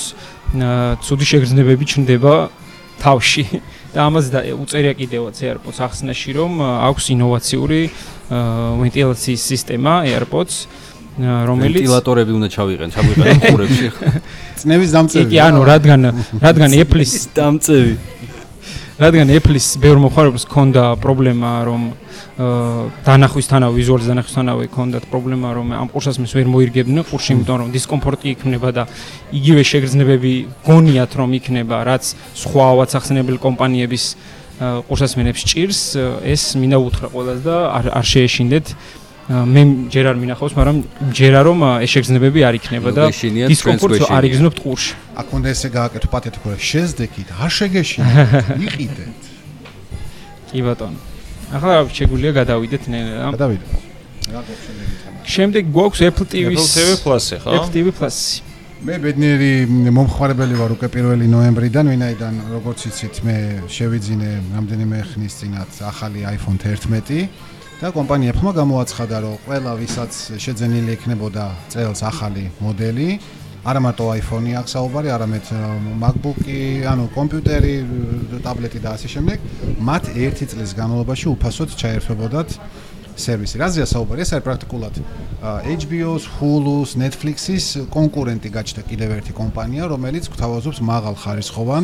ცუდი 1.06 1.26
შეგრძნებები 1.32 1.86
ჩნდება 1.90 2.34
თავში 3.02 3.46
და 3.92 4.08
ამას 4.08 4.26
და 4.32 4.40
უწერია 4.56 4.94
კიდევაც 4.96 5.36
AirPods 5.44 5.80
ახსნაში 5.84 6.32
რომ 6.38 6.62
აქვს 6.64 7.06
ინოვაციური 7.16 7.82
ვენტილაციის 8.82 9.42
სისტემა 9.52 9.94
AirPods 10.08 10.56
რომელიც 11.20 11.84
ვენტილატორები 11.84 12.32
უნდა 12.40 12.48
ჩავიყენ, 12.56 12.90
ჩავიყენ 12.96 13.40
ხურებში. 13.44 13.88
წნევის 14.62 14.92
დამწევი. 14.96 15.28
კი, 15.28 15.38
ანუ 15.44 15.60
რადგან 15.68 16.02
რადგან 16.40 16.72
Apple-ის 16.80 17.14
დამწევი. 17.38 17.94
რადგან 19.02 19.32
Apple-ის 19.34 19.82
ბევრ 19.82 19.98
მოხარებს 19.98 20.44
ქონდა 20.46 20.84
პრობლემა, 21.02 21.52
რომ 21.66 21.82
დანახვისთანავე 23.02 23.74
ვიზუალის 23.74 24.10
დანახვისთანავე 24.12 24.68
ქონდათ 24.70 25.08
პრობლემა, 25.10 25.50
რომ 25.58 25.74
ამ 25.74 25.90
ყურსას 25.90 26.22
მის 26.22 26.36
ვერ 26.38 26.46
მოირგებდნენ 26.54 27.08
ყურში, 27.10 27.34
იმიტომ 27.34 27.58
რომ 27.66 27.74
დისკომფორტი 27.74 28.28
იქნება 28.38 28.70
და 28.78 28.84
იგივე 29.34 29.62
შეგრძნებები 29.66 30.34
გონიათ 30.70 31.12
რომ 31.18 31.30
იქნება, 31.34 31.78
რაც 31.90 32.14
სხვა 32.46 32.64
ავაცახსნებელი 32.78 33.42
კომპანიების 33.42 34.06
ყურსასმენებს 34.62 35.42
ჭირს, 35.50 35.82
ეს 36.22 36.44
მინდა 36.62 36.78
უთხრა 36.86 37.08
ყველას 37.10 37.40
და 37.42 37.56
არ 37.74 37.86
არ 37.98 38.06
შეეშინდეთ. 38.06 38.66
მე 39.30 39.62
ჯერ 39.94 40.06
არ 40.12 40.18
მინახავს, 40.18 40.54
მაგრამ 40.58 40.78
ჯერა 41.14 41.42
რომ 41.46 41.60
ეს 41.86 41.90
შეგრძნებები 41.94 42.40
არ 42.42 42.56
იქნება 42.58 42.90
და 42.92 43.04
დისკომფორტს 43.14 44.10
არ 44.10 44.24
იგზნობთ 44.28 44.58
ყურში. 44.66 44.94
აქ 45.22 45.28
უნდა 45.38 45.48
ესე 45.54 45.68
გააკეთო 45.72 46.08
პათეთ 46.12 46.36
ხო 46.42 46.50
შეზდეკით, 46.58 47.30
არ 47.38 47.52
შეგეშინეთ, 47.58 48.50
იყიდეთ. 48.66 49.22
კი 50.52 50.60
ბატონო. 50.66 51.00
ახლა 51.52 51.74
შეგვიძლია 51.92 52.32
გადავიდეთ 52.40 52.84
ნელა. 52.92 53.32
გადავიდეთ. 53.36 53.70
შემდეგ 55.28 55.64
გვაქვს 55.76 56.00
Apple 56.08 56.28
TV-ს 56.32 56.58
Apple 56.58 56.72
TV 56.76 56.90
Plus-ი, 57.04 57.36
ხო? 57.44 57.50
Apple 57.56 57.72
TV 57.76 57.88
Plus-ი. 57.92 58.42
მე 58.82 58.96
ბედნიერი 58.98 59.52
მომხმარებელი 59.94 60.56
ვარ 60.58 60.72
უკვე 60.74 60.88
1 60.90 61.30
ნოემბრიდან, 61.30 61.86
ვინაიდან 61.94 62.34
როგორც 62.50 62.80
იცით, 62.90 63.16
მე 63.22 63.36
შევიძინე 63.70 64.30
რამდენიმე 64.58 64.98
ხნის 65.14 65.34
წინათ 65.38 65.72
ახალი 65.86 66.26
iPhone 66.26 66.58
11 66.58 67.30
და 67.82 67.90
კომპანია 67.90 68.30
Apple-მა 68.36 68.52
გამოაცხადა, 68.54 69.18
რომ 69.26 69.38
ყველა 69.42 69.72
ვისაც 69.82 70.14
შეძენილი 70.38 70.92
ექნებოდა 70.94 71.46
წელს 71.74 72.04
ახალი 72.06 72.44
მოდელი, 72.62 73.08
არა 73.66 73.80
მარტო 73.82 74.06
iPhone-ი 74.22 74.54
აქვს 74.62 74.76
საუბარი, 74.78 75.10
არამედ 75.10 75.46
MacBook-ი, 75.98 76.60
ანუ 76.86 77.08
კომპიუტერი, 77.18 77.74
ტაბლეტი 78.46 78.80
და 78.86 78.90
ასე 78.94 79.08
შემდეგ, 79.18 79.38
მათ 79.82 80.04
ერთი 80.14 80.46
წლის 80.54 80.72
განმავლობაში 80.78 81.26
უფასოდ 81.34 81.70
ჩაერთვებოდათ 81.82 82.50
სერვისი. 83.18 83.56
რაზეა 83.58 83.88
საუბარი? 83.90 84.20
ეს 84.22 84.32
არის 84.38 84.46
პრაქტიკულად 84.46 84.96
HBO-ს, 85.82 86.24
Hulu-ს, 86.38 86.90
Netflix-ის 87.02 87.66
კონკურენტი 87.90 88.50
გაჩნდა 88.62 88.82
კიდევ 88.94 89.10
ერთი 89.18 89.34
კომპანია, 89.34 89.90
რომელიც 89.90 90.30
გვთავაზობს 90.30 90.80
მაღალ 90.86 91.16
ხარისხოვან 91.18 91.84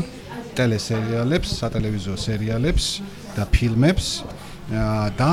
ტელესერიალებს, 0.57 1.47
სატელევიზიო 1.57 2.15
სერიალებს 2.21 2.85
და 3.33 3.43
ფილმებს. 3.49 4.05
და 4.67 5.31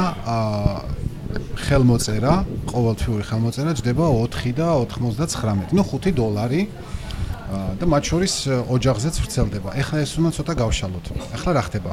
ხელმოწერა, 1.64 2.34
ყოველთვიური 2.70 3.24
ხელმოწერა 3.26 3.70
ჯდება 3.74 4.06
4 4.06 4.54
და 4.54 4.66
99, 4.86 5.74
ну 5.74 5.82
5 5.82 6.14
დოლარი 6.14 6.62
და 7.78 7.84
მათ 7.86 8.02
შორის 8.10 8.34
ოჯახზეც 8.70 9.14
ვრცელდება. 9.18 9.70
ეხლა 9.74 9.96
ეს 10.02 10.12
უნდა 10.18 10.30
ცოტა 10.38 10.52
გავშალოთ. 10.54 11.06
ეხლა 11.34 11.50
რა 11.54 11.62
ხდება? 11.66 11.92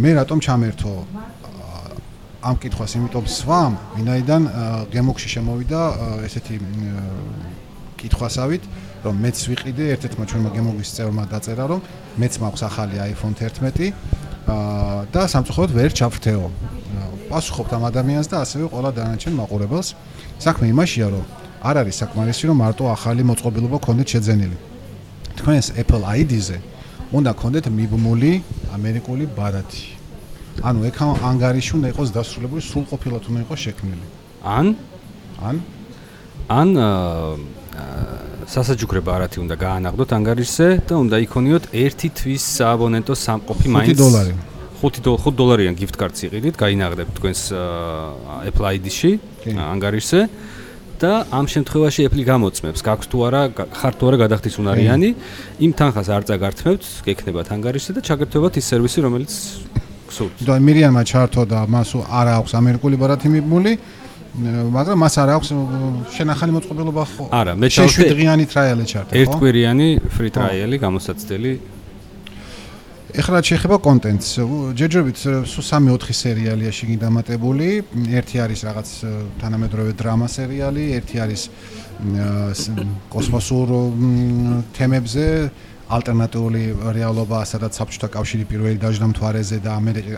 მე 0.00 0.10
რატომ 0.18 0.38
ჩამერთო 0.40 0.92
ამ 2.44 2.56
კითხვას, 2.60 2.92
იმიტომ 3.00 3.24
სვამ, 3.24 3.72
ვინაიდან 3.96 4.42
გემოქში 4.92 5.28
შემოვიდა 5.32 5.80
ესეთი 6.28 6.56
კითხვასავით, 8.04 8.64
რომ 9.04 9.14
მეც 9.24 9.36
ვიყიდე 9.48 9.84
ერთ-ერთმა 9.96 10.24
ჩვენმა 10.28 10.50
გემოგის 10.52 10.90
წევრმა 10.96 11.24
დაწერა, 11.32 11.64
რომ 11.72 11.80
მეც 12.20 12.34
მაქვს 12.44 12.62
ახალი 12.68 12.96
iPhone 13.12 13.32
11 13.32 13.96
და 14.44 15.22
სამწუხაროდ 15.32 15.70
ვერ 15.72 15.90
ჩავფრთეო. 15.98 16.44
პასუხობთ 17.30 17.70
ამ 17.76 17.82
ადამიანს 17.88 18.28
და 18.28 18.36
ასევე 18.44 18.64
ყველა 18.72 18.90
დანარჩენ 18.98 19.34
მაყურებელს. 19.40 19.88
საქმე 20.44 20.64
იმაშია, 20.74 21.06
რომ 21.14 21.24
არ 21.64 21.74
არის 21.80 21.96
საკმარისი, 22.02 22.44
რომ 22.48 22.56
მარტო 22.60 22.84
ახალი 22.96 23.22
მოწყობილობა 23.24 23.78
ქონდეთ 23.86 24.08
შეძენილი. 24.14 24.56
თქვენს 25.38 25.66
Apple 25.80 26.04
ID-ზე 26.20 26.58
უნდა 27.16 27.30
ქონდეთ 27.40 27.66
მიბმული 27.78 28.32
ამერიკული 28.76 29.24
ბარათი. 29.36 29.86
ანუ 30.62 30.78
ეკ 30.88 30.98
ანგარიში 31.02 31.72
უნდა 31.78 31.88
იყოს 31.92 32.08
დასრულებული, 32.14 32.62
სრულყოფილად 32.62 33.22
უნდა 33.30 33.40
იყოს 33.44 33.60
შექმნილი. 33.66 34.06
ან 34.44 34.66
ან 35.40 35.56
ან 36.48 36.68
სასაჯუქრე 38.50 39.00
ბარათი 39.04 39.38
უნდა 39.44 39.56
გაანაღდოთ 39.56 40.10
ანგარიშზე 40.18 40.68
და 40.88 40.94
უნდა 41.00 41.16
იქონიოთ 41.24 41.64
ერთი 41.72 42.08
თვის 42.18 42.42
სააბონენტო 42.58 43.14
სამყოფი 43.16 43.68
მაინც. 43.74 43.96
5 43.96 44.02
დოლარი 44.04 44.34
5 44.84 45.32
დოლარიან 45.40 45.74
gift 45.80 45.96
card-ს 45.96 46.28
იყიდით, 46.28 46.54
გაინაღდებთ 46.60 47.12
თქვენს 47.16 47.40
Apple 48.48 48.66
ID-ში 48.76 49.12
ანგარიშზე 49.56 50.20
და 51.00 51.12
ამ 51.32 51.46
შემთხვევაში 51.48 52.00
Apple 52.08 52.24
გამოწმებს, 52.24 52.80
გაქვს 52.84 53.08
თუ 53.08 53.18
არა, 53.26 53.42
ხარ 53.80 53.94
თუ 53.98 54.04
არა 54.08 54.18
გადახდის 54.24 54.54
უნარიანი, 54.60 55.10
იმ 55.64 55.72
თანხას 55.74 56.08
არ 56.12 56.22
წაგართმევთ, 56.28 56.82
გექნებათ 57.08 57.48
ანგარიშზე 57.56 57.90
და 57.96 58.00
ჩაგერთვებათ 58.08 58.54
ის 58.60 58.64
სერვისი, 58.70 58.98
რომელიც 59.04 59.32
გსურთ. 60.08 60.34
და 60.46 60.54
მირიანმა 60.60 61.02
ჩართო 61.02 61.42
და 61.48 61.60
მას 61.66 61.90
არ 62.04 62.26
აქვს 62.38 62.52
ამერიკული 62.60 62.96
ბარათი 63.00 63.28
მიბმული, 63.34 63.72
მაგრამ 64.34 64.98
მას 64.98 65.14
არ 65.22 65.30
აქვს 65.38 65.48
შენახალი 66.10 66.50
მოწყობილობა 66.58 67.02
ხო? 67.06 67.24
არა, 67.30 67.52
მე 67.54 67.68
ჩავშე 67.70 68.02
დღიანი 68.10 68.44
ტრაიალი 68.50 68.84
ჩარტი 68.90 69.12
ხო? 69.14 69.20
ერთკვირიანი 69.22 69.88
free 70.10 70.32
trial-ი 70.34 70.76
გამოსაცდელი. 70.82 71.52
ეხლა 73.14 73.38
შეიძლება 73.46 73.76
კონტენტს. 73.78 74.28
ჯერჯერობით 74.74 75.18
სულ 75.46 75.64
3-4 75.70 76.10
სერიალია 76.18 76.70
შეგინ 76.74 76.98
დამატებული. 76.98 77.68
ერთი 78.10 78.36
არის 78.42 78.60
რაღაც 78.66 78.88
თანამედროვე 79.38 79.92
დრამა 79.94 80.26
სერიალი, 80.26 80.84
ერთი 80.98 81.16
არის 81.22 81.42
კოსმოსურ 83.14 83.68
თემებზე, 84.74 85.26
ალტერნატიული 85.88 86.62
რეალობა, 86.96 87.38
სადაც 87.44 87.76
საბჭოთა 87.76 88.08
კავშირი 88.16 88.44
პირველი 88.48 88.78
დაждდა 88.80 89.06
მთვარეზე 89.12 89.56
და 89.64 89.70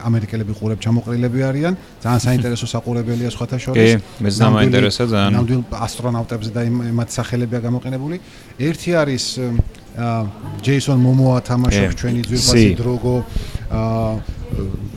ამერიკელები 0.06 0.52
ყურებ 0.54 0.78
ჩამოყრილები 0.78 1.40
არიან. 1.50 1.74
ძალიან 2.02 2.20
საინტერესო 2.26 2.66
საყურებელია 2.70 3.30
სხვათა 3.34 3.58
შორის. 3.58 3.90
კი, 3.98 4.22
მეც 4.22 4.34
დამაინტერესა 4.46 5.04
ძალიან. 5.10 5.30
ნამდვილ 5.36 5.62
ასტრონავტებზე 5.86 6.50
და 6.54 6.62
იმათ 6.70 7.08
სახელებია 7.18 7.60
გამოყენებული. 7.66 8.16
ერთი 8.62 8.90
არის 9.02 9.24
ჯეისონ 10.62 10.98
მომოა 11.00 11.38
თამაშობს 11.50 11.94
ჩვენი 11.96 12.20
ძვირფასი 12.28 12.68
დროგო 12.76 13.16
აა 13.72 14.12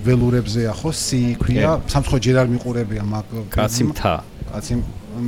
ველურებზე 0.05 0.67
ახო 0.71 0.91
სი 0.95 1.21
ქვია 1.41 1.71
სამცხო 1.91 2.17
ჯერ 2.25 2.36
არ 2.43 2.47
მიყურებია 2.53 3.03
მაგ 3.03 3.25
კაცი 3.53 3.84
მთა 3.89 4.13
კაცი 4.49 4.73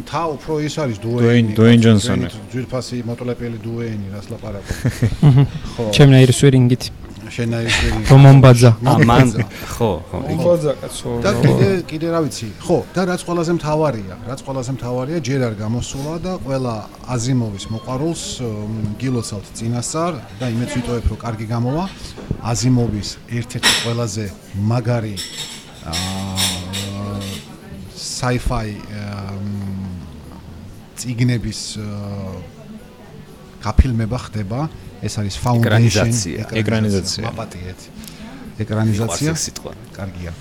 მთა 0.02 0.24
უფრო 0.36 0.54
ის 0.66 0.76
არის 0.82 0.98
დუეინი 1.04 1.54
დუეინ 1.58 1.80
ჯონსონი 1.86 2.28
ძვირფასი 2.54 2.98
მოტოლეპელი 3.10 3.58
დუეინი 3.66 4.08
რას 4.16 4.28
ლაპარაკობ? 4.32 4.76
ხო. 5.76 5.84
ჩემნაირი 5.96 6.34
სვერინგით 6.40 6.84
შენაირი 7.32 7.90
რომონბაძა 8.12 8.72
ამან 8.92 9.30
ხო 9.72 9.90
ხო 10.12 10.20
რომონბაძა 10.20 10.74
კაცო. 10.82 11.12
და 11.26 11.32
კიდე 11.40 11.70
კიდე 11.92 12.08
რა 12.12 12.20
ვიცი? 12.28 12.48
ხო 12.66 12.78
და 12.96 13.02
რაც 13.12 13.22
ყველაზე 13.28 13.52
მთავარია 13.60 14.16
რაც 14.28 14.40
ყველაზე 14.48 14.72
მთავარია 14.78 15.18
ჯერ 15.28 15.42
არ 15.48 15.56
გამოსულა 15.64 16.16
და 16.26 16.34
ყველა 16.46 16.76
აზიმოვის 17.16 17.66
მოყარულს 17.74 18.24
გილოცავთ 19.02 19.48
წინასწარ 19.58 20.14
და 20.40 20.46
იმეც 20.56 20.70
ვიტოვებ 20.76 21.06
რომ 21.12 21.20
კარგი 21.24 21.46
გამოვა. 21.56 21.84
აზიმოვის 22.52 23.10
ერთ-ერთი 23.38 23.72
ყველაზე 23.84 24.26
მაგარი 24.72 25.16
აა 25.92 26.51
sci-fi 28.22 28.78
ციგნების 31.02 31.60
გაფილმება 33.66 34.18
ხდება. 34.30 34.70
ეს 35.02 35.18
არის 35.18 35.36
foundation 35.42 36.10
ეკრანიზაცია. 36.62 37.26
აპატიეთ 37.34 37.80
ეკრანიზაცია. 38.62 39.32
კარგია. 39.98 40.32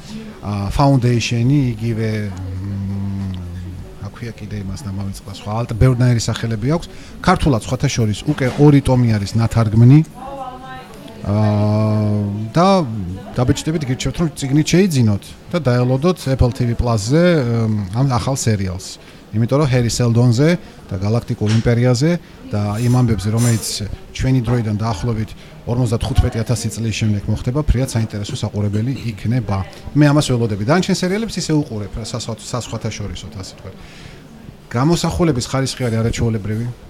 foundation-ი 0.77 1.61
იგივე 1.73 2.11
აქვია 4.05 4.33
კიდე 4.37 4.57
იმას 4.61 4.81
და 4.85 4.90
მომიწყდა 4.93 5.33
სხვა. 5.40 5.51
ალტ 5.61 5.71
ბერნაირის 5.81 6.25
სახელები 6.29 6.69
აქვს. 6.77 6.87
ქართულად 7.25 7.61
სხვათა 7.64 7.88
შორის 7.97 8.19
უკვე 8.29 8.47
ორი 8.61 8.81
ტომი 8.85 9.09
არის 9.16 9.33
ნათარგმნი. 9.40 9.99
აა 11.25 12.51
და 12.57 12.69
დაბეჭდებით 13.31 13.85
გირჩევთ 13.87 14.16
რომ 14.19 14.29
ციგნით 14.35 14.69
შეიძინოთ 14.75 15.25
და 15.55 15.59
დაელოდოთ 15.62 16.19
Apple 16.35 16.51
TV 16.51 16.75
Plus-ზე 16.75 17.23
ამ 17.95 18.07
ახალ 18.11 18.35
სერიალს. 18.35 18.99
იმიტომ 19.31 19.59
რომ 19.62 19.69
Harry 19.71 19.87
Seldon-ზე 19.87 20.51
და 20.90 20.99
Galactic 20.99 21.38
Imperia-ზე 21.38 22.19
და 22.51 22.83
იმ 22.83 22.93
ამბებზე 22.99 23.29
რომელიც 23.31 23.66
ჩვენი 24.11 24.40
დროიდან 24.43 24.77
დაახლოებით 24.83 25.31
55000 25.71 26.75
წლის 26.75 26.95
შემდეგ 26.99 27.23
მოხდება, 27.31 27.62
ფრიად 27.62 27.88
საინტერესო 27.95 28.35
საყურებელი 28.35 28.93
იქნება. 29.14 29.59
მე 29.95 30.05
ამას 30.11 30.27
ველოდები. 30.35 30.66
დანჩენ 30.66 30.97
სერიალებს 30.99 31.38
ისე 31.38 31.55
უყურებ, 31.55 32.03
სასხვათა 32.03 32.90
შორისოთ 32.90 33.35
ასე 33.38 33.55
თქვა. 33.62 33.71
გამოსახულების 34.75 35.47
ხარისხი 35.47 35.83
არის 35.87 35.99
არაჩვეულებრივი. 36.03 36.89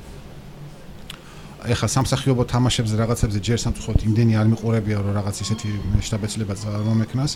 ეხლა 1.68 1.88
სამსახიობო 1.96 2.42
თამაშებზე 2.52 2.94
რაღაცებზე 3.02 3.38
ჯერ 3.44 3.58
სამწუხაროდ 3.64 4.00
იმდენი 4.08 4.32
არ 4.40 4.46
მიყურებია 4.52 4.98
რომ 5.04 5.12
რაღაც 5.20 5.36
ისეთი 5.44 5.68
შტაბეცლება 6.06 6.54
წარმომექნას 6.62 7.32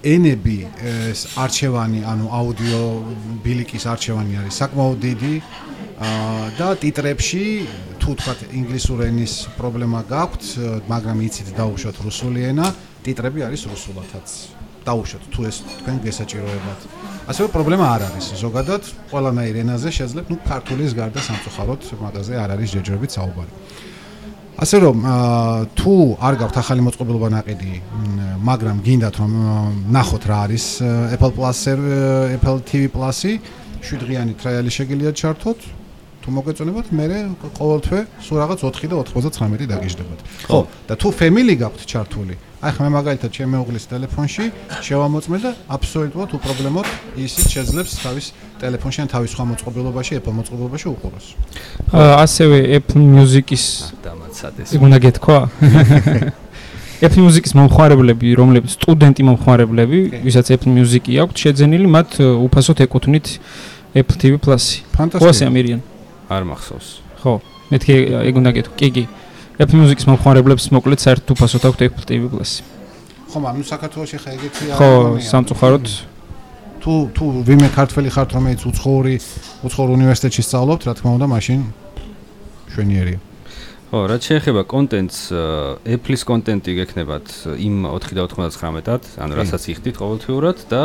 ენები 0.00 0.58
ეს 0.90 1.20
არჩევანი 1.44 2.00
ანუ 2.12 2.26
აუდიო 2.40 2.82
ბილიკის 3.44 3.84
არჩევანი 3.92 4.32
არის 4.40 4.54
საკმაოდ 4.62 4.98
დიდი. 5.04 5.34
და 6.00 6.68
ტიტრებში 6.80 7.44
თუ 8.00 8.10
თქვა 8.16 8.34
ინგლისური 8.56 9.04
ენის 9.12 9.34
პრობლემა 9.58 10.00
გაქვთ 10.08 10.44
მაგრამ 10.88 11.18
იცით 11.28 11.52
დაუშვათ 11.60 12.00
რუსული 12.00 12.40
ენა 12.48 12.72
ტიტრები 13.04 13.44
არის 13.44 13.68
რუსულათაც 13.68 14.59
დაუშვათ 14.86 15.24
თუ 15.32 15.40
ეს 15.50 15.56
თქვენ 15.80 15.96
გესაჭიროებათ. 16.04 16.80
ასევე 17.30 17.46
პრობლემა 17.54 17.86
არ 17.94 18.02
არის. 18.08 18.26
ზოგადად, 18.42 18.82
ყველანაირ 19.10 19.56
ენაზე 19.64 19.88
შეძლებთ, 19.98 20.28
ну, 20.32 20.36
ქართულის 20.50 20.92
გარდა 20.98 21.20
სამწუხაროდ 21.28 21.80
მაგაზე 22.04 22.32
არ 22.42 22.50
არის 22.54 22.68
ჯერჯერობით 22.74 23.10
საუბარი. 23.16 23.52
ასე 24.60 24.76
რომ, 24.84 24.96
თუ 25.78 25.92
არ 26.20 26.34
გაქვთ 26.40 26.56
ახალი 26.60 26.80
მოწყობილობა 26.84 27.28
ნაყიდი, 27.32 27.74
მაგრამ 28.44 28.76
გინდათ 28.84 29.14
რომ 29.20 29.32
ნახოთ 29.88 30.24
რა 30.28 30.38
არის 30.44 30.64
Apple 31.16 31.32
Plus 31.32 31.58
Apple 32.36 32.58
TV 32.68 32.82
Plus-ი, 32.92 33.32
7-დღიანი 33.80 34.32
ტრაიალი 34.36 34.70
შეგიძლიათ 34.76 35.16
ჩართოთ. 35.16 35.79
თუ 36.24 36.28
მოგეწონებათ 36.36 36.86
მე 36.92 37.06
ყოველთვე 37.56 38.00
სულ 38.26 38.36
რაღაც 38.42 38.58
4 38.66 38.92
და 38.92 38.94
99 39.04 39.70
დაგიждდებათ 39.72 40.20
ხო 40.46 40.60
და 40.88 40.94
თუ 41.00 41.08
family 41.20 41.54
გაქვთ 41.56 41.80
ჩართული 41.88 42.34
აი 42.60 42.70
ხა 42.76 42.80
მე 42.84 42.90
მაგალითად 42.92 43.30
ჩემი 43.32 43.50
მეუღლის 43.56 43.84
ტელეფონში 43.88 44.44
შევამოწმე 44.84 45.38
და 45.40 45.50
აბსოლუტურად 45.76 46.30
უპრობლემოდ 46.36 46.86
ისიც 47.24 47.46
შეძლებს 47.56 47.92
თავის 48.04 48.26
ტელეფონში 48.60 49.00
ან 49.04 49.08
თავის 49.08 49.32
სხვა 49.32 49.44
მოწყობილობაში, 49.50 50.12
Apple 50.20 50.34
მოწყობილობაში 50.36 50.86
უყუროს. 50.92 51.26
ასევე 51.96 52.56
Apple 52.76 53.00
Music-ის 53.00 53.64
დამაცადეს. 54.04 54.76
უნდა 54.76 54.98
გეთქვა? 55.04 55.38
Apple 57.06 57.22
Music-ის 57.24 57.56
მომხმარებლები, 57.56 58.28
რომლებიც 58.36 58.76
სტუდენტი 58.76 59.22
მომხმარებლები, 59.24 59.98
ვისაც 60.20 60.52
Apple 60.52 60.72
Music-ი 60.76 61.16
აქვთ 61.24 61.36
შეძენილი, 61.40 61.86
მათ 61.88 62.20
უფასოდ 62.20 62.84
ეკუთვნით 62.84 63.26
Apple 63.96 64.16
TV 64.20 64.32
Plus-ი. 64.36 64.84
ფანტასტიკო. 64.92 65.48
ამერიან. 65.48 65.80
არ 66.30 66.42
მახსოვს. 66.46 66.88
ხო, 67.20 67.32
მეთქე 67.74 67.94
ეგ 68.30 68.34
უნდა 68.40 68.50
გეთქვა. 68.56 68.76
კი, 68.78 68.88
კი. 68.94 69.04
Apple 69.60 69.76
Music-ის 69.76 70.06
მომხმარებლებს 70.08 70.70
მოკლედ 70.72 71.00
საერთოდ 71.04 71.34
უფასოდ 71.34 71.62
აქვთ 71.68 71.80
Apple 71.90 72.04
TV 72.08 72.22
Plus. 72.32 72.62
ხო, 73.28 73.38
მაგრამ 73.44 73.64
საქართველოს 73.66 74.10
ხა 74.16 74.30
ეგეთი 74.38 74.62
არა. 74.72 74.78
ხო, 74.78 74.90
სამწუხაროდ 75.20 75.86
თუ 76.80 76.92
თუ 77.12 77.24
ვიმე 77.44 77.68
ქართველი 77.76 78.08
ხართ 78.08 78.30
რომელიც 78.40 78.60
უცხოური 78.64 79.14
უცხოურ 79.68 79.90
უნივერსიტეტში 80.00 80.42
სწავლობთ, 80.48 80.82
რა 80.88 80.92
თქმა 80.96 81.10
უნდა, 81.20 81.26
მაშინ 81.28 81.60
შვენიერია. 82.72 83.20
ხო, 83.90 84.04
რაც 84.06 84.22
შეეხება 84.22 84.62
კონტენტს, 84.70 85.16
Apple-ის 85.82 86.22
კონტენტი 86.22 86.74
გექნებათ 86.78 87.32
იმ 87.58 87.88
4.99-ად, 87.90 89.08
ანუ 89.18 89.34
რასაც 89.34 89.66
იხდით 89.72 89.98
ყოველთვიურად 89.98 90.62
და 90.70 90.82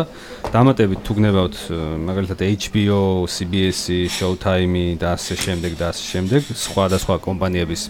დამატებით 0.49 1.03
თუ 1.05 1.13
გნებავთ 1.19 1.59
მაგალითად 2.01 2.41
HBO, 2.65 3.29
CBS-ი, 3.29 4.09
Showtime-ი 4.09 4.97
და 4.97 5.13
ასე 5.13 5.37
შემდეგ 5.37 5.77
და 5.77 5.93
ასე 5.93 6.03
შემდეგ, 6.15 6.49
სხვა 6.49 6.85
და 6.89 6.97
სხვა 7.05 7.21
კომპანიების 7.29 7.81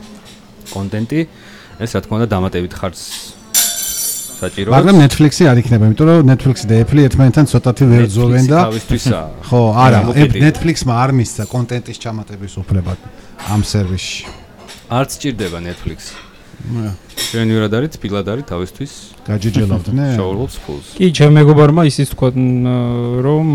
კონტენტი 0.76 1.20
ეს 1.80 1.96
რა 1.96 2.00
თქმა 2.04 2.16
უნდა 2.20 2.28
დამატებით 2.36 2.74
ხარც 2.76 3.00
საჭირო. 4.36 4.68
მაგრამ 4.76 5.00
Netflix-ი 5.00 5.44
არ 5.48 5.58
იქნება 5.64 5.84
იმიტომ 5.96 6.08
რომ 6.12 6.28
Netflix-ი 6.28 6.66
და 6.68 6.76
Apple 6.84 7.08
ერთმანეთთან 7.08 7.46
ცოტათი 7.56 7.84
ვერ 7.88 8.04
ძოვენ 8.12 8.46
და 8.52 8.60
ხო 9.48 9.62
არა 9.80 10.00
Netflix-მა 10.12 10.94
არ 11.08 11.12
მისცა 11.24 11.44
კონტენტის 11.48 11.98
ჩამატების 12.04 12.54
უფლება 12.60 13.00
ამ 13.56 13.64
სერვისში 13.64 14.44
არც 14.90 15.12
ჭირდება 15.22 15.60
Netflix-ი 15.66 16.14
ჩვენ 16.66 17.52
ვირად 17.52 17.74
არის 17.78 17.92
თბილად 17.96 18.28
არის 18.32 18.46
თავისთვის. 18.50 18.92
გაჯეჯელავდნენ 19.26 20.10
შოულს 20.18 20.56
ფულს 20.66 20.88
კი 20.98 21.08
ჩემ 21.18 21.34
მეგობარმა 21.38 21.82
ისიც 21.90 22.14
თქვა 22.14 22.30
რომ 23.26 23.48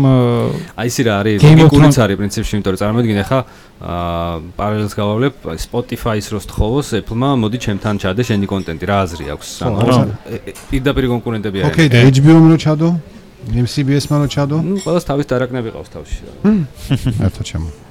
აი 0.75 0.87
ისი 0.91 1.01
რა 1.07 1.13
არის 1.23 1.39
ლოგიკურიც 1.43 1.97
არის 2.03 2.17
პრინციპში 2.21 2.53
იმიტომ 2.55 2.71
რომ 2.71 2.81
წარმოიდგინე 2.81 3.23
ხა 3.27 3.39
აა 3.41 4.35
პარალელს 4.59 4.95
გავავლებ 4.99 5.33
Spotify-ის 5.65 6.27
როს 6.35 6.45
თხოვოს 6.51 6.87
Apple-მა 6.99 7.29
მოდი 7.39 7.57
ჩემთან 7.65 7.95
ჩადე 8.03 8.21
შენი 8.27 8.47
კონტენტი 8.51 8.85
რა 8.91 8.97
აზრი 9.07 9.25
აქვს 9.35 9.49
ანუ 9.67 9.79
პირდაპირ 10.71 11.05
კონკურენტები 11.15 11.57
არიან 11.63 11.71
ოკეი 11.71 11.87
და 11.91 11.99
HBO-მ 12.11 12.45
რო 12.51 12.57
ჩადო? 12.59 12.89
MCBS-მა 13.41 14.15
რო 14.21 14.27
ჩადო? 14.29 14.57
ნუ 14.61 14.75
ყველას 14.85 15.03
თავის 15.07 15.25
დარაკნები 15.31 15.69
ყავს 15.73 15.89
თავში 15.95 16.19
რა. 16.27 16.33
ერთად 17.25 17.45
ჩემო 17.47 17.90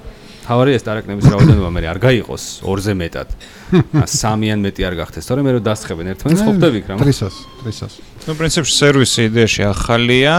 თავარი 0.51 0.75
ეს 0.75 0.83
დარაკნების 0.83 1.25
რაოდენობა 1.31 1.69
მე 1.71 1.81
არ 1.87 1.99
გაიყოს 2.03 2.43
ორზე 2.67 2.93
მეტად. 2.99 3.29
სამი 4.03 4.47
ან 4.51 4.59
მეტი 4.67 4.81
არ 4.83 4.95
გახდეს, 4.99 5.23
თორემ 5.31 5.47
მე 5.47 5.51
რო 5.55 5.61
დასხებენ 5.63 6.11
ერთმანეთს 6.11 6.43
ყოფდები 6.43 6.77
იქ 6.81 6.85
რა. 6.91 6.95
ტრისას, 6.99 7.35
ტრისას. 7.63 7.93
ნუ 8.27 8.33
პრინციპში 8.35 8.73
სერვისი 8.75 9.21
იდეაში 9.31 9.61
ახალია, 9.71 10.35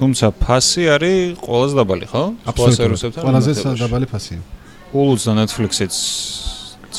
თუმცა 0.00 0.26
ფასი 0.40 0.84
არის 0.96 1.36
ყველაზე 1.44 1.74
დაბალი, 1.76 2.06
ხო? 2.08 2.24
აბსოლუტურად. 2.48 3.20
ყველაზე 3.20 3.50
დაბალი 3.84 4.06
ფასია. 4.08 4.40
Hulu 4.94 5.14
და 5.18 5.32
Netflix-იც 5.42 5.94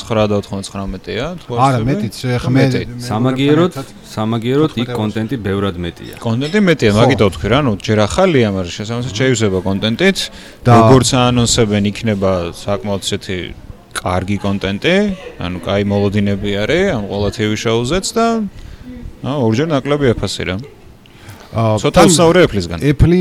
9.99-ია 0.04 1.26
თუ 1.42 1.58
არა 1.66 1.80
მეტიც 1.88 2.16
ხა 2.42 2.50
მე 2.56 2.64
სამაგიეროდ 3.06 3.72
სამაგიეროდ 4.12 4.72
იქ 4.82 4.88
კონტენტი 5.00 5.36
ბევრად 5.46 5.76
მეტია. 5.80 6.14
კონტენტი 6.20 6.60
მეტია 6.68 6.90
მაგითო 7.00 7.26
თქვი 7.36 7.48
რა 7.52 7.60
ნუ 7.66 7.72
ჯერ 7.86 7.98
ახალია 8.06 8.48
მაგრამ 8.56 8.74
შესაძლოა 8.76 9.16
შეიუსება 9.20 9.58
კონტენტით 9.68 10.18
როგორც 10.68 11.08
ანონსებენ 11.26 11.84
იქნება 11.92 12.32
საკმაოდ 12.60 13.02
ისეთი 13.06 13.38
კარგი 13.96 14.36
კონტენტი 14.44 14.94
ანუ 15.40 15.58
კაი 15.64 15.82
მოლოდინები 15.88 16.50
არის 16.62 16.84
ამ 16.96 17.04
ყველა 17.10 17.28
TV 17.36 17.50
show-ზეც 17.56 18.06
და 18.16 18.26
აა 19.24 19.36
ორჯერ 19.46 19.68
ნაკლები 19.72 20.06
ეფასი 20.12 20.42
რა 20.50 20.56
ცოტა 21.56 22.00
უსაურე 22.04 22.40
Apple-ისგან. 22.44 22.78
Apple 22.84 23.20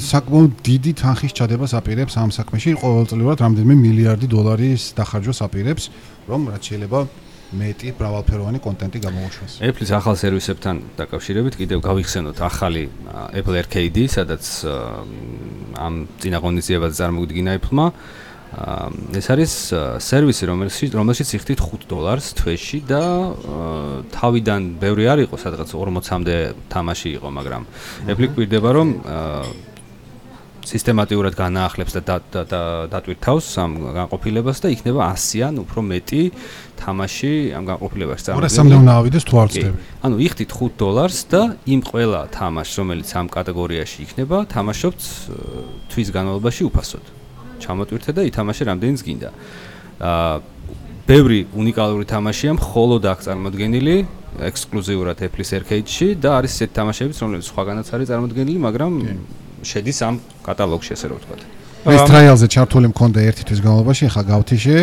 საკმაოდ 0.00 0.50
დიდი 0.64 0.92
თანხის 0.96 1.32
ჩადებას 1.36 1.72
აპირებს 1.76 2.14
ამ 2.16 2.30
საქმეში, 2.32 2.70
ყოველწლიურად 2.80 3.38
რამდენიმე 3.44 3.74
მილიარდი 3.84 4.26
დოლარის 4.32 4.82
დახარჯვას 4.96 5.38
აპირებს, 5.44 5.84
რომ 6.24 6.40
რაც 6.48 6.62
შეიძლება 6.64 7.00
მეტი 7.54 7.88
ბრავალფეროვანი 8.00 8.58
კონტენტი 8.64 8.98
გამოუშვეს. 9.04 9.52
Apple-ის 9.62 9.90
ახალ 9.94 10.14
სერვისებთან 10.16 10.76
დაკავშირებით 10.98 11.54
კიდევ 11.60 11.78
გავიხსენოთ 11.84 12.38
ახალი 12.40 12.84
Apple 13.36 13.56
Arcade, 13.62 14.02
სადაც 14.10 14.44
ამ 15.76 15.94
წინა 16.18 16.38
ღონისძიებაზე 16.40 16.94
წარმოგიდგინა 16.98 17.50
Apple-მა. 17.60 17.86
ეს 19.18 19.26
არის 19.34 19.52
სერვისი, 19.98 20.44
რომელშიც 20.46 20.90
რომელშიც 20.94 21.28
იხდით 21.38 21.60
5 21.64 21.90
დოლარს 21.90 22.26
თვეში 22.38 22.80
და 22.86 23.02
თავიდან 24.14 24.60
ბევრი 24.78 25.04
არ 25.10 25.18
იყო, 25.26 25.34
სადღაც 25.42 25.68
40-მდე 25.74 26.36
თამაში 26.70 27.08
იყო, 27.18 27.28
მაგრამ 27.34 27.62
Apple 28.10 28.28
კვირდება, 28.34 28.70
რომ 28.78 28.88
სისტემატიურად 30.64 31.34
განაახლებს 31.36 31.92
და 31.92 32.00
დატვირთავს 32.88 33.46
ამ 33.60 33.72
განყოფილებას 34.00 34.58
და 34.64 34.68
იქნება 34.72 35.12
100-ან 35.12 35.60
უფრო 35.60 35.80
მეტი 35.84 36.22
თამაში 36.80 37.32
ამ 37.52 37.64
განყოფილებაში 37.68 38.22
წარმოდგენილი. 38.24 38.48
300-მდე 38.48 38.76
უნდა 38.80 38.92
ავიდეს 39.00 39.24
თუ 39.28 39.34
არ 39.44 39.48
ვწდები. 39.52 39.78
ანუ 40.08 40.16
იხდით 40.24 40.50
5 40.56 40.80
დოლარს 40.80 41.20
და 41.28 41.42
იმ 41.68 41.80
ყველა 41.84 42.20
თამაშს, 42.32 42.74
რომელიც 42.80 43.08
ამ 43.12 43.26
კატეგორიაში 43.28 43.98
იქნება, 44.08 44.36
თამაშობთ 44.48 45.02
თვის 45.92 46.08
განმავლობაში 46.16 46.62
უფასოდ. 46.64 47.04
ჩამოტვირთე 47.62 48.10
და 48.16 48.22
ითამაშე 48.30 48.62
რამდენიც 48.70 49.00
გინდა. 49.04 49.30
აა 50.00 50.34
ბევრი 51.04 51.40
უნიკალური 51.52 52.04
თამაშია 52.08 52.52
მხოლოდ 52.56 53.02
აქ 53.12 53.18
წარმოდგენილი 53.28 53.96
ექსკლუზიურად 54.48 55.18
Apple-ის 55.20 55.50
Arcade-ში 55.60 56.08
და 56.18 56.40
არის 56.40 56.52
ესეთი 56.58 56.74
თამაშებიც, 56.74 57.16
რომლებიც 57.22 57.46
სხვაგანაც 57.52 57.86
არის 57.94 58.08
წარმოდგენილი, 58.10 58.58
მაგრამ 58.66 58.92
შედის 59.62 59.98
ამ 60.08 60.14
კატალოგში, 60.42 60.90
ასე 60.96 61.06
რომ 61.12 61.18
ვთქვათ. 61.20 61.40
ეს 61.84 62.02
ტრაიალზე 62.08 62.46
ჩართული 62.48 62.86
მქონდა 62.90 63.18
ერთი 63.28 63.42
თვის 63.44 63.60
განმავლობაში, 63.60 64.02
ახლა 64.08 64.22
გავთიშე 64.32 64.76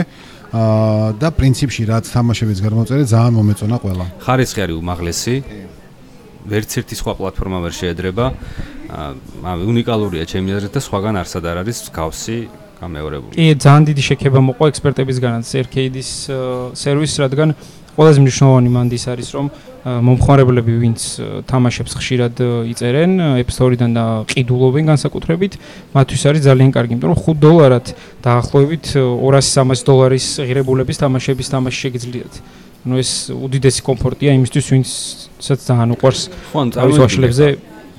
აა 0.52 1.08
და 1.18 1.28
პრინციპში 1.34 1.82
რაც 1.90 2.06
თამაშებიც 2.16 2.60
გამოწერე, 2.62 3.04
ძალიან 3.10 3.34
მომეწონა 3.42 3.78
ყველა. 3.82 4.06
ხარისხი 4.22 4.60
არის 4.62 4.78
უმაღლესი. 4.78 5.36
ვერც 6.42 6.72
ერთი 6.82 6.96
სხვა 6.98 7.14
პლატფორმა 7.22 7.60
ვერ 7.66 7.74
შეედრება. 7.82 8.26
აა 8.92 9.56
უნიკალურია 9.72 10.28
ჩემი 10.28 10.52
აზრით 10.58 10.74
და 10.76 10.82
სხვაგან 10.84 11.16
არსად 11.24 11.44
არ 11.48 11.58
არის 11.64 11.78
გავსი 11.96 12.38
გამეორებული. 12.82 13.34
კი, 13.38 13.46
ძალიან 13.56 13.84
დიდი 13.88 14.04
შექება 14.10 14.40
მოყვა 14.52 14.66
ექსპერტებისგანაც 14.72 15.48
Arcade-ის 15.62 16.10
სერვისს, 16.76 17.18
რადგან 17.24 17.50
ყველაზე 17.96 18.20
მნიშვნელოვანი 18.24 18.70
მანდის 18.72 19.04
არის, 19.12 19.30
რომ 19.36 19.46
მომხმარებლები 19.82 20.74
ვინც 20.82 21.00
თამაშებს 21.50 21.94
ხშირად 21.98 22.36
იწერენ 22.72 23.12
App 23.42 23.50
Store-დან 23.50 23.92
და 23.98 24.06
ყიდულობენ 24.30 24.84
განსაკუთრებით, 24.92 25.54
მათთვის 25.96 26.24
არის 26.30 26.42
ძალიან 26.46 26.72
კარგი, 26.76 26.92
იმიტომ 26.96 27.12
რომ 27.12 27.20
5 27.26 27.42
დოლარად 27.42 27.86
დაახლოებით 28.22 28.86
200-300 29.00 29.88
დოლარის 29.90 30.28
ღირებულების 30.46 30.98
თამაშების 31.02 31.48
თამაში 31.54 31.80
შეგიძლიათ. 31.86 32.34
ну 32.82 32.98
ეს 32.98 33.30
უდიდესი 33.30 33.84
კომფორტია 33.86 34.34
იმისთვის 34.42 34.68
ვინცაც 34.74 35.60
ძალიან 35.70 35.94
უყვარს 35.94 36.22
ხო 36.50 36.58
ან 36.66 36.70
წავისვაშლებზე 36.74 37.46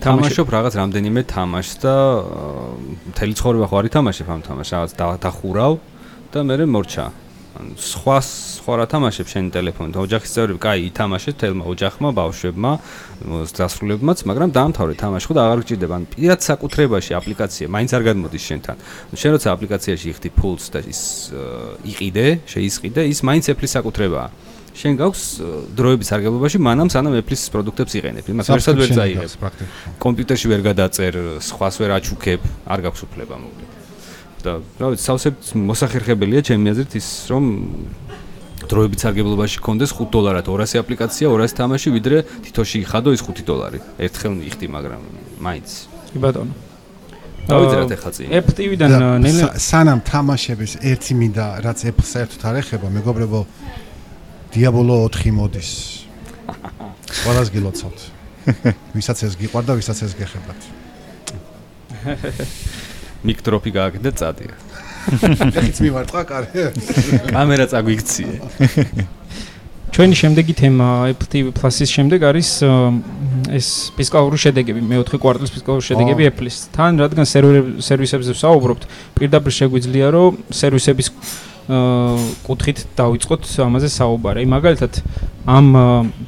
თამაშობ 0.02 0.48
რაღაც 0.50 0.74
რამდენიმე 0.82 1.22
თამაშს 1.30 1.74
და 1.78 1.94
მთელი 3.14 3.34
ცხოვრება 3.38 3.66
ხო 3.70 3.76
არის 3.78 3.92
თამაშებ 3.94 4.28
ამ 4.34 4.40
თამაშს? 4.42 4.70
რაღაც 4.74 4.92
დახურავ 5.22 5.72
და 6.34 6.38
მე 6.42 6.66
მორჩა. 6.66 7.06
სხვა 7.76 8.16
სხვა 8.18 8.74
რა 8.80 8.86
თამაშებ 8.90 9.26
შენი 9.30 9.48
ტელეფონით? 9.54 9.94
ოჯახის 10.02 10.30
წევრები 10.34 10.58
კაი 10.58 10.78
ითამაშეთ 10.90 11.36
თელმა 11.38 11.64
ოჯახმა 11.68 12.08
ბავშვებმა 12.18 12.72
დასრულებმაც 13.54 14.18
მაგრამ 14.26 14.50
დაამთავრე 14.56 14.94
თამაში 14.98 15.26
ხო 15.28 15.34
და 15.38 15.42
აღარ 15.46 15.58
გჭირდება. 15.62 15.94
ან 16.00 16.04
პირად 16.10 16.40
საკუთრებაში 16.42 17.12
აპლიკაცია 17.20 17.66
მაინც 17.70 17.90
არ 17.92 18.02
გადმოდის 18.08 18.42
შენთან. 18.48 18.76
შენ 19.14 19.30
როცა 19.36 19.48
აპლიკაციაში 19.54 20.06
იხდი 20.10 20.28
ფულს 20.34 20.64
და 20.72 20.80
ის 20.82 21.02
იყიდე 21.86 22.26
შეისყიდე 22.48 23.02
ის 23.12 23.18
მაინც 23.22 23.44
ეფლის 23.52 23.72
საკუთრებაა 23.76 24.28
შენ 24.72 24.92
გაქვს 24.96 25.24
დროების 25.76 26.08
არგებობაში 26.16 26.58
მანამ 26.64 26.88
სანამ 26.92 27.14
ეფლის 27.20 27.42
პროდუქტებს 27.52 27.92
იყენებ. 28.00 28.24
იმას 28.32 28.46
ვერსად 28.48 28.76
ვერ 28.80 28.90
წაიღებ. 28.96 29.30
კომპიუტერში 30.00 30.46
ვერ 30.48 30.60
გადაწერ 30.72 31.12
სხვას 31.44 31.74
ვერ 31.82 31.90
აჩუქებ 32.00 32.40
არ 32.72 32.80
გაქვს 32.88 33.02
უფლება 33.06 33.34
მოკლედ 33.36 33.70
და 34.42 34.58
რა 34.80 34.86
ვიცი 34.92 35.04
სავსე 35.06 35.30
მოსახერხებელია 35.54 36.42
ჩემი 36.42 36.74
აზრით 36.74 36.92
ის 36.98 37.08
რომ 37.30 37.44
დროებით 38.66 39.00
სარგებლობაში 39.04 39.58
კონდეს 39.62 39.92
5 39.94 40.10
დოლარად. 40.10 40.46
200 40.50 40.82
აპლიკაცია 40.82 41.26
200 41.30 41.56
თამაში 41.58 41.88
ვიდრე 41.94 42.16
თითოში 42.46 42.76
იხადო 42.82 43.14
ის 43.14 43.22
5 43.22 43.46
დოლარი. 43.46 43.78
ერთხელ 43.98 44.32
მიიხდი 44.38 44.66
მაგრამ 44.76 45.02
მაინც. 45.42 45.68
კი 46.12 46.18
ბატონო. 46.22 46.54
დავიწერეთ 47.42 47.90
ახლა 47.98 48.10
წინ? 48.14 48.26
Apple 48.38 48.54
TV-დან 48.54 48.90
ნელი 49.18 49.42
სანამ 49.58 50.00
თამაშების 50.06 50.72
ერთი 50.86 51.12
მინდა 51.18 51.46
რაც 51.66 51.78
Apple 51.90 52.06
საერთოდ 52.06 52.42
არ 52.46 52.56
ეხება 52.62 52.86
მეგობრებო 52.86 53.40
Diablo 54.52 55.08
4 55.08 55.32
მოდის 55.32 55.70
ყველას 57.24 57.48
გილოცავთ 57.54 58.00
ვისაც 58.92 59.18
ეს 59.24 59.34
გიყვარდა 59.40 59.72
ვისაც 59.80 59.98
ეს 60.04 60.12
გეხებათ 60.18 60.60
მიკტროფი 63.22 63.70
გააკეთე 63.72 64.10
წადია. 64.18 64.54
ეხიც 65.56 65.78
მივარტყა 65.86 66.22
კარი. 66.26 66.48
კამერა 67.30 67.66
წაგვიქციე. 67.70 68.34
ჩვენი 69.94 70.14
შემდეგი 70.20 70.54
თემა 70.58 70.88
Apple 71.12 71.28
TV 71.30 71.46
Plus-ის 71.54 71.90
შემდეგ 71.92 72.20
არის 72.28 72.50
ეს 73.52 73.68
ფისკალური 73.94 74.38
შედეგები, 74.42 74.80
მეოთხე 74.82 75.16
კვარტალის 75.22 75.52
ფისკალური 75.54 75.84
შედეგები 75.86 76.22
Apple-ის. 76.32 76.56
თან 76.74 76.98
რადგან 77.02 77.24
სერვისებზე 77.28 78.32
ვსაუბრობთ, 78.34 78.82
პირდაპირ 79.16 79.52
შეგვიძლია 79.52 80.06
რომ 80.16 80.42
სერვისების 80.50 81.08
კუთხით 81.68 82.78
დავიწყოთ 82.98 83.42
ამაზე 83.62 83.88
საუბარი. 83.92 84.42
მაგალითად, 84.50 84.92
ამ 85.46 85.66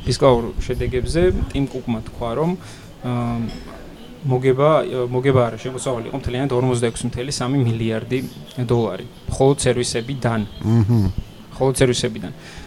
ფისკალურ 0.06 0.54
შედეგებზე 0.62 1.22
Tim 1.50 1.66
Cook-მა 1.66 2.00
თქვა, 2.06 2.30
რომ 2.38 2.50
მოგება 4.24 4.70
მოგება 5.12 5.40
არა 5.52 5.58
შემოსავალი 5.60 6.08
იყო 6.08 6.16
მთლიანად 6.22 6.50
46.3 6.54 7.50
მილიარდი 7.52 8.18
დოლარი 8.64 9.04
მხოლოდ 9.28 9.56
სერვისებიდან. 9.64 10.40
აჰა. 10.64 10.98
მხოლოდ 11.54 11.74
სერვისებიდან. 11.78 12.32
და 12.32 12.63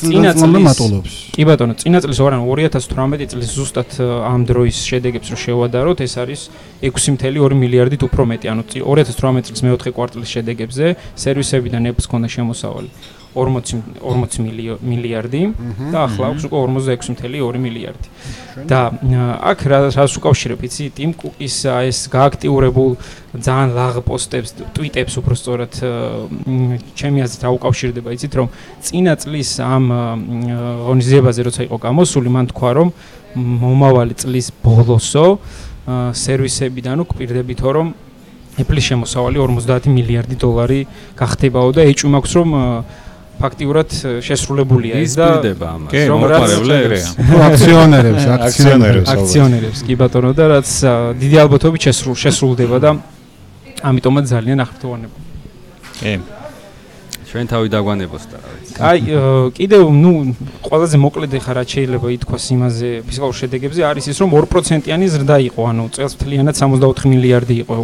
წინაწლი 0.00 0.60
მატულობს. 0.66 1.12
კი 1.34 1.42
ბატონო, 1.48 1.74
წინაწლის 1.80 2.20
ორან 2.22 2.40
2018 2.46 3.30
წლის 3.32 3.50
ზუსტად 3.56 3.90
ამ 4.00 4.46
დროის 4.46 4.78
შედეგებს 4.86 5.28
რო 5.34 5.38
შევადაროთ, 5.44 5.98
ეს 6.06 6.14
არის 6.22 6.40
6.2 6.82 7.54
მილიარდით 7.62 8.02
უფრო 8.06 8.22
მეტი. 8.30 8.46
ანუ 8.52 8.62
2018 8.70 9.50
წლის 9.50 9.62
მეოთხე 9.66 9.90
კვარტალის 9.96 10.30
შედეგებზე 10.34 10.86
სერვისებიდან 11.18 11.82
ეფს 11.90 12.06
ქონდა 12.06 12.28
შემოსავალი 12.30 12.90
40 13.36 14.00
40 14.00 14.80
მილიარდი 14.80 15.42
და 15.92 15.98
ახლა 16.08 16.24
აქვს 16.32 16.42
უკვე 16.48 16.58
46.2 16.64 17.60
მილიარდი. 17.66 18.08
და 18.64 18.96
აქ 19.52 19.60
რას 19.68 20.12
უკავშირებ, 20.16 20.60
იცი, 20.64 20.84
Tim 20.96 21.12
Cook-ის 21.12 21.56
ეს 21.68 22.08
გააქტიურებულ 22.08 22.90
ძალიან 23.36 23.68
ლაღ 23.76 24.00
პოსტებს, 24.00 24.56
ტვიტებს 24.72 25.14
უფრო 25.20 25.34
სწორად 25.36 25.72
ჩემი 26.96 27.18
აზრით 27.20 27.42
რა 27.44 27.50
უკავშირდება, 27.52 28.08
იცით, 28.16 28.32
რომ 28.32 28.48
წინა 28.80 29.14
წლის 29.20 29.50
ამ 29.60 29.84
ორგანიზებაზე 30.88 31.40
როცა 31.44 31.60
იყო 31.68 31.76
გამოსული, 31.84 32.28
მან 32.32 32.46
თქვა, 32.56 32.70
რომ 32.80 32.88
მომავალი 33.36 34.14
წლის 34.16 34.46
ბოლოსო 34.64 35.26
სერვისებიდან 36.16 36.96
უკპირდებითო, 37.04 37.68
რომ 37.76 37.86
Apple-ის 38.56 38.84
შემოსავალი 38.88 39.36
50 39.36 39.92
მილიარდი 39.92 40.36
დოლარი 40.40 40.80
გახდებაო 41.12 41.76
და 41.76 41.84
ეჭვი 41.92 42.08
მაქვს, 42.16 42.32
რომ 42.40 42.48
ფაქტიურად 43.40 43.88
შესრულებულია 44.26 45.00
ის 45.04 45.12
და 45.16 45.26
ისპირდება 45.28 45.66
ამას. 45.76 45.92
რომ 46.10 46.20
რაც 46.32 46.50
აქციონერებს 47.46 48.24
აქციონერებს 48.36 49.08
აქციონერებს 49.14 49.80
კი 49.86 49.94
ბატონო 50.00 50.30
და 50.36 50.44
რაც 50.56 50.68
დიდი 51.20 51.36
ალბათობით 51.44 51.82
შესრულდება 52.16 52.76
და 52.80 52.90
ამიტომაც 53.84 54.24
ძალიან 54.32 54.58
ახერხებოდი 54.64 55.08
კი. 56.00 56.14
ჩვენ 57.28 57.44
თავი 57.52 57.68
დაგვანებოს 57.74 58.24
და 58.32 58.38
რა. 58.40 58.45
აი, 58.76 59.00
კიდევ 59.56 59.82
ნუ 59.88 60.12
ყველაზე 60.66 60.96
მოკლედ 61.00 61.32
ხა 61.40 61.52
რა 61.56 61.64
შეიძლება 61.64 62.08
ითქვას 62.16 62.44
იმაზე 62.52 62.88
ფისკალურ 63.08 63.36
შედეგებზე 63.40 63.80
არის 63.88 64.04
ის 64.12 64.18
რომ 64.20 64.30
2%-იანი 64.36 65.06
ზრდა 65.16 65.36
იყო, 65.48 65.62
ანუ 65.70 65.84
წელს 65.96 66.12
მთლიანად 66.20 66.54
64 66.60 67.08
მილიარდი 67.08 67.54
იყო. 67.64 67.74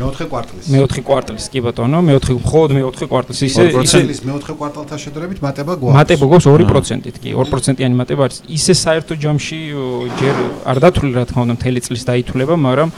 მეოთხე 0.00 0.24
კვარტალის. 0.28 0.66
მეოთხე 0.74 1.00
კვარტალის, 1.08 1.44
კი 1.48 1.58
ბატონო, 1.64 1.98
მეოთხე 2.04 2.32
მხოლოდ 2.36 2.70
მეოთხე 2.78 3.04
კვარტალის 3.08 3.40
ისე 3.48 3.62
ისე 3.80 4.00
მეოთხე 4.28 4.52
კვარტალთან 4.60 4.98
შედარებით 5.04 5.38
მატება 5.40 5.72
გვაქვს. 5.80 5.96
მატება 5.96 6.24
გვაქვს 6.28 6.46
2%-ით, 6.52 7.16
კი, 7.24 7.30
2%-იანი 7.32 7.94
მატება 7.96 8.22
არის. 8.28 8.38
ისე 8.44 8.72
საერთო 8.76 9.14
ჯამში 9.16 9.58
ჯერ 10.20 10.36
არ 10.68 10.76
დათვლი 10.84 11.10
რა 11.16 11.24
თქმა 11.24 11.40
უნდა 11.48 11.54
მთელი 11.56 11.80
წლის 11.80 12.02
დაითვლება, 12.04 12.54
მაგრამ 12.60 12.88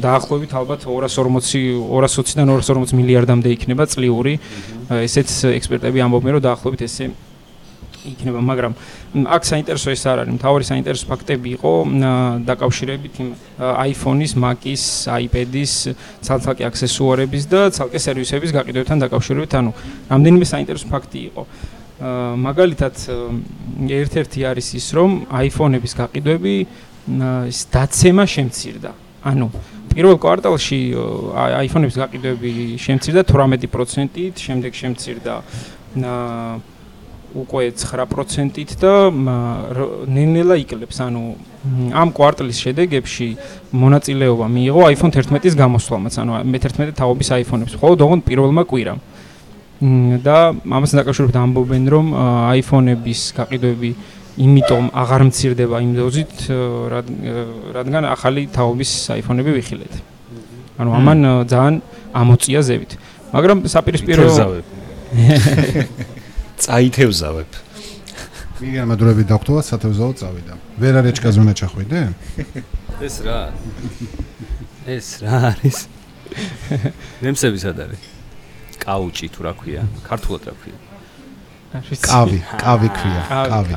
დაახლოებით 0.00 0.52
ალბათ 0.56 0.80
240 0.86 1.84
220-დან 1.88 2.46
240 2.50 2.96
მილიარდამდე 2.98 3.48
იქნება 3.56 3.84
წლიური. 3.86 4.38
ესეც 4.90 5.30
ექსპერტები 5.58 5.98
ამბობენ, 6.06 6.32
რომ 6.36 6.42
დაახლოებით 6.46 6.82
ესე 6.86 7.10
იქნება, 8.06 8.38
მაგრამ 8.38 8.72
აქ 9.26 9.42
საინტერესო 9.50 9.88
ეს 9.90 10.02
არ 10.06 10.18
არის. 10.22 10.32
მთავარი 10.38 10.64
საინტერესო 10.70 11.04
ფაქტები 11.10 11.48
იყო 11.56 11.72
დაკავშირებით 12.46 13.14
იმ 13.22 13.28
iPhone-ის, 13.90 14.32
Mac-ის, 14.38 14.84
iPad-ის, 15.10 15.72
ცალკე 16.22 16.62
აქსესუარების 16.70 17.44
და 17.50 17.60
ცალკე 17.74 17.98
სერვისების 17.98 18.50
გაყიდვებთან 18.54 18.98
დაკავშირებით. 19.04 19.50
ანუ 19.58 19.70
რამდენიმე 20.10 20.46
საინტერესო 20.46 20.86
ფაქტი 20.86 21.18
იყო. 21.34 21.42
მაგალითად 22.46 22.94
ერთ-ერთი 23.88 24.40
არის 24.44 24.66
ის 24.76 24.86
რომ 24.92 25.10
iPhone-ების 25.32 25.92
გაყიდვები 25.96 26.54
ის 27.48 27.60
დაცემა 27.72 28.24
შემცირდა. 28.26 28.90
ანუ 29.26 29.46
პირველ 29.96 30.18
კვარტალში 30.20 30.78
iPhone-ების 31.64 31.96
გაყიდვები 31.96 32.52
შემცირდა 32.84 33.22
18%-ით, 33.24 34.42
შემდეგ 34.44 34.76
შემცირდა 34.76 35.34
უკვე 37.36 37.62
9%-ით 37.80 38.70
და 38.80 38.92
ნელ-ნელა 40.04 40.56
იკლებს, 40.60 41.00
ანუ 41.00 41.22
ამ 41.96 42.12
კვარტალის 42.12 42.60
შედეგებში 42.60 43.28
მონაწილეობა 43.72 44.46
მიიღო 44.52 44.82
iPhone 44.92 45.12
11-ის 45.16 45.56
გამოსვლამაც, 45.56 46.20
ანუ 46.20 46.44
მე-11 46.44 46.92
თაობის 47.00 47.32
iPhone-ებს, 47.40 47.80
ხოლო 47.80 47.96
თქო 47.96 48.20
პირველმა 48.28 48.68
კვირამ. 48.68 49.00
და 49.76 50.56
ამასთან 50.64 51.04
დაკავშირებით 51.04 51.36
ამბობენ, 51.36 51.84
რომ 51.92 52.06
iPhone-ების 52.56 53.20
გაყიდვები 53.36 53.90
იმიტომ 54.36 54.90
აღარ 54.92 55.22
მცირდება 55.30 55.76
იმ 55.80 55.92
დოზით, 55.96 56.34
რადგან 57.72 58.04
ახალი 58.04 58.42
თაობის 58.52 58.92
iPhone-ები 59.16 59.52
ვიხილეთ. 59.56 59.94
ანუ 60.76 60.90
ამან 60.92 61.18
ძალიან 61.48 61.74
ამოწია 62.12 62.60
ზევით. 62.60 62.92
მაგრამ 63.32 63.58
საპირისპირო 63.64 64.24
წაითევზავებ. 66.64 67.50
მიგერ 68.56 68.84
მადრები 68.88 69.24
დოქტორა 69.28 69.62
სათევზაო 69.64 70.12
წავიდა. 70.20 70.54
ვერა 70.80 71.00
რეჩკა 71.04 71.30
ზონა 71.36 71.52
ჩახვიდე? 71.56 72.00
ეს 73.04 73.16
რა? 73.24 73.40
ეს 74.88 75.08
რა 75.20 75.36
არის? 75.52 75.78
ნემსები 77.24 77.58
სად 77.60 77.80
არის? 77.84 78.00
კაუჭი 78.80 79.28
თუ 79.32 79.40
რა 79.44 79.52
ქვია? 79.60 79.82
ქართულად 80.08 80.42
რა 80.48 80.54
ქვია? 80.60 80.76
კავი, 82.10 82.38
კავი 82.60 82.88
ქვია, 82.96 83.22
კავი. 83.30 83.74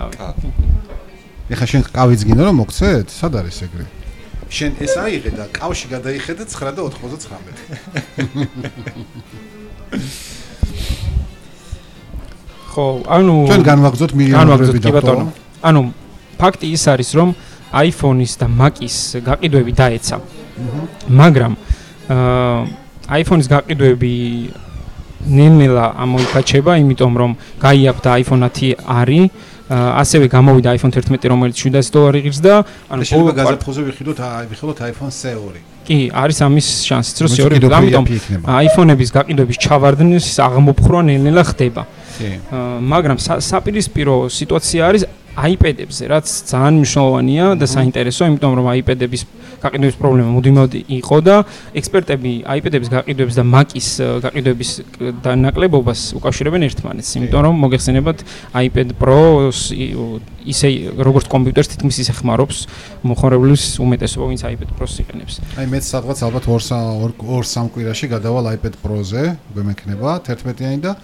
ეხა 1.49 1.65
შენ 1.71 1.81
კავიც 1.89 2.21
გინდა 2.29 2.43
რომ 2.49 2.55
მოგცეთ? 2.61 3.07
სად 3.09 3.33
არის 3.41 3.57
ეგრე? 3.65 3.85
შენ 4.49 4.71
ეს 4.81 4.93
აიღე 4.97 5.31
და 5.37 5.45
კავში 5.53 5.87
გადაიხედე 5.93 6.43
9 6.49 6.73
და 6.77 6.81
99. 6.89 7.53
ხო, 12.69 12.85
ანუ 13.09 13.35
ჩვენ 13.49 13.63
განვაგზოთ 13.65 14.11
მილიონერები 14.13 14.79
და 14.83 14.91
ბატონო. 14.93 15.25
ანუ 15.65 15.81
ფაქტი 16.39 16.67
ის 16.75 16.83
არის, 16.93 17.09
რომ 17.17 17.29
iPhone-ის 17.69 18.33
და 18.41 18.47
Mac-ის 18.49 18.97
გაყიდვები 19.25 19.73
დაეცა. 19.77 20.17
მაგრამ 21.09 21.53
აა 22.09 22.57
iPhone-ის 23.21 23.47
გაყიდვები 23.49 24.13
ნელ-ნელა 25.27 25.85
ამოიფაჩება, 26.03 26.71
იმიტომ 26.83 27.13
რომ 27.19 27.31
გაიაფდა 27.59 28.09
iPhone 28.23 28.41
10 28.47 28.75
არის 28.87 29.25
ასევე 29.69 30.25
გამოვიდა 30.33 30.69
iPhone 30.77 30.93
11 30.95 31.29
რომელიც 31.29 31.55
700 31.61 31.93
დოლარი 31.93 32.19
ღირს 32.25 32.39
და 32.41 32.53
ანუ 32.89 33.03
შეიძლება 33.05 33.33
გაზაფხულზე 33.37 33.81
ვიხილოთ 33.85 34.19
ვიხილოთ 34.49 34.79
iPhone 34.89 35.13
SE2. 35.13 35.61
კი, 35.85 35.97
არის 36.09 36.37
ამის 36.45 36.67
შანსიც, 36.89 37.17
რომ 37.21 37.29
SE2 37.37 37.65
ამიტომ 37.77 38.05
iPhone-ების 38.65 39.09
გაყიდვების 39.13 39.57
ჩავარდნის 39.61 40.25
აღმოფხრა 40.41 40.99
ნელ-ნელა 41.09 41.43
ხდება. 41.53 41.81
მაგრამ 42.93 43.17
საპირისპირო 43.21 44.15
სიტუაცია 44.33 44.81
არის 44.89 45.03
iPad-ებზე, 45.39 46.03
რაც 46.09 46.25
ძალიან 46.49 46.73
მნიშვნელოვანია 46.81 47.45
და 47.61 47.65
საინტერესო, 47.69 48.21
იმიტომ 48.29 48.51
რომ 48.57 48.65
iPad-ების 48.81 49.21
გაყიდვების 49.63 49.97
პრობლემა 49.99 50.29
მუდმივად 50.35 50.73
იყო 50.99 51.17
და 51.25 51.35
ექსპერტები 51.75 52.31
iPad-ების 52.47 52.89
გაყიდვების 52.93 53.35
და 53.39 53.43
Mac-ის 53.43 53.89
გაყიდვების 54.25 54.71
დანაკლებობას 55.25 56.01
უკავშირებენ 56.19 56.65
ერთმანეთს, 56.69 57.11
იმიტომ 57.19 57.41
რომ 57.45 57.55
მოგეხსენებათ 57.63 58.23
iPad 58.65 58.89
Pro-ს 58.99 59.59
ისე 60.49 60.67
როგორც 60.95 61.25
კომპიუტერს 61.29 61.71
თითქმის 61.75 61.97
ისე 62.03 62.13
ხმარობს 62.19 62.57
მოხმარებლის 63.05 63.63
უმეტესობა, 63.83 64.25
ვინც 64.31 64.41
iPad 64.49 64.69
Pro-ს 64.79 64.93
იყენებს. 65.03 65.33
აი 65.59 65.67
მეც 65.69 65.83
სადღაც 65.85 66.19
ალბათ 66.25 66.43
2-3 66.49 67.73
კვირაში 67.75 68.05
გადავალ 68.09 68.45
iPad 68.55 68.79
Pro-ზე, 68.81 69.23
გვემექნება 69.53 70.23
11-იანი 70.25 70.79
და 70.81 70.95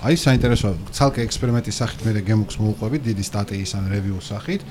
აი 0.00 0.16
საინტერესოა 0.16 0.96
ცალკე 0.96 1.20
ექსპერიმენტის 1.28 1.76
სახით 1.76 2.00
მე 2.08 2.22
გემუქს 2.24 2.56
მოუყვებით 2.56 3.02
დიდი 3.04 3.24
სტატიის 3.24 3.70
ან 3.76 3.84
რევიუს 3.92 4.32
სახით. 4.32 4.64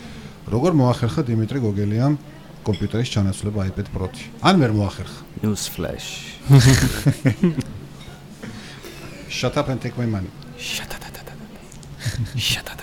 როგორ 0.50 0.74
მოახერხა 0.74 1.22
დიმიტრი 1.30 1.60
გოგელიამ 1.62 2.14
კომპიუტერის 2.68 3.10
ჩანაცვლება 3.16 3.60
iPad 3.70 3.88
Pro-ში. 3.94 4.26
ან 4.44 4.56
ვერ 4.62 4.72
მოახერხა 4.80 5.22
news 5.44 5.64
flash 5.74 6.08
shut 9.30 9.56
up 9.58 9.68
and 9.70 9.80
take 9.82 9.96
my 9.98 10.06
money. 10.06 10.32
Shut 10.58 10.92
up 10.96 11.00
shut 12.36 12.68
up 12.74 12.80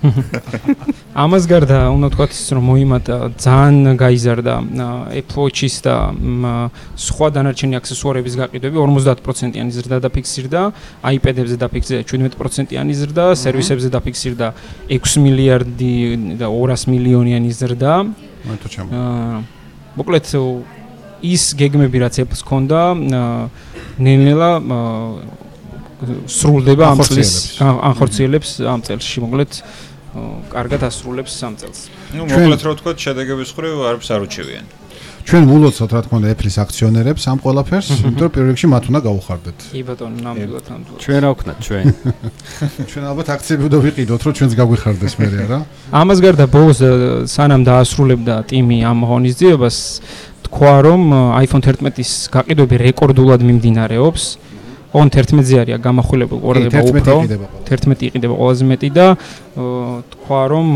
ამას 0.00 1.44
გარდა 1.44 1.78
უნდა 1.92 2.08
ვთქვათ 2.08 2.32
ის 2.32 2.48
რომ 2.56 2.64
მოიმატა 2.70 3.16
ძალიან 3.36 3.96
გაიზარდა 4.00 4.54
Apple 5.20 5.40
Watch-ის 5.44 5.76
და 5.84 5.94
სხვა 6.96 7.28
დანარჩენი 7.36 7.76
აქსესუარების 7.76 8.34
გაყიდვები 8.40 8.76
50%-იანი 8.80 9.70
ზრდა 9.76 9.96
დაფიქსირდა, 10.06 10.60
iPad-ებზე 11.04 11.56
დაფიქსირდა 11.60 12.02
17%-იანი 12.08 12.94
ზრდა, 12.96 13.24
სერვისებზე 13.44 13.88
დაფიქსირდა 13.92 14.46
6 14.88 15.20
მილიარდი 15.20 15.94
და 16.40 16.48
200 16.48 16.88
მილიონიანი 16.88 17.50
ზრდა. 17.60 17.92
მოიტო 18.46 18.68
ჩემო. 18.72 18.90
მოკლედ 19.98 20.24
ის 21.20 21.42
გეგმები 21.52 21.98
რაც 22.00 22.14
Apple-ს 22.24 22.40
ჰქონდა, 22.40 22.80
ნელ-ნელა 24.00 24.50
სრულდება 26.24 26.84
ამ 26.96 26.98
წელს, 27.04 27.60
ანხორციელებს 27.60 28.50
ამ 28.64 28.80
წელში, 28.80 29.16
მოკლედ 29.20 29.52
კარგად 30.48 30.80
ასრულებს 30.88 31.32
სამ 31.36 31.54
წელს. 31.60 31.92
ნუ 32.16 32.24
მოკლედ 32.24 32.60
რა 32.64 32.70
ვთქვა, 32.72 32.92
შედეგების 32.96 33.50
ხრივ 33.52 33.76
არ 33.84 33.96
უჩევიან. 34.24 34.66
ჩვენ 35.30 35.44
ვულოცოთ 35.46 35.92
რა 35.94 36.00
თქმა 36.02 36.16
უნდა 36.18 36.30
Apple-ის 36.34 36.56
აქციონერებს 36.58 37.24
ამ 37.30 37.38
ყველაფერს, 37.38 37.88
იმიტომ 38.02 38.24
რომ 38.26 38.32
პირველ 38.34 38.48
რიგში 38.50 38.66
მათ 38.66 38.84
უნდა 38.90 39.00
გაუხარდეთ. 39.06 39.58
კი 39.70 39.82
ბატონო, 39.86 40.16
ნამდვილად 40.26 40.64
ნამდვილად. 40.70 40.98
ჩვენ 41.06 41.18
რა 41.22 41.30
ვქნათ 41.30 41.58
ჩვენ? 41.66 41.84
ჩვენ 42.90 43.04
ალბათ 43.10 43.28
აქციები 43.30 43.62
უნდა 43.70 43.78
ვიყიდოთ, 43.86 44.20
რომ 44.26 44.34
ჩვენს 44.34 44.54
გაგვიხარდეს 44.58 45.14
მე 45.22 45.26
რა. 45.46 45.58
ამას 45.94 46.18
გარდა 46.18 46.44
ბოლოს 46.50 46.80
სანამ 47.30 47.62
დაასრულებდა 47.62 48.34
ტიმი 48.50 48.78
ამ 48.90 48.98
ღონისძიებას, 49.06 49.76
თქვა 50.50 50.74
რომ 50.82 51.00
iPhone 51.46 51.62
11-ის 51.62 52.10
გაყიდვები 52.34 52.76
რეკორდულად 52.90 53.40
მიმდინარეობს. 53.46 54.22
On 54.92 55.06
11-ზე 55.06 55.56
არია 55.62 55.76
გამახვილებული 55.78 56.40
ყურადღება 56.42 56.82
უფრო. 56.90 57.14
11 57.70 58.06
იყიდება 58.10 58.34
ყველაზე 58.40 58.64
მეტი 58.70 58.88
და 58.90 59.06
თქვა 60.12 60.40
რომ 60.50 60.68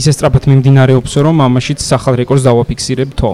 ისე 0.00 0.10
სწრაფად 0.16 0.44
მიმდინარეობს 0.48 1.12
რომ 1.28 1.36
ამაშიც 1.44 1.78
სახალ 1.84 2.14
რეკორდს 2.24 2.44
დავაფიქსირებთო 2.48 3.30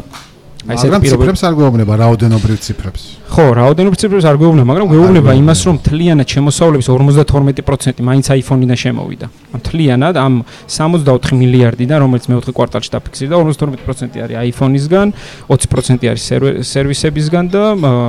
აი 0.65 0.81
ეს 0.81 0.97
პირობებს 1.05 1.43
არ 1.45 1.55
გვეუბნება 1.59 1.93
რაოდენობრივ 2.01 2.57
ციფრებს. 2.65 3.03
ხო, 3.29 3.45
რაოდენობრივ 3.53 3.99
ციფრებს 4.01 4.25
არ 4.25 4.37
გვეუბნება, 4.41 4.69
მაგრამ 4.73 4.89
გვეუბნება 4.89 5.33
იმას, 5.37 5.61
რომ 5.69 5.77
თლიანად 5.85 6.29
შემოსავლების 6.35 6.89
52% 6.89 8.01
მაინც 8.01 8.27
iPhone-იდან 8.33 8.79
შემოვიდა. 8.81 9.27
ამ 9.53 9.61
თლიანად 9.61 10.15
ამ 10.17 10.35
64 10.65 11.37
მილიარდიდან, 11.37 11.99
რომელიც 12.01 12.25
მეოთხე 12.33 12.53
კვარტალში 12.57 12.91
დაფიქსირდა, 12.97 13.35
52% 13.45 14.17
არის 14.25 14.37
iPhone-ისგან, 14.49 15.07
20% 15.53 16.09
არის 16.09 16.23
სერვისებისგან 16.65 17.45
და 17.53 17.62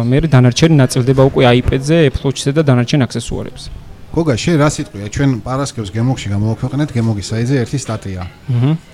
მე 0.07 0.17
დანარჩენი 0.31 0.75
ნაწილდება 0.79 1.21
უკვე 1.27 1.43
iPad-ზე, 1.59 2.07
Apple 2.07 2.23
Watch-ზე 2.23 2.51
და 2.55 2.61
დანარჩენ 2.63 3.03
აქსესუარებზე. 3.03 3.84
გოგა, 4.15 4.35
შენ 4.39 4.55
რა 4.63 4.69
სიტყვია? 4.71 5.07
ჩვენ 5.11 5.31
პარასკევს 5.43 5.89
გემოგში 5.91 6.29
გამოვაქვეყნეთ 6.31 6.89
გემოგის 6.95 7.27
საიზე 7.35 7.55
ერთი 7.67 7.79
სტატია. 7.83 8.23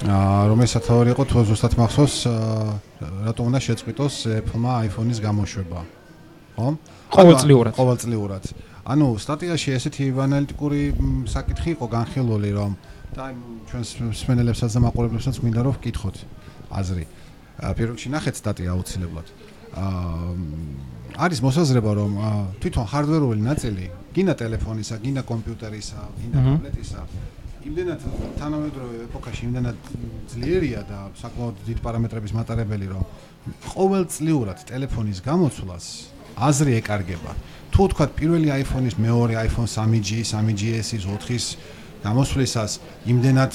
აა 0.02 0.50
რომელიც 0.50 0.72
სათავე 0.74 1.14
იყო 1.14 1.24
თუ 1.30 1.44
ზუსტად 1.46 1.74
მახსოვს 1.78 2.16
რატომ 3.30 3.44
უნდა 3.54 3.60
შეწყვიტოს 3.62 4.16
Apple-მა 4.42 4.72
iPhone-ის 4.90 5.20
გამოშვება. 5.22 5.80
ხო? 6.58 6.68
ყოველწლიურად. 7.14 7.74
ყოველწლიურად. 7.78 8.44
ანუ 8.82 9.08
სტატიაში 9.22 9.70
ესეთი 9.78 10.06
ანალიტიკური 10.10 10.82
საკითხი 11.30 11.70
იყო 11.78 11.86
განხილული, 11.86 12.50
რომ 12.58 12.72
და 13.14 13.22
აი 13.30 13.34
ჩვენ 13.70 13.84
სმენელებსაც 14.18 14.72
და 14.74 14.80
მაყურებლებსაც 14.90 15.36
მინდა 15.46 15.62
რომ 15.70 15.74
ვკითხოთ 15.78 16.16
აზრი. 16.74 17.06
პირველ 17.78 17.94
რიგში 17.94 18.10
ნახეთ 18.10 18.36
სტატია 18.42 18.74
აუცილებლად. 18.74 19.28
აა 19.30 19.51
არის 19.72 21.40
მოსაზრება 21.46 21.92
რომ 22.02 22.12
თვითონ 22.62 22.86
hardware-ული 22.92 23.42
ნაწილი, 23.46 23.86
გინდა 24.16 24.34
ტელეფონისა, 24.42 24.96
გინდა 25.04 25.22
კომპიუტერისა, 25.32 26.00
გინდა 26.20 26.40
ტაბლეტისა, 26.48 27.02
იმდენად 27.62 28.02
თანამედროვე 28.42 28.96
ეპოქაში 29.06 29.44
იმდენად 29.48 29.78
ძლიერია 30.34 30.82
და 30.90 31.00
საკმაოდ 31.22 31.56
დიდ 31.68 31.78
პარამეტრების 31.86 32.32
მატარებელი, 32.34 32.88
რომ 32.90 33.04
ყოველწლიურად 33.70 34.66
ტელეფონის 34.72 35.20
გამოცვლას 35.22 35.86
აზრი 36.42 36.72
ეკარგება. 36.82 37.32
თუ 37.72 37.82
თქვა 37.94 38.06
პირველი 38.18 38.50
iPhone-ის, 38.62 38.96
მეორე 38.98 39.34
iPhone 39.48 39.70
3G, 39.70 40.26
3GS-ის, 40.26 41.06
4-ის 41.06 41.46
გამოსვლისას 42.02 42.72
იმდენად 43.14 43.54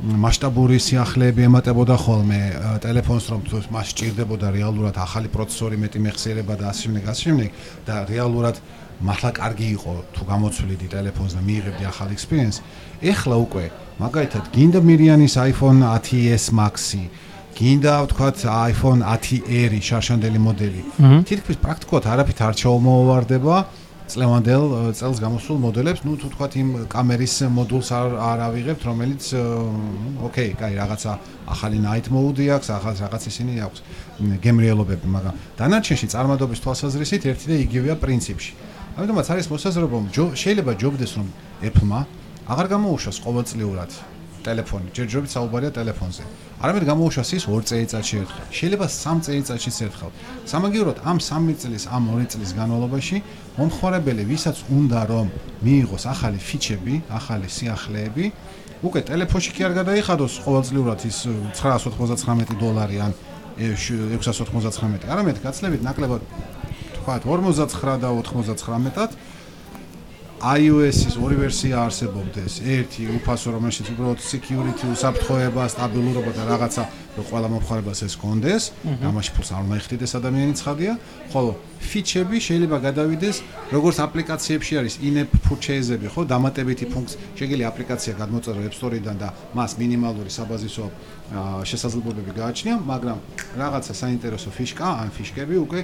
მასშტაბური 0.00 0.76
სიახლეები 0.80 1.44
ემატებოდა 1.48 1.96
ხოლმე 2.00 2.40
ტელეფონს 2.84 3.24
რომ 3.32 3.40
თუ 3.48 3.56
მას 3.72 3.92
სჭირდებოდა 3.92 4.48
რეალურად 4.56 4.96
ახალი 5.00 5.28
პროცესორი 5.32 5.76
მეტი 5.80 5.98
მეხსიერება 6.04 6.54
და 6.60 6.64
ასე 6.72 6.80
შემდეგ 6.88 7.04
ასე 7.12 7.22
შემდეგ 7.28 7.50
და 7.88 7.94
რეალურად 8.12 8.56
მართლა 9.00 9.30
კარგი 9.32 9.68
იყო 9.80 9.94
თუ 10.12 10.22
გამოცვლიდი 10.28 10.86
ტელეფონს 10.92 11.32
და 11.36 11.40
მიიღებდი 11.40 11.84
ახალ 11.88 12.08
experience. 12.12 12.60
ეხლა 13.00 13.36
უკვე 13.48 13.64
მაგალითად 13.96 14.44
გინდა 14.52 14.80
მირიანის 14.84 15.34
iPhone 15.48 15.80
10s 15.80 16.52
Max-ი 16.52 17.04
გინდა 17.56 17.92
ვთქვათ 18.04 18.38
iPhone 18.72 19.00
10R 19.00 19.72
შარშანდელი 19.88 20.40
მოდელი. 20.46 20.82
თითქმის 21.28 21.56
პრაქტიკულად 21.64 22.04
არაფით 22.12 22.38
არ 22.44 22.54
ჩაუმოვარდება 22.60 23.56
წლევანდელ 24.10 24.64
წელს 24.98 25.18
გამოსულ 25.22 25.56
მოდელებს, 25.62 26.00
ну 26.02 26.16
თუ 26.18 26.28
თქვათ 26.34 26.52
იმ 26.60 26.68
კამერის 26.90 27.34
მოდულს 27.54 27.88
არ 27.94 28.08
არ 28.18 28.38
ავიღებთ, 28.50 28.82
რომელიც 28.90 29.22
ოკეი, 30.26 30.52
კაი, 30.58 30.74
რაღაცა 30.82 31.12
ახალი 31.54 31.78
night 31.78 32.06
mode 32.10 32.42
აქვს, 32.50 32.68
ახალ 32.74 32.94
რაღაც 33.06 33.22
ისინი 33.30 33.52
აქვს 33.70 33.80
გემრიელობები, 34.44 35.06
მაგრამ 35.14 35.34
დანარჩენში 35.62 36.06
წარმადობის 36.10 36.62
თვალსაზრისით 36.66 37.22
ერთი 37.30 37.46
და 37.50 37.56
იგივეა 37.70 37.94
პრინციპში. 38.02 38.52
ამიტომაც 38.98 39.26
არის 39.30 39.46
მოსაზრება, 39.54 39.94
რომ 39.94 40.06
შეიძლება 40.34 40.72
ჯობდეს 40.74 41.12
რომ 41.16 41.28
Apple-მა 41.70 42.00
აღარ 42.50 42.66
გამოუშვას 42.74 43.16
ყოველწლიურად 43.22 43.90
ტელეფონი, 44.46 44.88
ჯერჯერობით 44.96 45.30
საუბარია 45.36 45.70
ტელეფონზე. 45.76 46.22
არამედ 46.60 46.84
გამოუშვას 46.90 47.30
ის 47.36 47.44
2 47.48 47.62
წელიწადში 47.70 48.14
ერთხელ. 48.20 48.46
შეიძლება 48.58 48.86
3 48.90 49.20
წელიწადში 49.26 49.70
ერთხელ. 49.86 50.10
სამაგიეროდ 50.50 50.98
ამ 51.10 51.18
3 51.20 51.54
წლის, 51.60 51.82
ამ 51.88 52.02
2 52.10 52.26
წლის 52.32 52.50
განმავლობაში 52.58 53.16
მომხმარებელი, 53.58 54.22
ვისაც 54.30 54.56
უნდა 54.68 55.00
რომ 55.10 55.26
მიიღოს 55.64 56.04
ახალი 56.14 56.38
ფიჩები, 56.38 56.94
ახალი 57.08 57.48
სიახლეები, 57.56 58.24
უკვე 58.80 59.00
ტელეფონში 59.08 59.50
კი 59.56 59.60
არ 59.68 59.72
გადაიხადოს 59.80 60.34
ყოველწლიურად 60.40 61.00
ის 61.04 61.18
999 61.52 62.56
დოლარი 62.56 62.96
ან 63.04 63.12
699, 63.60 65.04
არამედ 65.04 65.36
გაცლებით 65.44 65.84
ნაკლებად 65.84 66.22
თქვა 66.96 67.14
59 67.28 68.00
და 68.00 68.08
99-ად 68.08 69.10
iOS-ის 70.40 71.20
ორი 71.20 71.36
ვერსია 71.36 71.84
არსებობდეს. 71.84 72.64
ერთი 72.64 73.02
უფასო, 73.20 73.48
რომელშიც 73.60 73.86
უბრალოდ 73.92 74.20
security 74.24 74.84
უსაფრთხოება, 74.88 75.62
სტაბილურობა 75.68 76.32
და 76.32 76.42
რაღაცა 76.48 76.82
ყველა 77.20 77.48
მომხმარებელს 77.52 78.00
ეს 78.08 78.14
კონდეს. 78.16 78.62
ამაში 79.04 79.30
ფულს 79.36 79.50
არ 79.52 79.62
უნდა 79.68 79.76
იხდიდეს 79.80 80.12
ადამიანი 80.16 80.54
ცხადია. 80.56 80.92
ხოლო 81.32 81.52
ფიჩები 81.84 82.36
შეიძლება 82.40 82.76
გადავიდეს, 82.88 83.36
როგორც 83.68 83.96
აპლიკაციებში 84.00 84.72
არის 84.80 84.94
in-app 85.04 85.32
purchase-ები, 85.44 86.06
ხო, 86.08 86.20
დამატებითი 86.24 86.86
ფუნქცია. 86.88 87.18
შეიძლება 87.36 87.68
აპლიკაცია 87.72 88.12
გადმოწერო 88.16 88.60
App 88.64 88.74
Store-დან 88.80 89.16
და 89.20 89.28
მას 89.52 89.70
მინიმალური 89.76 90.30
საბაზისო 90.32 90.84
შესაძლებლობები 91.68 92.32
გააჩნია, 92.40 92.74
მაგრამ 92.80 93.18
რაღაცა 93.60 93.92
საინტერესო 93.92 94.48
ფიშკა, 94.56 94.88
ან 95.04 95.08
ფიშკები 95.12 95.56
უკვე 95.60 95.80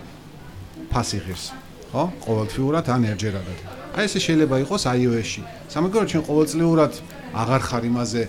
ფასიღებს. 0.89 1.66
ხო? 1.93 2.03
ყოველთვიურად 2.27 2.87
ან 2.95 3.03
ერჯერადად. 3.13 3.59
აი 3.97 4.05
ესე 4.07 4.21
შეიძლება 4.27 4.57
იყოს 4.65 4.83
iOS-ში. 4.97 5.43
სამაგიეროდ 5.73 6.09
ჩვენ 6.13 6.25
ყოველწლიურად 6.29 6.93
აღარ 7.43 7.63
ხარ 7.69 7.85
იმაზე 7.91 8.23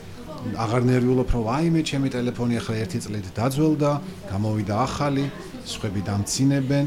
აღარ 0.64 0.82
ნერვიულობ 0.88 1.30
რომ 1.34 1.46
აი 1.58 1.68
მე 1.76 1.82
ჩემი 1.90 2.08
ტელეფონი 2.14 2.56
ახლა 2.62 2.76
ერთი 2.84 3.00
წლით 3.04 3.28
დაძველდა, 3.36 3.92
გამოვიდა 4.32 4.76
ახალი, 4.88 5.26
სხვები 5.68 6.02
დამცინებენ, 6.08 6.86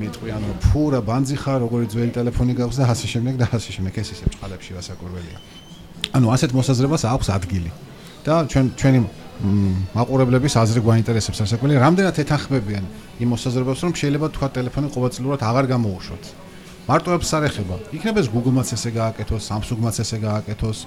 მეტყვიან 0.00 0.42
რომ 0.48 0.56
ფუ 0.64 0.82
რა 0.94 1.00
ბანძი 1.04 1.36
ხარ, 1.42 1.58
როგორი 1.66 1.86
ძველი 1.92 2.12
ტელეფონი 2.16 2.52
გაქვს 2.56 2.78
და 2.80 2.84
ასე 2.94 3.06
შემდეგ 3.12 3.34
და 3.42 3.46
ასე 3.52 3.70
შემდეგ 3.76 3.92
ეს 4.00 4.08
ისე 4.14 4.24
წყალებში 4.32 4.72
ვასაკურველია. 4.78 5.38
ანუ 6.16 6.26
ასეთ 6.32 6.50
მოსაზრებას 6.56 7.02
აქვს 7.12 7.28
ადგილი. 7.36 7.70
და 8.28 8.44
ჩვენ 8.50 8.66
ჩვენი 8.76 9.00
მაყურებლების 9.38 10.54
აზრი 10.58 10.80
გვაინტერესებს 10.82 11.38
ასაკული, 11.46 11.78
რამდენად 11.78 12.16
ეთანხმებიან 12.18 12.84
იმ 13.22 13.28
მოსაზრებას, 13.34 13.78
რომ 13.86 13.92
შეიძლება 13.94 14.26
თქვა 14.34 14.48
ტელეფონი 14.58 14.88
ყოველწლიურად 14.90 15.40
აღარ 15.46 15.64
გამოუშვოთ. 15.78 16.24
მარტო 16.88 17.08
apps 17.14 17.30
არ 17.36 17.44
ეხება. 17.46 17.76
იქნება 17.94 18.18
ეს 18.18 18.28
Google-მაც 18.34 18.68
ესე 18.74 18.90
გააკეთოს, 18.98 19.42
Samsung-მაც 19.46 19.96
ესე 20.02 20.18
გააკეთოს. 20.18 20.78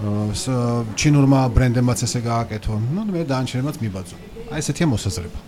აა 0.00 0.94
ჩინურმა 0.96 1.40
ბრენდებმაც 1.52 2.00
ესე 2.06 2.20
გააკეთო. 2.24 2.74
ნუ 2.94 3.02
მე 3.12 3.22
დაანჩერებაც 3.28 3.76
მიბაძო. 3.84 4.16
აი 4.54 4.58
ესეთია 4.62 4.86
მოსაზრება. 4.88 5.40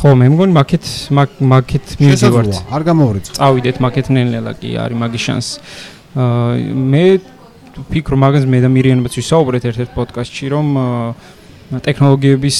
ხო, 0.00 0.08
მე 0.16 0.26
მგონი 0.32 0.52
მაკეთ 0.56 0.84
მაკეთ 1.52 1.86
მივიდივართ. 2.00 2.54
არ 2.72 2.82
გამოვრიცხ. 2.88 3.32
წავიდეთ 3.36 3.76
მაკეთ 3.84 4.06
ნელ-ნელა 4.16 4.52
კი 4.56 4.70
არის 4.80 4.96
მაგის 4.96 5.22
შანსი. 5.26 5.54
აა 6.16 6.56
მე 6.72 7.04
ფიქრობ 7.92 8.18
მაგას 8.24 8.44
მე 8.48 8.58
და 8.64 8.68
მირიანებაც 8.72 9.12
ვისაუბრეთ 9.20 9.66
ერთ-ერთ 9.70 9.90
პოდკასტში 9.96 10.46
რომ 10.52 10.66
ტექნოლოგიების 11.66 12.58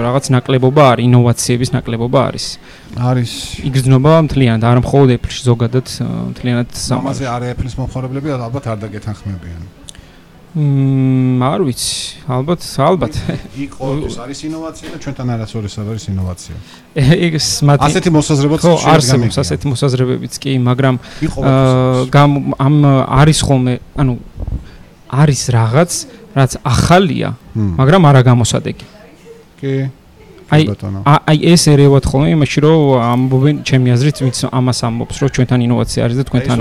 რაღაც 0.00 0.24
ნაკლებობა 0.32 0.84
არის, 0.92 1.04
ინოვაციების 1.04 1.70
ნაკლებობა 1.76 2.20
არის. 2.32 2.44
არის. 2.96 3.32
იგრძნობა 3.68 4.12
მთლიანად, 4.24 4.62
არ 4.64 4.78
მხოლოდ 4.88 5.08
Apple-ში 5.20 5.42
ზოგადად 5.44 5.86
მთლიანად 6.32 6.68
სამაზე 6.72 7.24
არის 7.28 7.48
Apple-ის 7.52 7.74
მომხმარებლები 7.76 8.28
ალბათ 8.40 8.64
არ 8.72 8.78
დაგეთანხმებიან. 8.88 9.62
მმ, 10.58 11.38
არ 11.38 11.62
ვიცი, 11.68 12.26
ალბათ, 12.26 12.60
ალბათ. 12.82 13.14
იქ 13.62 13.76
ყოველთვის 13.78 14.16
არის 14.18 14.38
ინოვაცია 14.48 14.88
და 14.90 14.98
ჩვენთან 15.04 15.28
არასოდეს 15.34 15.74
არის 15.78 16.04
ინოვაცია. 16.10 16.56
ეს 17.38 17.48
მათი 17.62 17.86
ასეთი 17.86 18.10
მოსაზრებაც 18.18 18.60
ხო, 18.66 18.72
არსებობს 18.90 19.36
ასეთი 19.38 19.66
მოსაზრებებიც 19.70 20.34
კი, 20.42 20.52
მაგრამ 20.58 20.94
აა 21.38 22.24
ამ 22.58 22.74
არის 23.22 23.38
ხოლმე, 23.46 23.74
ანუ 24.02 24.14
არის 25.08 25.42
რაღაც 25.54 25.90
რაც 26.34 26.52
ახალია, 26.66 27.28
მაგრამ 27.54 28.02
არა 28.10 28.20
გამოსადეგი. 28.26 28.86
კი. 29.62 29.74
აი 30.48 30.64
აი 31.04 31.38
ეს 31.44 31.62
ერევათ 31.68 32.04
ხოლმე 32.08 32.32
იმაში 32.32 32.58
რომ 32.64 32.80
ამბობენ 33.04 33.56
ჩემი 33.68 33.92
აზრით 33.92 34.16
ვინც 34.24 34.38
ამას 34.48 34.78
ამბობს 34.88 35.16
რომ 35.20 35.30
ჩვენთან 35.36 35.60
ინოვაცია 35.68 36.00
არის 36.08 36.16
და 36.16 36.24
თქვენთან 36.24 36.58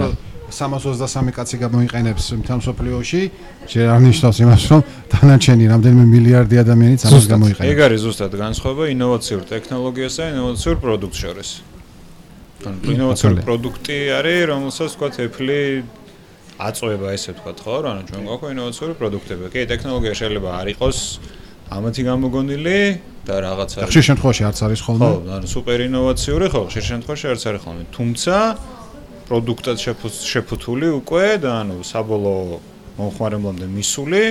323 0.47 1.31
კაცი 1.35 1.57
გამოიყენებს 1.59 2.23
მთელ 2.39 2.57
მსოფლიოში, 2.63 3.21
ჯერ 3.67 3.87
არნიშნავს 3.95 4.37
იმას, 4.47 4.63
რომ 4.71 4.81
დანარჩენი 5.11 5.65
რამდენიმე 5.73 6.05
მილიარდი 6.13 6.55
ადამიანიც 6.63 7.01
ამას 7.07 7.25
გამოიყენებს. 7.33 7.71
ეგ 7.71 7.79
არის 7.87 7.99
ზუსტად 8.07 8.33
განსხვავება 8.39 8.83
ინოვაციურ 8.95 9.41
ტექნოლოგიას 9.53 10.13
და 10.17 10.23
ინოვაციურ 10.33 10.75
პროდუქტს 10.83 11.19
შორის. 11.23 11.49
ანუ 12.67 12.77
ინოვაციური 12.95 13.35
პროდუქტი 13.47 13.97
არის, 14.17 14.39
რომელსაც 14.51 14.89
თქვა 14.95 15.07
Apple 15.27 15.51
აწובה 16.57 17.13
ესე 17.13 17.31
თქვა, 17.37 17.51
ხო? 17.53 17.75
ანუ 17.85 18.01
ჩვენ 18.09 18.21
გვაქვს 18.25 18.49
ინოვაციური 18.55 18.93
პროდუქტები. 18.97 19.43
კი, 19.53 19.61
ტექნოლოგია 19.69 20.13
შეიძლება 20.17 20.49
არ 20.57 20.67
იყოს 20.73 20.97
ამათი 21.69 22.01
გამოგონილი 22.09 22.79
და 23.27 23.35
რაღაცა. 23.45 23.77
ხშირ 23.91 24.03
შემთხვევაში 24.09 24.43
არც 24.49 24.59
არის 24.65 24.79
ხოლმე. 24.81 25.05
ხო, 25.05 25.17
ანუ 25.37 25.47
სუპერ 25.53 25.79
ინოვაციური 25.85 26.45
ხო, 26.49 26.61
ხშირ 26.71 26.83
შემთხვევაში 26.91 27.25
არც 27.29 27.43
არის 27.45 27.61
ხოლმე. 27.61 27.83
თუმცა 27.93 28.35
პროდუქტად 29.27 29.77
შეფუთული 30.31 30.87
უკვე 31.03 31.25
და 31.43 31.51
ანუ 31.61 31.83
საბოლოო 31.83 32.59
მომხმარებლამდე 32.97 33.65
მისული 33.67 34.23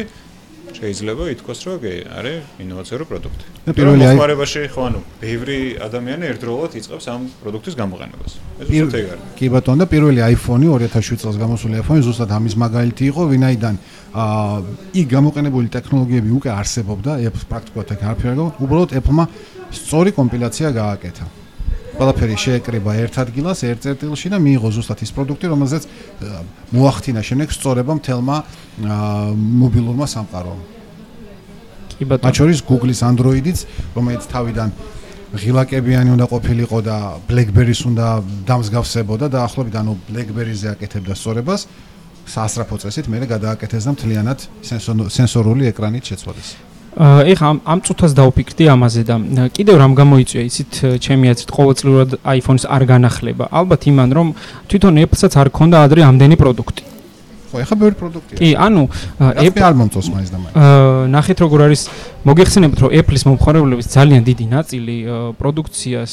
შეიძლება 0.76 1.24
ითქვას, 1.32 1.60
რომ 1.66 1.76
კი, 1.82 1.92
არის 2.10 2.36
ინოვაციური 2.60 3.04
პროდუქტი. 3.08 3.44
და 3.66 3.72
პირველი 3.76 4.02
აი 4.02 4.16
მომხმარებაში 4.16 4.60
ხო 4.74 4.82
ანუ 4.88 5.00
ბევრი 5.22 5.58
ადამიანი 5.86 6.24
ერთდროულად 6.30 6.72
იწყებს 6.80 7.06
ამ 7.12 7.22
პროდუქტის 7.42 7.74
გამოყენებას. 7.80 8.32
ეს 8.60 8.66
უცებ 8.66 8.98
ეგ 9.00 9.06
არის. 9.12 9.24
კი 9.38 9.46
ბატონო, 9.54 9.78
და 9.80 9.86
პირველი 9.86 10.20
iPhone-ი 10.34 10.66
2007 10.66 11.16
წელს 11.22 11.36
გამოსული 11.38 11.74
iPhone-ი 11.80 12.02
ზუსტად 12.02 12.30
ამის 12.36 12.54
მაგალითი 12.64 13.04
იყო, 13.10 13.22
ვინაიდან 13.32 13.74
აა 14.16 14.56
იქ 15.00 15.06
გამოყენებული 15.16 15.66
ტექნოლოგიები 15.76 16.30
უკვე 16.38 16.50
არსებობდა, 16.60 17.10
პრაქტიკულად 17.50 17.88
ეგ 17.94 18.00
არაფერი 18.06 18.28
არ 18.32 18.36
გქონდა, 18.36 18.52
უბრალოდ 18.64 18.90
Apple-მა 19.00 19.24
სწორი 19.70 20.10
კომპილაცია 20.18 20.68
გააკეთა. 20.76 21.45
ყველაფერი 21.96 22.36
შეეკრება 22.36 22.92
ერთ 23.02 23.14
ადგილას, 23.24 23.58
ერთ 23.64 23.80
წერტილში 23.84 24.28
და 24.28 24.38
მიიღო 24.40 24.68
ზუსტად 24.76 25.00
ის 25.00 25.10
პროდუქტი, 25.16 25.46
რომელზეც 25.48 25.82
მოახდინა 26.76 27.20
შემდეგ 27.24 27.48
სწორება 27.56 27.92
მთელმა 27.96 28.36
მობილურმა 29.34 30.04
სამყარომ. 30.04 30.60
კი 31.96 32.04
ბატონო. 32.04 32.24
მათ 32.28 32.34
შორის 32.36 32.58
Google-ის 32.68 33.00
Android-იც, 33.00 33.58
რომელიც 33.96 34.22
თავიდან 34.28 34.68
ღილაკებიანი 35.40 36.10
უნდა 36.12 36.26
ყოფილიყო 36.28 36.78
და 36.84 36.96
BlackBerry-ს 37.28 37.80
უნდა 37.88 38.06
დამსგავსებოდა 38.44 39.26
და 39.32 39.38
ახლობით 39.48 39.74
ანუ 39.80 39.92
BlackBerry-ზე 40.12 40.68
აკეთებდა 40.76 41.14
სწორებას. 41.16 41.66
სასწრაფო 42.26 42.76
წესით 42.82 43.06
მე 43.06 43.22
გადააკეთეს 43.30 43.86
და 43.86 43.90
მთლიანად 43.94 44.38
სენსორული 45.16 45.70
ეკრანით 45.70 46.04
შეცვალეს. 46.10 46.75
ეხა 46.96 47.46
ამ 47.52 47.58
ამ 47.68 47.78
წუთას 47.84 48.12
დავფიქრდი 48.16 48.64
ამაზე 48.72 49.02
და 49.04 49.16
კიდევ 49.52 49.76
რამ 49.84 49.92
გამოიწვია 50.00 50.42
იცით 50.48 50.72
ჩემი 51.04 51.28
აზრით 51.32 51.50
qovotsliurad 51.52 52.10
iPhone-ს 52.24 52.64
არ 52.64 52.82
განახლება 52.88 53.52
ალბათ 53.52 53.88
იმან 53.92 54.08
რომ 54.16 54.28
თვითონ 54.72 55.04
Apple-საც 55.04 55.32
არ 55.36 55.48
ქონდა 55.52 55.76
ადრე 55.84 56.00
ამდენი 56.08 56.40
პროდუქტი 56.40 56.96
ხო, 57.56 57.62
ეხა 57.62 57.76
ბევრი 57.78 57.96
პროდუქტია. 57.96 58.36
კი, 58.38 58.48
ანუ 58.58 58.82
Apple 59.18 59.64
არ 59.64 59.74
მომწონს 59.80 60.08
მაინც 60.12 60.30
და 60.30 60.38
მაინც. 60.40 60.54
აა 60.56 61.06
ნახეთ 61.14 61.38
როგორ 61.46 61.58
არის 61.66 61.82
მოგეხსენებთ 62.26 62.78
რომ 62.82 62.90
Apple-ის 63.00 63.22
მომხმარებლების 63.26 63.86
ძალიან 63.96 64.22
დიდი 64.26 64.46
ნაწილი 64.56 64.96
პროდუქციას 65.40 66.12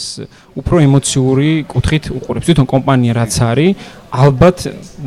უფრო 0.59 0.75
ემოციური 0.87 1.49
კუთხით 1.67 2.03
უყურებს. 2.13 2.45
თვითონ 2.47 2.67
კომპანია 2.69 3.13
რაც 3.17 3.33
არის, 3.49 3.75
ალბათ 4.13 4.57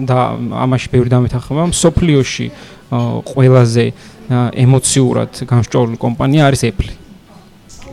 და 0.02 0.18
ამაში 0.66 0.88
ბევრი 0.90 1.08
დამეთახება, 1.14 1.62
სოფლიოში 1.70 2.46
ყველაზე 2.90 3.84
ემოციურად 4.30 5.30
გამსჭოლული 5.46 5.96
კომპანია 5.98 6.46
არის 6.50 6.62
Apple. 6.70 6.90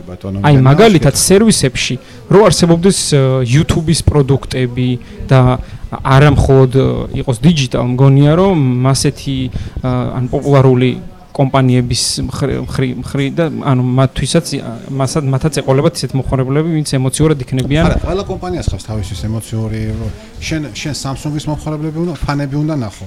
ბატონო. 0.04 0.42
აი 0.44 0.60
მაგალითად 0.60 1.14
სერვისებში 1.16 1.94
რო 2.28 2.40
არსებობდეს 2.48 2.98
YouTube-ის 3.48 4.00
პროდუქტები 4.04 4.88
და 5.30 5.40
არა 6.02 6.30
მხოლოდ 6.36 6.72
იყოს 7.20 7.38
digital 7.40 7.88
მგონია 7.94 8.32
რომ 8.36 8.56
მასეთი 8.84 9.36
ან 9.84 10.24
პოპულარული 10.28 10.90
კომპანიების 11.34 12.02
მხრი 12.30 12.88
მხრი 13.02 13.26
და 13.34 13.44
ანუ 13.70 13.82
მათთვისაც 13.98 14.46
მასად 15.00 15.24
მათაც 15.34 15.58
ეყოლებათ 15.62 15.98
ისეთ 15.98 16.12
მოხარებლები 16.20 16.70
ვინც 16.78 16.94
ემოციურად 16.94 17.42
იქნებიან 17.42 17.90
არა 17.90 17.98
ყველა 18.06 18.24
კომპანიას 18.30 18.70
ხავს 18.70 18.86
თავისთვის 18.90 19.20
ემოციური 19.28 19.80
შენ 20.38 20.70
შენ 20.78 20.94
Samsung-ის 20.94 21.44
მოხარებლები 21.50 21.98
უნდა 22.06 22.14
ფანები 22.22 22.56
უნდა 22.62 22.74
ნახო 22.86 23.06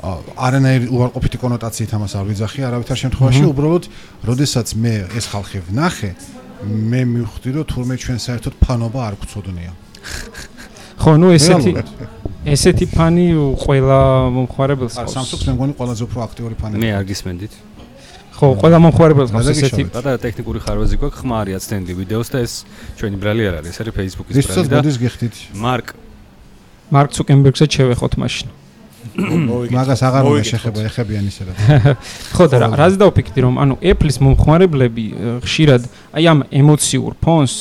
არანაირი 0.00 0.86
უარყოფითი 0.90 1.38
კონოტაციით 1.44 1.90
ამას 1.96 2.12
არ 2.16 2.24
ვიძახი 2.30 2.60
არავითარ 2.68 2.98
შემთხვევაში 3.04 3.44
უბრალოდ 3.52 3.84
როდესაც 4.30 4.68
მე 4.80 4.94
ეს 5.18 5.26
ხალხი 5.32 5.58
ვნახე 5.68 6.10
მე 6.64 7.00
მივხვდი 7.14 7.50
რომ 7.56 7.64
თურმე 7.72 7.94
ჩვენ 8.00 8.18
საერთოდ 8.24 8.54
ფანობა 8.64 9.00
არ 9.08 9.14
გვწოდნია 9.20 9.72
ხო 11.00 11.12
ნუ 11.20 11.28
ესეთი 11.36 11.72
ესეთი 12.44 12.86
ფანი 12.92 13.26
ყველა 13.60 13.98
მომხარებელს 14.36 14.94
ხავს 14.96 15.12
Samsung-ს 15.16 15.44
მე 15.48 15.52
მგონი 15.56 15.72
ყველაზე 15.76 16.02
უფრო 16.08 16.18
აქტიური 16.24 16.54
ფანი 16.60 16.80
მე 16.80 16.90
არ 16.96 17.04
გისმენდით. 17.08 17.52
ხო 18.36 18.46
ყველა 18.60 18.78
მომხარებელს 18.84 19.32
ხავს 19.32 19.48
ესეთი 19.52 19.84
პატარა 19.92 20.20
ტექნიკური 20.24 20.60
ხარვეზი 20.64 20.96
გვაქვს 21.00 21.20
ხმარია 21.20 21.58
ცდენდი 21.60 21.92
ვიდეოს 22.00 22.28
და 22.32 22.38
ეს 22.44 22.52
ჩვენი 22.96 23.16
ბრალი 23.20 23.42
არ 23.48 23.54
არის 23.60 23.72
ეს 23.72 23.78
არის 23.84 23.94
Facebook-ის 24.00 24.34
ბრალი 24.36 24.48
და 24.48 24.52
ვისაც 24.56 24.72
მოდის 24.76 24.96
გიხდით. 25.04 25.34
მარკ 25.60 25.86
მარკ 26.96 27.10
ცუკენბერგსაც 27.16 27.70
შევეხოთ 27.76 28.12
მაშინ 28.20 28.48
მაგას 29.16 30.00
აღარ 30.04 30.28
უნდა 30.28 30.44
შეხება 30.44 30.80
ეხებიან 30.90 31.24
ისე 31.30 31.42
რა. 31.48 31.52
ხო 32.36 32.44
და 32.52 32.56
რაზე 32.76 32.96
დავფიქრდი 33.00 33.40
რომ 33.46 33.54
ანუ 33.62 33.74
Apple-ის 33.80 34.18
მომხმარებლები 34.20 35.04
ხშირად 35.44 35.82
აი 36.20 36.24
ამ 36.30 36.40
ემოციურ 36.60 37.16
ფონს 37.24 37.54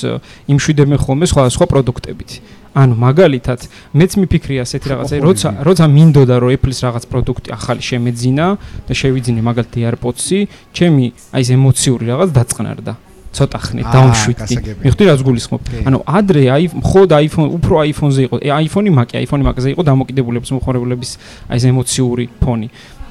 იმშვიდებენ 0.51 0.99
ხოლმე 0.99 1.25
სხვა 1.31 1.47
სხვა 1.55 1.65
პროდუქტებით. 1.71 2.31
ანუ 2.79 2.93
მაგალითად 3.01 3.59
მეც 3.97 4.11
მიფიქრია 4.21 4.61
ასეთი 4.61 4.87
რაღაცა, 4.93 5.15
როცა 5.25 5.49
როცა 5.65 5.85
მინდოდა 5.89 6.35
რომ 6.37 6.49
Apple-ის 6.53 6.79
რაღაც 6.85 7.03
პროდუქტი 7.09 7.49
ახალი 7.57 7.81
შემეძინა 7.81 8.45
და 8.85 8.93
შევიძინე 8.93 9.41
მაგალითად 9.41 9.81
AirPods-ი, 9.89 10.39
ჩემი 10.77 11.05
აი 11.33 11.41
ეს 11.41 11.49
ემოციური 11.57 12.03
რაღაც 12.13 12.29
დაწყნარდა. 12.29 12.93
ცოტა 13.33 13.59
ხნით 13.61 13.87
დაუშვიდდი. 13.93 14.55
მიხდი 14.83 15.03
რაც 15.09 15.21
გულისხმობ. 15.27 15.61
ანუ 15.85 15.97
ადრე 16.05 16.43
აი 16.49 16.63
მხოლოდ 16.81 17.09
iPhone, 17.25 17.49
უფრო 17.57 17.73
iPhone-ზე 17.89 18.21
იყო. 18.27 18.35
iPhone-ი 18.41 18.91
მაკი, 18.97 19.13
iPhone-ი 19.25 19.43
მაკზე 19.49 19.67
იყო 19.73 19.81
დამოკიდებულების 19.85 20.49
მოხარებულების 20.57 21.11
აი 21.49 21.57
ეს 21.57 21.63
ემოციური 21.69 22.25
ფონი. 22.41 22.67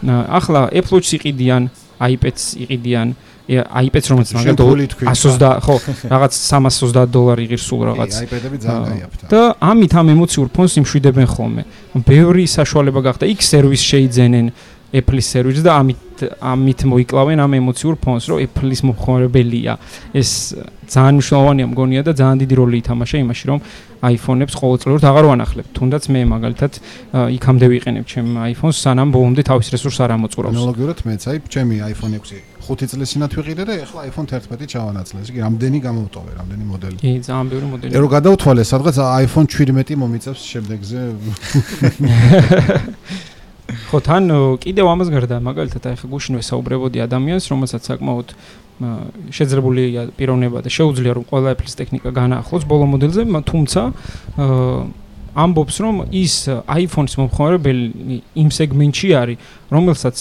ახლა 0.08 0.70
Apple 0.70 0.94
Watch-ს 0.98 1.12
იყიდიან, 1.18 1.62
iPad-ს 1.98 2.44
იყიდიან, 2.62 3.08
iPad-ს 3.48 4.08
რომელიც 4.12 4.30
მაგალითად 4.36 4.66
120 5.08 5.64
ხო, 5.64 5.74
რაღაც 6.12 6.32
330 6.36 7.08
დოლარი 7.08 7.42
იღირს 7.48 7.64
სულ 7.64 7.80
რაღაც. 7.88 8.12
iPad-ები 8.28 8.56
ძალიან 8.60 8.84
გაიაფთა. 8.92 9.24
და 9.32 9.40
ამით 9.56 9.92
ამ 9.96 10.06
ემოციურ 10.14 10.48
ფონს 10.52 10.76
იმშვიდებენ 10.84 11.26
ხოლმე. 11.32 11.62
ბევრი 12.04 12.44
საშუალება 12.44 13.00
გახდა. 13.08 13.24
იქ 13.24 13.40
სერვის 13.40 13.82
შეიძენენ. 13.88 14.46
Apple-ის 14.88 15.26
სერვისს 15.28 15.64
და 15.66 15.72
ამით 15.82 16.08
ამით 16.24 16.82
მოიკლავენ 16.88 17.38
ამ 17.44 17.52
ემოციურ 17.60 17.94
ფონს, 18.02 18.24
რომ 18.30 18.42
Apple-ის 18.42 18.80
მომხმარებელია. 18.88 19.78
ეს 20.16 20.56
ძალიან 20.88 21.14
მნიშვნელოვანია 21.20 21.66
მგონია 21.68 22.02
და 22.08 22.12
ძალიან 22.16 22.38
დიდი 22.42 22.54
როლი 22.58 22.76
ითამაშა 22.82 23.16
იმაში, 23.22 23.44
რომ 23.52 23.58
iPhone-ებს 23.98 24.54
ყოველწლიურად 24.58 25.04
აღარ 25.04 25.24
ვანახლებ. 25.28 25.66
თუნდაც 25.76 26.02
მე 26.08 26.20
მაგალითად 26.32 26.72
იქამდე 27.38 27.66
ვიყენებ 27.68 28.04
ჩემ 28.08 28.28
iPhone-ს, 28.50 28.78
სანამ 28.82 29.08
ბოლომდე 29.12 29.42
თავის 29.44 29.68
რესურსს 29.74 30.00
არ 30.00 30.10
ამოწურავს. 30.16 30.54
ანალოგიურად 30.56 30.98
მეც 31.04 31.22
აი 31.28 31.38
ჩემი 31.52 31.76
iPhone 31.92 32.14
6 32.16 32.40
5 32.68 32.88
წლის 32.88 33.08
წინათ 33.12 33.32
ვიყიდე 33.38 33.62
და 33.68 33.74
ეხლა 33.84 34.00
iPhone 34.08 34.28
11 34.28 34.68
ჩავანაცვლე. 34.68 35.18
იგი 35.28 35.40
რამდენი 35.40 35.78
გამოვტოვე, 35.88 36.30
რამდენი 36.40 36.64
მოდელი. 36.68 36.96
კი, 37.00 37.12
ძალიან 37.28 37.46
ბევრი 37.52 37.66
მოდელი. 37.72 37.92
ერო 37.96 38.08
გადავთვალე, 38.12 38.62
სადღაც 38.64 38.96
iPhone 39.24 39.48
17 39.48 39.96
მომიწევს 39.96 40.42
შემდეგზე. 40.52 40.98
ხო 43.68 43.98
თან 44.00 44.24
კიდევ 44.64 44.86
ამას 44.88 45.08
გარდა 45.12 45.38
მაგალითად 45.44 45.88
აი 45.92 45.96
ხა 46.00 46.08
გუშინ 46.08 46.38
ვესაუბრებოდი 46.40 47.04
ადამიანს 47.04 47.44
რომელსაც 47.52 47.82
საკმაოდ 47.90 48.28
შეძლებულია 49.34 50.02
პიროვნება 50.16 50.62
და 50.64 50.70
შეუძლია 50.72 51.12
რომ 51.18 51.24
ყველა 51.28 51.52
Apple-ის 51.52 51.74
ტექნიკა 51.76 52.10
განაახლოს 52.14 52.64
ბოლო 52.64 52.86
მოდელზე 52.94 53.26
თუმცა 53.44 53.80
ამბობს 55.38 55.76
რომ 55.84 55.96
ის 56.14 56.34
iPhone-ის 56.48 57.14
მომხმარებელი 57.20 58.16
იმ 58.42 58.48
სეგმენტში 58.56 59.08
არის 59.20 59.38
რომელსაც 59.68 60.16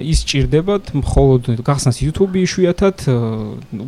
ის 0.00 0.24
ჭირდებათ 0.24 0.94
მხოლოდ 0.96 1.60
გახსნას 1.68 2.00
YouTube-ი 2.00 2.40
იშვიათად 2.48 3.04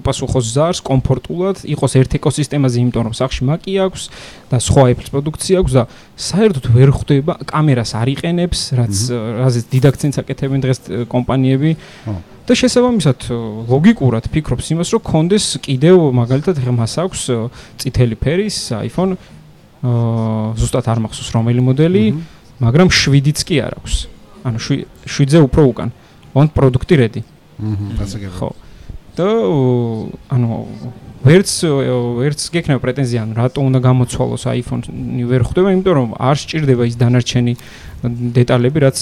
უპასუხოს 0.05 0.47
ზარს 0.53 0.81
კომფორტულად 0.85 1.65
იყოს 1.65 1.97
ერთ 1.97 2.17
ეკოსისტემაზე 2.21 2.83
იმიტომ 2.85 3.09
რომ 3.09 3.15
სახში 3.17 3.49
Mac-ი 3.49 3.75
აქვს 3.89 4.03
და 4.53 4.61
სხვა 4.61 4.85
Apple-ის 4.93 5.11
პროდუქცია 5.15 5.63
აქვს 5.65 5.73
და 5.81 5.85
საერთოდ 6.29 6.65
ვერ 6.77 6.91
ხვდება 6.93 7.33
კამერას 7.49 7.97
არ 7.97 8.09
იყენებს 8.21 8.61
რაც 8.77 8.95
რაზეც 9.41 9.65
დიდ 9.73 9.85
აქცენტს 9.89 10.21
აკეთებენ 10.21 10.61
დღეს 10.61 10.79
კომპანიები. 11.09 11.71
და 12.45 12.53
შესაბამისად 12.53 13.21
ლოგიკურად 13.73 14.29
ფიქრობს 14.29 14.67
იმას 14.77 14.89
რომ 14.93 15.03
კონდეს 15.09 15.57
კიდევ 15.65 16.13
მაგალითად 16.13 16.61
მას 16.77 16.95
აქვს 17.01 17.21
წითელი 17.81 18.17
ფერის 18.21 18.77
iPhone 18.85 19.17
ზუსტად 20.61 20.85
არ 20.85 21.01
მახსოვს 21.09 21.33
რომელი 21.33 21.65
მოდელი 21.65 22.05
მაგრამ 22.61 22.93
7-იც 22.93 23.41
კი 23.49 23.65
არ 23.65 23.81
აქვს 23.81 24.14
ანუ 24.45 24.59
7-ზე 25.09 25.39
უფრო 25.49 25.63
უკან. 25.73 25.89
ვონთ 26.35 26.51
პროდუქტი 26.55 26.95
რედი. 27.01 27.21
აჰა, 27.59 27.95
გასაგებია. 27.99 28.35
ხო. 28.39 28.51
და 29.15 29.29
ანუ 30.35 30.49
ვერც 31.25 31.51
ვერც 32.19 32.41
გექნება 32.53 32.81
პრეტენზია, 32.83 33.21
ანუ 33.25 33.33
რატო 33.39 33.61
უნდა 33.65 33.79
გამოცვალოს 33.81 34.45
iPhone-ი 34.61 35.25
ვერ 35.25 35.43
ხვდება, 35.47 35.69
იმიტომ 35.73 35.95
რომ 35.95 36.11
არ 36.19 36.37
სჭირდება 36.37 36.83
ის 36.91 36.97
დანარჩენი 37.01 37.55
დეტალები, 38.35 38.79
რაც 38.85 38.97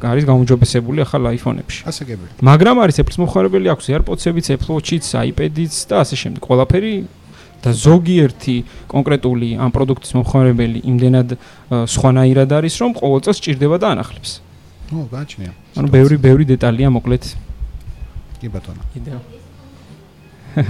არის 0.00 0.24
გამოჯობესებული 0.24 0.98
ახალ 1.04 1.22
iPhone-ებში. 1.36 1.80
გასაგებია. 1.86 2.28
მაგრამ 2.44 2.76
არის 2.84 2.96
Apple-ის 3.00 3.18
მოხარებელი, 3.20 3.66
აქვს 3.72 3.86
AirPods-ებიც, 3.94 4.46
Apple 4.56 4.72
Watch-იც, 4.76 5.06
iPad-იც 5.28 5.74
და 5.88 5.94
ასე 6.04 6.16
შემდეგ. 6.20 6.40
ყველაფერი 6.40 6.92
და 7.60 7.70
ზოგიერთი 7.76 8.56
კონკრეტული 8.88 9.48
ამ 9.60 9.70
პროდუქტის 9.76 10.12
მოხარებელი 10.16 10.78
იმდენად 10.88 11.28
სხვანაირად 11.84 12.48
არის, 12.48 12.74
რომ 12.80 12.90
ყოველ 12.96 13.20
წელს 13.24 13.38
სჭირდება 13.40 13.76
და 13.76 13.86
ანახლებს. 13.94 14.40
ო, 14.90 15.06
გაჩნია. 15.10 15.52
ანუ 15.78 15.88
ბევრი 15.90 16.16
ბევრი 16.18 16.44
დეტალია 16.50 16.90
მოკლედ. 16.90 17.24
კი 18.40 18.48
ბატონო. 18.50 18.82
კიდევ. 18.94 19.18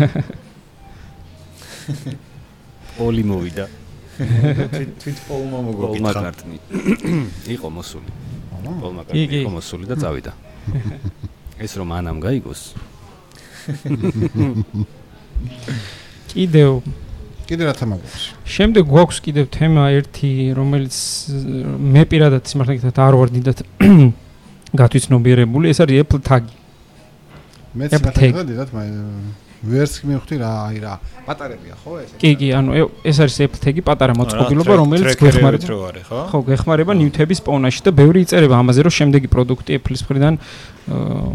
პოლი 2.96 3.22
მოვიდა. 3.24 3.66
თვით 5.00 5.18
პოლ 5.28 5.42
მომოგო. 5.52 5.82
პოლ 5.88 6.00
მაკარტნი. 6.04 6.56
იყო 7.56 7.68
მოსული. 7.72 8.10
პოლ 8.60 8.92
მაკარტნი 8.98 9.36
იყო 9.40 9.50
მოსული 9.56 9.84
და 9.88 9.96
წავიდა. 9.96 10.32
ეს 11.64 11.72
რომ 11.80 11.88
ანამ 11.96 12.18
გაიგოს. 12.20 12.62
კიდევ 16.30 16.70
კიდე 17.50 17.66
რა 17.66 17.74
თემა 17.74 17.98
გვაქვს? 17.98 18.24
შემდეგ 18.46 18.84
გვაქვს 18.90 19.18
კიდევ 19.26 19.44
თემა 19.50 19.84
ერთი, 19.98 20.30
რომელიც 20.54 20.96
მე 21.98 22.02
პირადად 22.10 22.46
სიმართლე 22.46 22.78
გითხრათ 22.78 22.98
არ 23.02 23.18
ვარ 23.20 23.32
დიდად 23.34 23.58
გათვითნობიერებული, 24.80 25.70
ეს 25.74 25.82
არის 25.82 26.04
Apple 26.06 26.22
Tag. 26.22 26.50
მე 27.74 27.90
სიმართლე 27.90 28.30
გითხრათ, 28.30 29.48
ვერც 29.60 29.94
მივხვდი 30.08 30.36
რა, 30.40 30.50
აი 30.70 30.78
რა, 30.80 30.92
პატარებია 31.26 31.74
ხო 31.84 31.98
ეს? 32.00 32.12
კი, 32.16 32.30
კი, 32.40 32.48
ანუ 32.56 32.86
ეს 33.04 33.18
არის 33.20 33.36
Apple 33.44 33.60
Tag-ი 33.60 33.82
პატარა 33.84 34.14
მოწყობილობა, 34.16 34.76
რომელიც 34.80 35.18
გეხმარება, 35.20 35.68
ხო? 36.08 36.20
ხო, 36.32 36.38
გეხმარება 36.48 36.96
ნიუთების 36.96 37.44
პონაში 37.44 37.84
და 37.84 37.92
ბევრი 37.92 38.24
იწერება 38.24 38.56
ამაზე, 38.56 38.88
რომ 38.88 38.94
შემდეგი 38.96 39.28
პროდუქტი 39.28 39.76
Apple-ის 39.76 40.00
მხრიდან 40.08 40.40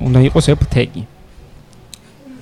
უნდა 0.09 0.20
იყოს 0.26 0.45
Apple 0.57 0.70
Tag-ი. 0.74 1.03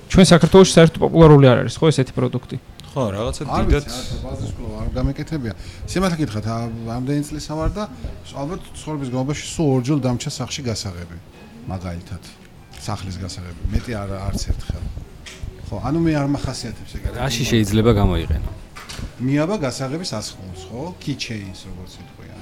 ჩვენ 0.08 0.24
საქართველოს 0.32 0.72
საერთოდ 0.72 1.00
პოპულარული 1.04 1.52
არ 1.52 1.66
არის 1.68 1.76
ხო 1.76 1.92
ესეთი 1.92 2.16
პროდუქტი? 2.16 2.56
ხო, 2.94 3.04
რაღაცა 3.10 3.42
დიდად 3.50 3.86
ბაზის 4.22 4.50
კლუბ 4.54 4.72
არ 4.78 4.88
გამეკეთებია. 4.94 5.54
სიმართლე 5.90 6.18
გითხრათ, 6.20 6.46
ამდენი 6.94 7.22
წლის 7.26 7.46
ავარ 7.50 7.70
და 7.74 7.84
ალბათ 8.38 8.60
ცხოვრების 8.78 9.08
განმავლობაში 9.10 9.44
სულ 9.50 9.68
ორჯერ 9.74 9.98
დამჭა 10.06 10.30
სახში 10.30 10.62
გასაღები. 10.62 11.18
მაგალითად, 11.66 12.22
სახლის 12.78 13.16
გასაღები. 13.18 13.60
მეტი 13.74 13.92
არ 13.98 14.10
არც 14.30 14.42
ერთხელ. 14.54 14.84
ხო, 15.66 15.76
ანუ 15.82 15.98
მე 16.06 16.12
არ 16.22 16.28
מחასიათებს 16.38 16.92
ეგ. 16.94 17.02
რაში 17.18 17.44
შეიძლება 17.50 17.90
გამოიყენო? 17.98 18.50
მიაბა 19.26 19.56
გასაღების 19.64 20.10
ასხმოს, 20.14 20.60
ხო? 20.70 20.82
keychains 21.02 21.58
როგორც 21.66 21.92
იტყვიან. 21.98 22.40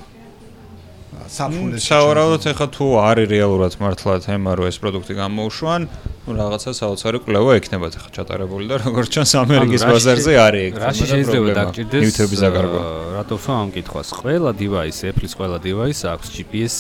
საფულეს 1.32 1.84
საავადმყოფოდ 1.86 2.46
ეხა 2.52 2.66
თუ 2.72 2.86
არის 3.02 3.26
რეალურად 3.32 3.74
მართლა 3.82 4.14
თემა 4.24 4.50
რო 4.58 4.64
ეს 4.68 4.76
პროდუქტი 4.82 5.14
გამოუშვან 5.20 5.82
ну 6.22 6.30
რაღაცა 6.38 6.70
საოცარი 6.78 7.18
კვლევა 7.24 7.50
ექნებათ 7.60 7.92
ახლა 7.98 8.10
ჩატარებული 8.16 8.64
და 8.70 8.76
როგორც 8.82 9.08
ჩანს 9.16 9.32
ამერიკის 9.42 9.82
ბაზარზე 9.90 10.32
არის 10.46 10.62
ეგ 10.70 10.74
რაში 10.82 11.04
შეიძლება 11.12 11.54
დაგჭირდეს 11.58 12.02
ნივთების 12.04 12.38
ზაგარბა 12.42 12.80
რატო 13.16 13.36
ხო 13.42 13.52
ამ 13.60 13.68
კითხვას? 13.76 14.08
ყველა 14.22 14.50
device 14.56 15.00
Apple-ის 15.10 15.32
ყველა 15.36 15.58
device 15.66 16.02
აქვს 16.12 16.28
GPS 16.36 16.76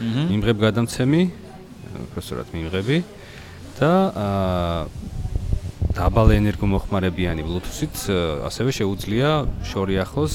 მიმღებ 0.00 0.56
გადამცემი 0.64 1.22
პროფესორად 2.12 2.48
მიმღები 2.54 2.96
და 3.78 3.92
დაბალ 5.98 6.30
ენერგომოხმარებიანი 6.38 7.42
Bluetooth-ით 7.42 7.96
ასევე 8.46 8.70
შეუძლია 8.78 9.30
შორი 9.66 9.98
ახლოს 10.04 10.34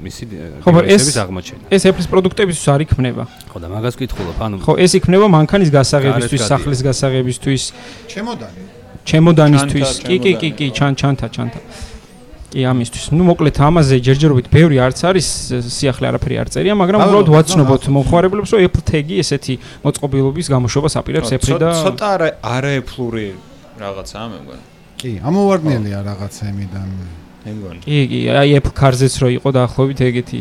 მისი 0.00 0.24
დივაისების 0.30 1.16
აღმოჩენა. 1.20 1.64
ეს 1.68 1.82
Apple-ის 1.84 2.08
პროდუქტებისთვის 2.08 2.66
არ 2.72 2.80
იქნება. 2.86 3.22
ხო 3.52 3.58
და 3.60 3.68
მაგას 3.76 3.94
ვკითხულობ, 4.00 4.36
ანუ 4.40 4.54
ხო, 4.64 4.72
ეს 4.80 4.92
იქნება 4.96 5.26
მანქანის 5.36 5.70
გასაღებისთვის, 5.76 6.42
სახლის 6.48 6.80
გასაღებისთვის. 6.88 7.62
ჩემოდანი. 8.08 8.62
ჩემოდანისთვის. 9.04 9.88
კი, 10.08 10.16
კი, 10.24 10.32
კი, 10.40 10.48
კი, 10.56 10.66
ჩან 10.72 10.92
ჩანთა, 10.96 11.26
ჩანთა. 11.34 11.60
კი, 12.50 12.60
ამისთვის. 12.72 13.04
ნუ 13.12 13.22
მოკლედ 13.30 13.56
ამაზე 13.68 13.96
ჯერჯერობით 14.06 14.46
ბევრი 14.48 14.76
არც 14.80 14.98
არის 15.04 15.26
სიახლე 15.76 16.06
არაფერი 16.10 16.36
არ 16.40 16.48
წერია, 16.56 16.74
მაგრამ 16.78 17.00
უბრალოდ 17.04 17.28
ვაცნობოთ 17.36 17.82
მომხმარებლებს, 17.92 18.50
რომ 18.54 18.60
Apple 18.64 18.84
Tag-ი 18.86 19.16
ესეთი 19.20 19.54
მოწყობილობის 19.84 20.46
გამოშვებას 20.54 20.94
აპირებს 20.96 21.30
Apple 21.36 21.58
და 21.60 21.68
ცოტა 21.84 22.06
არა 22.16 22.28
არა 22.56 22.70
Apple-ური 22.80 23.28
რაღაცაა 23.76 24.26
მე 24.32 24.38
მგონი. 24.46 24.75
კი, 24.96 25.12
ამოვარდნელია 25.28 26.00
რაღაცა 26.06 26.50
იმიდან. 26.50 26.88
მე 27.46 27.52
მგონი. 27.56 27.80
კი, 27.84 27.98
კი, 28.10 28.20
აი 28.32 28.58
Apple 28.58 28.74
Car-ზეც 28.74 29.14
რო 29.22 29.28
იყო 29.36 29.48
დაახლოებით 29.56 30.00
ეგეთი. 30.08 30.40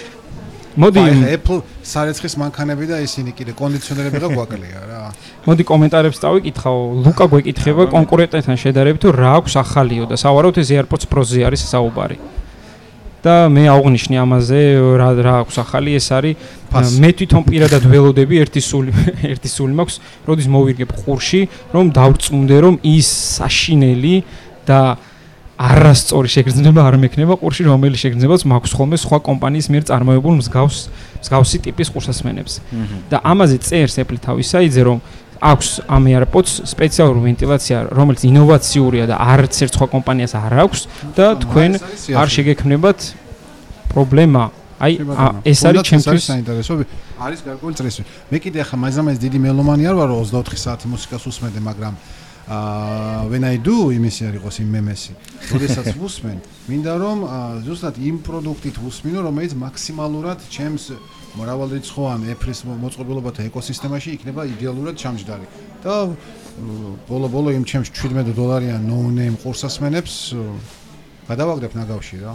მოდი 0.82 1.02
Apple 1.34 1.58
სარეცხის 1.82 2.36
მანქანები 2.38 2.86
და 2.86 3.00
ისინი 3.02 3.34
კიდე 3.34 3.56
კონდიციონერები 3.58 4.20
რა 4.22 4.28
გვაკლია 4.36 4.80
რა. 4.86 5.00
მოდი 5.48 5.66
კომენტარებს 5.66 6.22
წავიკითხავ. 6.22 6.76
ლუკა 7.04 7.26
გვეკითხება 7.32 7.88
კონკურენტებთან 7.90 8.60
შედარებით 8.62 9.00
თუ 9.02 9.10
რა 9.16 9.32
აქვს 9.40 9.54
ახალიო 9.64 10.04
და 10.12 10.16
სავარაუდოდ 10.22 10.62
ეს 10.62 10.70
AirPods 10.70 11.10
Pro-ზე 11.10 11.42
არის 11.50 11.66
საუბარი. 11.74 12.16
და 13.24 13.34
მე 13.52 13.64
აღვნიშნე 13.68 14.16
ამაზე 14.22 14.60
რა 15.00 15.08
რა 15.20 15.34
აქვს 15.44 15.56
ახალი 15.60 15.96
ეს 15.98 16.08
არის 16.16 16.96
მე 17.04 17.10
თვითონ 17.20 17.42
პირადად 17.44 17.84
ველოდები 17.84 18.40
ერთი 18.40 18.62
სული 18.64 18.94
ერთი 19.32 19.48
სული 19.52 19.76
მაქვს 19.76 20.00
როდის 20.24 20.48
მოვირგებ 20.48 20.90
ყურში 21.04 21.42
რომ 21.74 21.92
დავწუნდე 21.92 22.56
რომ 22.64 22.80
ის 22.80 23.08
საშინელი 23.36 24.16
და 24.64 24.80
არასწორი 25.60 26.30
შეგრძნება 26.32 26.80
არ 26.88 26.96
მექნება 27.04 27.36
ყურში 27.36 27.68
რომელიც 27.68 28.00
შეგრძნებაც 28.00 28.44
მაქვს 28.48 28.72
ხოლმე 28.80 28.96
სხვა 29.04 29.18
კომპანიის 29.28 29.66
მიერ 29.68 29.84
წარმოებულ 29.92 30.40
მსგავს 30.40 30.78
მსგავსი 31.20 31.58
ტიპის 31.68 31.88
ყურსასმენებს. 31.92 32.52
და 33.12 33.20
ამაზე 33.20 33.56
წერს 33.60 34.00
Apple 34.00 34.16
თავისაიძე 34.24 34.82
რომ 34.88 34.98
აქვს 35.40 35.68
ამ 35.88 36.04
AirPods 36.12 36.52
სპეციალური 36.68 37.20
ვენტილაცია, 37.24 37.76
რომელიც 37.96 38.22
ინოვაციურია 38.28 39.04
და 39.08 39.16
არც 39.16 39.54
ერთ 39.64 39.72
სხვა 39.76 39.86
კომპანიას 39.94 40.32
არ 40.36 40.54
აქვს 40.64 40.80
და 41.16 41.26
თქვენ 41.44 41.70
არ 42.20 42.28
შეგექმნებათ 42.36 42.98
პრობლემა. 43.88 44.42
აი 44.80 44.92
ეს 45.44 45.60
არის 45.68 45.80
ჩემთვის 45.88 46.24
საინტერესო. 46.24 46.72
არის 47.20 47.40
გარკვეული 47.44 47.74
წრესი. 47.76 48.02
მე 48.32 48.38
კიდე 48.40 48.58
ახლა 48.64 48.76
მაიზამაის 48.84 49.18
დიდი 49.20 49.38
მელომანი 49.44 49.84
არ 49.88 49.96
ვარ, 49.96 50.08
რომ 50.12 50.18
24 50.24 50.56
საათი 50.56 50.86
მუსიკას 50.88 51.24
უსმენდე, 51.28 51.60
მაგრამ 51.60 51.94
აა 52.50 53.28
when 53.30 53.44
i 53.46 53.58
do 53.62 53.92
იმისი 53.94 54.26
არ 54.26 54.34
იყოს 54.40 54.56
იმ 54.64 54.68
მემესი. 54.74 55.12
როდესაც 55.54 55.86
ვუსმენ, 56.00 56.38
მინდა 56.66 56.92
რომ 56.98 57.18
ზუსტად 57.62 57.94
იმ 58.02 58.16
პროდუქტით 58.26 58.76
ვუსმინო, 58.82 59.20
რომელიც 59.22 59.52
მაქსიმალურად 59.54 60.38
ჩემს 60.50 60.84
მრავალრიცხოვან 61.38 62.26
ეფრის 62.34 62.64
მოწყობილობათა 62.66 63.46
ეკოსისტემაში 63.50 64.14
იქნება 64.18 64.46
იდეალურად 64.50 64.94
ჩამჯდარი. 64.98 65.46
და 65.84 65.94
ბოლო-ბოლო 67.08 67.54
იმ 67.56 67.64
ჩემს 67.64 67.88
17 67.94 68.34
დოლარიან 68.34 68.82
no-name 68.84 69.36
ყურსასმენებს 69.40 70.14
გადავაგდებ 71.30 71.72
ნაგავში 71.78 72.16
რა. 72.24 72.34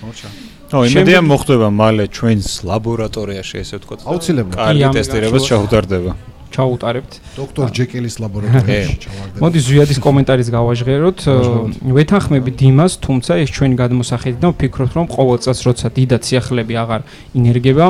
ხოჭა. 0.00 0.28
ნო, 0.70 0.78
იმედია 0.90 1.20
მოხდება 1.24 1.68
მალე 1.72 2.04
ჩვენს 2.12 2.48
ლაბორატორიაში 2.68 3.56
ესე 3.62 3.76
ვთქვათ. 3.80 4.00
აუცილებლად. 4.06 4.54
კარგი 4.54 4.86
ტესტირებას 4.96 5.42
ჩაუტარდება. 5.50 6.12
ჩაუტარებთ. 6.54 7.12
დოქტორ 7.34 7.66
ჯეკელის 7.74 8.14
ლაბორატორიაში 8.22 8.96
ჩავარდებით. 9.04 9.40
მოდი 9.42 9.58
ზვიადის 9.66 9.98
კომენტარის 10.06 10.48
გავაჟღეროთ. 10.54 11.18
ვეთანხმები 11.98 12.50
დიმას, 12.60 12.92
თუმცა 13.02 13.32
ეს 13.42 13.50
ჩვენი 13.50 13.74
გადმოსახედი 13.82 14.38
და 14.38 14.48
ვფიქრობ, 14.54 14.90
რომ 14.94 15.06
ყოველ 15.10 15.38
წელს 15.44 15.60
როცა 15.66 15.86
დიდად 15.98 16.22
სიახლეები 16.22 16.74
აღარ 16.78 17.00
ინერგება, 17.34 17.86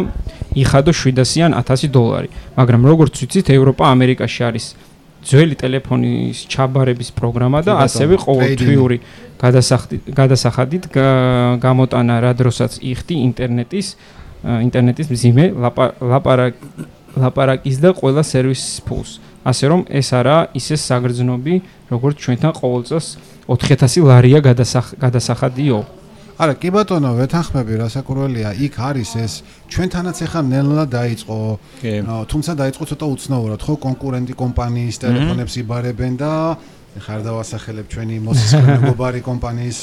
იხადო 0.57 0.93
700-იან 0.97 1.53
1000 1.53 1.93
დოლარი. 1.93 2.29
მაგრამ 2.57 2.83
როგორც 2.89 3.15
ვიცით, 3.21 3.47
ევროპა 3.53 3.85
ამერიკაში 3.93 4.41
არის 4.49 4.67
ძველი 5.25 5.57
ტელეფონის 5.57 6.45
ჩაბარების 6.53 7.11
პროგრამა 7.17 7.65
და 7.65 7.81
ასევე 7.85 8.21
ყოველთვიური 8.21 8.99
გადასახადით 10.19 10.89
გამოტანა 11.65 12.17
რა 12.25 12.33
დროსაც 12.41 12.79
იხდი 12.93 13.17
ინტერნეტის 13.29 13.89
ინტერნეტის 14.45 15.09
მძიმე 15.09 15.45
ლაპარაკ 16.13 16.61
ლაპარაკის 17.17 17.77
და 17.79 17.91
ყველა 17.95 18.23
სერვისის 18.23 18.79
ფულს. 18.87 19.11
ასე 19.45 19.65
რომ 19.69 19.81
ეს 19.93 20.09
არა 20.17 20.37
ისე 20.57 20.77
საგრძნობი, 20.81 21.55
როგორც 21.93 22.17
ჩვენთან 22.25 22.53
ყოველწელს 22.61 23.09
4000 23.45 24.09
ლარია 24.09 24.41
გადასახადიო. 24.41 25.79
არა, 26.35 26.55
კი 26.59 26.69
ბატონო, 26.75 27.11
ვეთანხმები, 27.21 27.73
რასაკურველია, 27.85 28.51
იქ 28.67 28.75
არის 28.89 29.11
ეს 29.21 29.33
ჩვენთანაც 29.71 30.17
ახლა 30.27 30.41
ნელა 30.43 30.85
დაიწყო. 30.91 31.39
თუმცა 32.27 32.53
დაიწყო 32.59 32.85
ცოტა 32.91 33.07
უცნაურად, 33.15 33.61
ხო, 33.63 33.75
კონკურენტი 33.87 34.35
კომპანიის 34.35 34.97
ტელეფონებს 35.05 35.55
იბარებენ 35.63 36.13
და 36.19 36.33
ხარ 37.05 37.21
დავასახელებ 37.23 37.87
ჩვენი 37.93 38.17
მოსისხლობარი 38.27 39.21
კომპანიის 39.29 39.79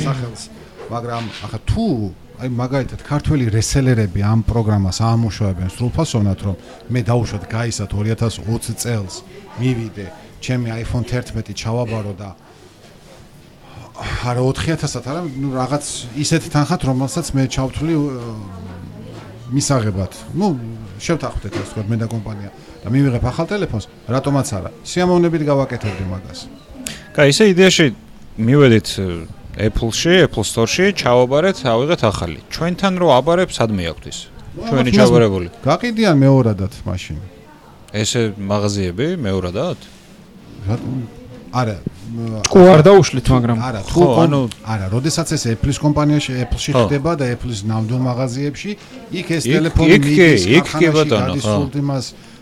სახელს. 0.00 0.42
მაგრამ 0.90 1.22
ახლა 1.44 1.58
თუ 1.62 1.86
აი 2.34 2.50
მაგალითად 2.50 3.02
ქართველი 3.06 3.46
რესელერები 3.54 4.24
ამ 4.26 4.42
პროგრამას 4.42 4.98
ამუშავებენ 5.06 5.68
სრულფასოვნად 5.70 6.40
რომ 6.42 6.56
მე 6.90 7.00
დაუშვათ 7.06 7.44
გაისათ 7.46 7.90
2020 7.94 8.80
წელს 8.82 9.14
მივიდე 9.62 10.06
ჩემი 10.42 10.68
iPhone 10.82 11.06
11 11.06 11.54
ჩავაბარო 11.54 12.12
და 12.18 12.34
არა 13.94 14.42
4000-ად 14.42 15.06
არა 15.06 15.22
ნუ 15.30 15.48
რაღაც 15.54 15.84
ისეთ 16.18 16.50
თანხად 16.50 16.82
რომელსაც 16.90 17.26
მე 17.38 17.42
ჩავთვლი 17.54 17.94
მისაღებად. 19.54 20.12
ნუ 20.34 20.46
შევთანხმდეთ 20.98 21.52
ასე 21.54 21.64
ვთქვათ 21.70 21.86
მე 21.86 21.96
და 22.02 22.06
კომპანია. 22.10 22.50
და 22.82 22.88
მივიღებ 22.90 23.24
ახალ 23.30 23.46
ტელეფონს 23.46 23.86
რატომაც 24.10 24.48
არა. 24.58 24.70
სიამოვნებით 24.82 25.42
გავაკეთებდი 25.46 26.04
მაგას. 26.10 26.40
კაი 27.14 27.30
ესე 27.30 27.44
იდეაში 27.54 27.86
მივედით 28.42 28.88
Apple-ში, 29.54 30.26
Apple 30.26 30.42
Store-ში 30.42 30.86
ჩავაბარეთ, 30.98 31.58
ავიღეთ 31.62 32.00
ახალი. 32.10 32.38
ჩვენთან 32.50 32.94
რო 32.98 33.08
აბარებ, 33.18 33.50
სადმე 33.54 33.82
აქვს 33.94 34.06
ის? 34.10 34.18
ჩვენი 34.54 34.90
ჩავაბარებული. 34.90 35.48
გაყიდიან 35.62 36.16
მეორადად 36.18 36.72
მაშინ. 36.82 37.18
ესე 37.94 38.34
მაღაზიები 38.34 39.06
მეორადად? 39.22 39.78
არა. 41.54 41.76
თუ 42.50 42.60
არ 42.74 42.80
დაუშვით, 42.82 43.26
მაგრამ 43.30 43.58
არა, 43.62 43.80
თუ 43.86 44.02
ანუ 44.26 44.40
არა, 44.66 44.86
როდესაც 44.90 45.28
ეს 45.38 45.42
Apple-ის 45.54 45.78
კომპანიაში, 45.78 46.30
Apple-ში 46.42 46.70
ხდება 46.74 47.10
და 47.14 47.24
Apple-ის 47.34 47.60
ნამდვილ 47.62 48.00
მაღაზიებში, 48.10 48.70
იქ 49.18 49.26
ეს 49.38 49.42
ტელეფონი 49.46 49.96
მიდის, 50.02 50.42
იქ 50.50 50.66
კი 50.78 50.86
ბატონო, 50.94 51.34
ხო. 51.38 51.56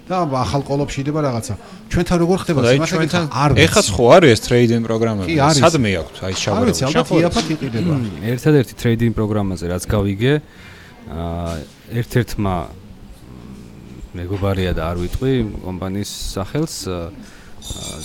და 0.09 0.16
ახალ 0.26 0.62
ყოლოფში 0.66 0.98
იდება 1.03 1.20
რაღაცა. 1.22 1.55
ჩვენთან 1.92 2.18
როგორ 2.22 2.36
ხდება 2.42 2.61
სიმართლე? 2.66 3.22
არ 3.30 3.50
ეხაც 3.62 3.86
ხო 3.94 4.05
არის 4.18 4.30
ეს 4.34 4.40
ტრეიდინგ 4.46 4.82
პროგრამები? 4.90 5.34
სადმე 5.62 5.90
აქვს 6.03 6.18
აი 6.26 6.34
შაბრო? 6.42 6.62
არის 6.62 6.78
ალბათ 6.86 7.09
იაფად 7.22 7.46
იყიდება. 7.55 7.94
ერთადერთი 8.34 8.72
ტრეიდინგ 8.82 9.12
პროგრამაზე 9.14 9.64
რაც 9.72 9.82
გავიგე 9.86 10.32
აა 11.12 11.55
ერთ-ერთმა 12.03 12.57
მეგობარია 14.12 14.72
და 14.76 14.82
არ 14.92 14.96
ვიტყვი 15.03 15.32
კომპანიის 15.64 16.11
სახელს 16.36 16.74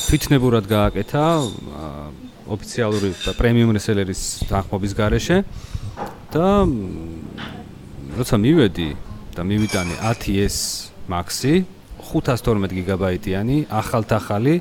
თვითნებურად 0.08 0.66
გააკეთა 0.70 1.26
ოფიციალური 2.48 3.10
პრემიუმ 3.36 3.74
რესელერის 3.76 4.22
თანხმობის 4.48 4.94
გარეშე 4.96 5.38
და 6.32 6.48
როცა 8.18 8.36
მივედი 8.40 8.90
და 9.36 9.42
მივიტანე 9.44 9.96
10s 10.00 10.58
Maxi 11.08 11.64
512 12.08 12.78
გიგაბაიტიანი 12.78 13.58
ახალთახალი 13.68 14.56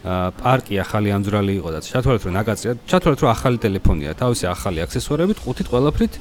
პარკი 0.00 0.80
ახალი 0.80 1.12
ამძვრალი 1.12 1.54
იყო 1.60 1.70
და 1.76 1.80
ჩათვალეთ 1.84 2.22
რომ 2.24 2.34
ნაკაცია 2.40 2.70
ჩათვალეთ 2.88 3.20
რომ 3.20 3.30
ახალი 3.36 3.56
ტელეფონია 3.60 4.12
თავისი 4.16 4.44
ახალი 4.48 4.78
აქსესუარებით 4.88 5.38
ყუთით 5.44 5.68
ყველაფრით 5.68 6.14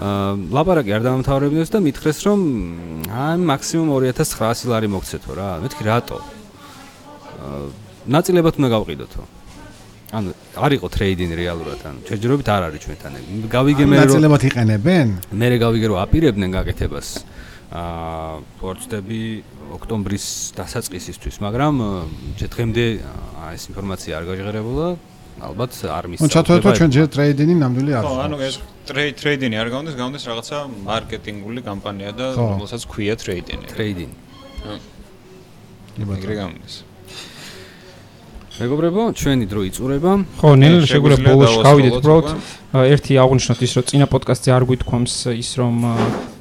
აა 0.00 0.52
ლაპარაკი 0.52 0.90
არ 1.00 1.02
დამთავრებინეს 1.08 1.72
და 1.72 1.78
მითხრეს 1.80 2.18
რომ 2.28 2.40
აი 3.08 3.40
მაქსიმუმ 3.40 3.88
2900 4.04 4.68
ლარი 4.68 4.88
მოგცეთო 4.92 5.32
რა 5.40 5.48
მეთქი 5.64 5.82
რატო 5.88 6.18
აა 6.20 7.60
ნაწილებად 8.20 8.54
უნდა 8.60 8.68
გავყიდოთო 8.76 9.22
ანუ 10.10 10.28
არ 10.58 10.72
იყო 10.74 10.86
ტრეიდინგი 10.90 11.36
რეალურად, 11.38 11.80
ანუ 11.86 11.98
ჯერჯერობით 12.02 12.48
არ 12.50 12.62
არის 12.66 12.80
ჩვენთან. 12.82 13.12
გავიგე 13.46 13.84
მე 13.86 13.94
რომ 13.94 14.02
ნაწილებად 14.10 14.42
იყენებენ? 14.50 15.06
მე 15.38 15.46
გავიგე 15.62 15.86
რომ 15.86 15.98
აპირებდნენ 16.02 16.50
გაკეთებას. 16.50 17.08
აა 17.22 17.39
ფორცდები 17.70 19.22
ოქტომბრის 19.78 20.26
დასაწყისისთვის, 20.58 21.36
მაგრამ 21.38 21.74
დღემდე 22.40 22.84
ეს 23.54 23.62
ინფორმაცია 23.70 24.12
არ 24.18 24.24
გაჟღერებულა. 24.26 24.88
ალბათ 25.40 25.72
არ 25.88 26.04
მისცა. 26.10 26.20
ну 26.20 26.28
ჩათვალე 26.28 26.60
ჩვენ 26.76 26.90
ჯერ 26.92 27.06
ტრეიდინგი 27.14 27.54
ნამდვილი 27.64 27.92
არ 27.96 28.04
ხო, 28.04 28.16
ანუ 28.26 28.36
ეს 28.44 28.54
ტრეიდინგი 28.90 29.56
არ 29.56 29.68
გავუნდეს, 29.72 29.94
გავუნდეს 29.96 30.24
რაღაცა 30.28 30.56
მარკეტინგული 30.84 31.60
კამპანია 31.64 32.10
და 32.12 32.26
რომელსაც 32.36 32.82
ქვია 32.90 33.14
ტრეიდინგი. 33.16 33.66
ტრეიდინგი. 33.72 34.16
ხო. 34.60 34.74
ეგრე 36.20 36.34
გავუნდეს. 36.40 36.74
მეგობრებო, 38.60 39.02
ჩვენი 39.16 39.44
დრო 39.48 39.60
იწურება. 39.70 40.12
ხო, 40.36 40.48
ნელ 40.60 40.76
შეგვიძლია 40.84 41.24
ბოლოს 41.32 41.54
გავიდეთ, 41.64 41.94
უბრალოდ 41.96 42.26
ერთი 42.92 43.12
აღნიშნოთ 43.24 43.60
ის, 43.64 43.72
რომ 43.78 43.84
წინა 43.88 44.06
პოდკასტზე 44.12 44.50
არ 44.52 44.62
გვითქვამს 44.68 45.14
ის, 45.32 45.50
რომ 45.56 45.74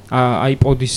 iPod-ის 0.09 0.95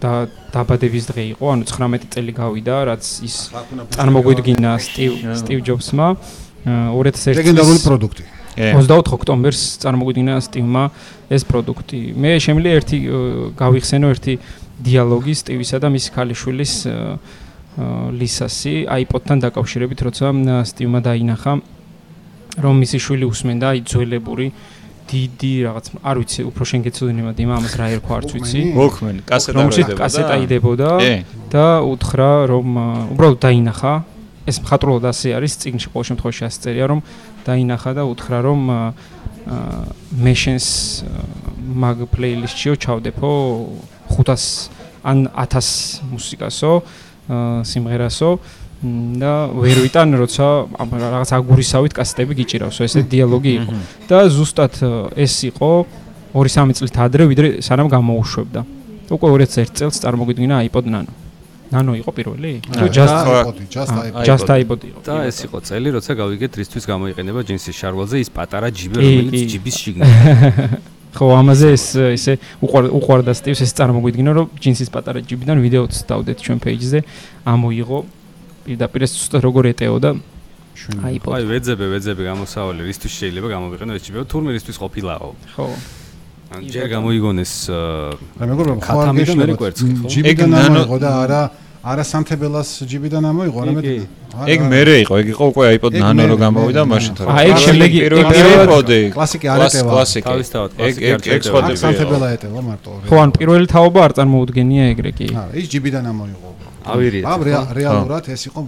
და 0.00 0.12
დაბადების 0.54 1.04
დღე 1.12 1.24
იყო, 1.36 1.44
ანუ 1.52 1.64
19 1.68 2.08
წელი 2.08 2.32
გავიდა, 2.32 2.74
რაც 2.88 3.04
ის 3.28 3.36
წარმოგვიდგინა 3.92 4.70
Steve 4.80 5.16
Steve 5.36 5.60
Jobs-მა. 5.60 6.16
2001 6.64 7.36
ლეგენდარული 7.36 7.80
პროდუქტი. 7.84 8.24
24 8.58 9.12
ოქტომბერს 9.12 9.60
წარმოგვიდგინა 9.84 10.34
Steve-მა 10.40 10.84
ეს 11.28 11.42
პროდუქტი. 11.44 11.98
მე 12.16 12.30
შემიძლია 12.40 12.72
ერთი 12.80 12.98
გავიხსენო 13.60 14.06
ერთი 14.08 14.34
დიალოგი 14.88 15.34
Steve-ისა 15.36 15.78
და 15.84 15.88
მისი 15.92 16.08
ქალიშვილის 16.16 16.74
ლისასი. 18.18 18.74
iPod-თან 18.88 19.38
დაკავშირებით, 19.44 19.98
როცა 20.08 20.26
Steve-მა 20.64 21.00
დაინახა 21.04 21.52
რომ 22.58 22.74
მისი 22.82 22.98
შვილი 22.98 23.26
უსმენდა 23.30 23.68
იძველებური 23.78 24.46
დიდი 25.08 25.52
რაღაც 25.68 25.86
არ 26.04 26.16
ვიცი 26.20 26.40
უფრო 26.48 26.62
შენ 26.68 26.80
გეცოდინე 26.86 27.22
მაგრამ 27.28 27.48
იმას 27.48 27.74
რა 27.80 27.86
ერქვა 27.96 28.14
არც 28.18 28.30
ვიცი. 28.36 28.60
ვოქმენ 28.76 29.16
კასეტა 29.28 29.64
იდებოდა 29.64 29.98
კასეტა 30.02 30.34
იდებოდა 30.44 30.90
და 31.52 31.66
უთხრა 31.88 32.30
რომ 32.52 32.68
უბრალოდ 33.16 33.38
დაინახა. 33.42 33.94
ეს 34.48 34.56
მხატვრულად 34.64 35.04
ასე 35.12 35.36
არის 35.36 35.52
წიგნში 35.60 35.88
ყოველ 35.92 36.06
შემთხვევაში 36.08 36.42
ასე 36.48 36.58
წერია 36.64 36.86
რომ 36.88 37.00
დაინახა 37.44 37.90
და 38.00 38.02
უთხრა 38.08 38.38
რომ 38.48 38.60
მე 40.24 40.34
შენს 40.42 40.66
მაგ 41.84 41.96
პლეილისტშიო 42.12 42.74
ჩავდებო 42.80 43.32
500 44.08 44.72
ან 45.04 45.18
1000 45.36 46.08
მუსიკასო 46.12 46.72
სიმღერასო 47.68 48.30
და 48.78 49.50
ვერ 49.58 49.78
ვიტან 49.82 50.14
როცა 50.22 50.46
რაღაც 50.78 51.30
აგურისავით 51.34 51.92
კასეტები 51.98 52.32
გიჭირავს. 52.38 52.78
ესე 52.86 53.02
დიალოგი 53.10 53.52
იყო. 53.58 53.72
და 54.06 54.18
ზუსტად 54.30 54.74
ეს 55.18 55.34
იყო 55.50 55.70
2-3 56.34 56.78
წლით 56.78 56.94
ადრე 56.94 57.22
ვიდრე 57.26 57.48
სანამ 57.58 57.88
გამოუშვებდა. 57.90 58.60
უკვე 59.10 59.28
2001 59.34 59.74
წელს 59.74 59.96
წარმოგიდგინა 60.04 60.62
iPod 60.70 60.86
Nano. 60.86 61.10
Nano 61.72 61.92
იყო 61.98 62.10
პირველი? 62.14 62.52
თუ 62.70 62.86
just 62.88 63.12
iPod, 63.12 63.56
just 63.68 63.92
iPod. 63.92 64.24
Just 64.24 64.48
iPod. 64.48 64.80
იყო. 64.88 65.00
და 65.04 65.14
ეს 65.26 65.38
იყო 65.44 65.58
წელი, 65.68 65.88
როცა 65.98 66.12
გავიგეთ 66.14 66.52
რისთვის 66.60 66.84
გამოიყენება 66.92 67.40
ჯინსის 67.48 67.76
შარვალზე 67.76 68.16
ის 68.24 68.30
პატარა 68.30 68.68
ჯიბი, 68.72 68.96
რომელიც 69.02 69.42
ჯიბის 69.52 69.76
შიგნით. 69.82 70.12
ხო, 71.18 71.26
ამაზე 71.40 71.68
ეს 71.76 71.86
ისე 72.14 72.32
უყარ 72.62 72.84
უყარდა 72.94 73.32
სტივს 73.34 73.60
ეს 73.64 73.72
წარმოგვიდგინა, 73.74 74.30
რომ 74.38 74.46
ჯინსის 74.62 74.88
პატარა 74.92 75.20
ჯიბიდან 75.24 75.58
ვიდეოც 75.64 75.92
დავდეთ 76.08 76.36
ჩვენ 76.46 76.58
პეიჯზე, 76.62 76.98
ამოიღო 77.48 77.98
პირდაპირ 78.68 79.00
ეს 79.08 79.12
უბრალოდ 79.16 79.42
როგორ 79.48 79.64
ეტეოდა 79.72 80.10
iPod. 80.88 81.32
აი, 81.34 81.44
ვეძებე, 81.50 81.86
ვეძებე 81.92 82.22
გამოსავალი, 82.28 82.80
რისთვის 82.86 83.12
შეიძლება 83.18 83.48
გამოვიყენო 83.50 83.92
ეს 83.98 84.02
ჯიბი, 84.06 84.24
თურმე 84.30 84.50
რისთვის 84.56 84.76
ყოფილაო. 84.78 85.30
ხო. 85.56 85.66
ან 86.48 86.60
ჯერ 86.64 86.86
გამოიგონეს 86.94 87.52
აი, 87.68 88.46
მეგობრებო, 88.48 88.80
ხო 88.80 88.98
არ 89.02 89.08
გეშლება. 89.18 89.68
ჯიბიდან 90.08 90.50
ამოიღო 90.54 90.96
და 91.02 91.10
არა 91.22 91.42
არა 91.78 92.04
სანთებელას 92.04 92.68
ჯიბიდან 92.90 93.24
ამოიღო, 93.30 93.58
არამედ 93.62 93.86
ეგ 94.52 94.60
მერე 94.72 94.94
იყო, 95.02 95.14
ეგ 95.22 95.26
იყო 95.34 95.44
უკვე 95.50 95.64
iPod 95.78 95.92
Nano 95.98 96.24
რო 96.30 96.36
გამოვიდა 96.42 96.82
მაშინ 96.88 97.12
თან. 97.16 97.26
აი, 97.32 97.44
ეგ 97.52 97.58
შემდეგი 97.64 97.98
პირველი 98.08 98.98
კლასიკი 99.14 99.46
არ 99.52 99.58
ეტევა. 99.68 100.02
თავისთავად 100.28 100.70
ეგ 100.88 100.94
ეგ 101.10 101.18
ეგ 101.36 101.40
სხვა 101.48 101.60
სანთებელა 101.84 102.26
ეტევა 102.36 102.60
მარტო. 102.68 102.90
ხო, 103.08 103.16
ან 103.24 103.30
პირველი 103.38 103.66
თაობა 103.72 104.00
არ 104.08 104.12
წარმოუდგენია 104.18 104.84
ეგრე 104.92 105.10
კი. 105.16 105.28
აა, 105.32 105.48
ის 105.54 105.66
ჯიბიდან 105.72 106.04
ამოიღო. 106.12 106.48
ავირიეთ. 106.94 107.24
ამ 107.28 107.40
რეალურად 107.78 108.24
ეს 108.34 108.42
იყო 108.48 108.60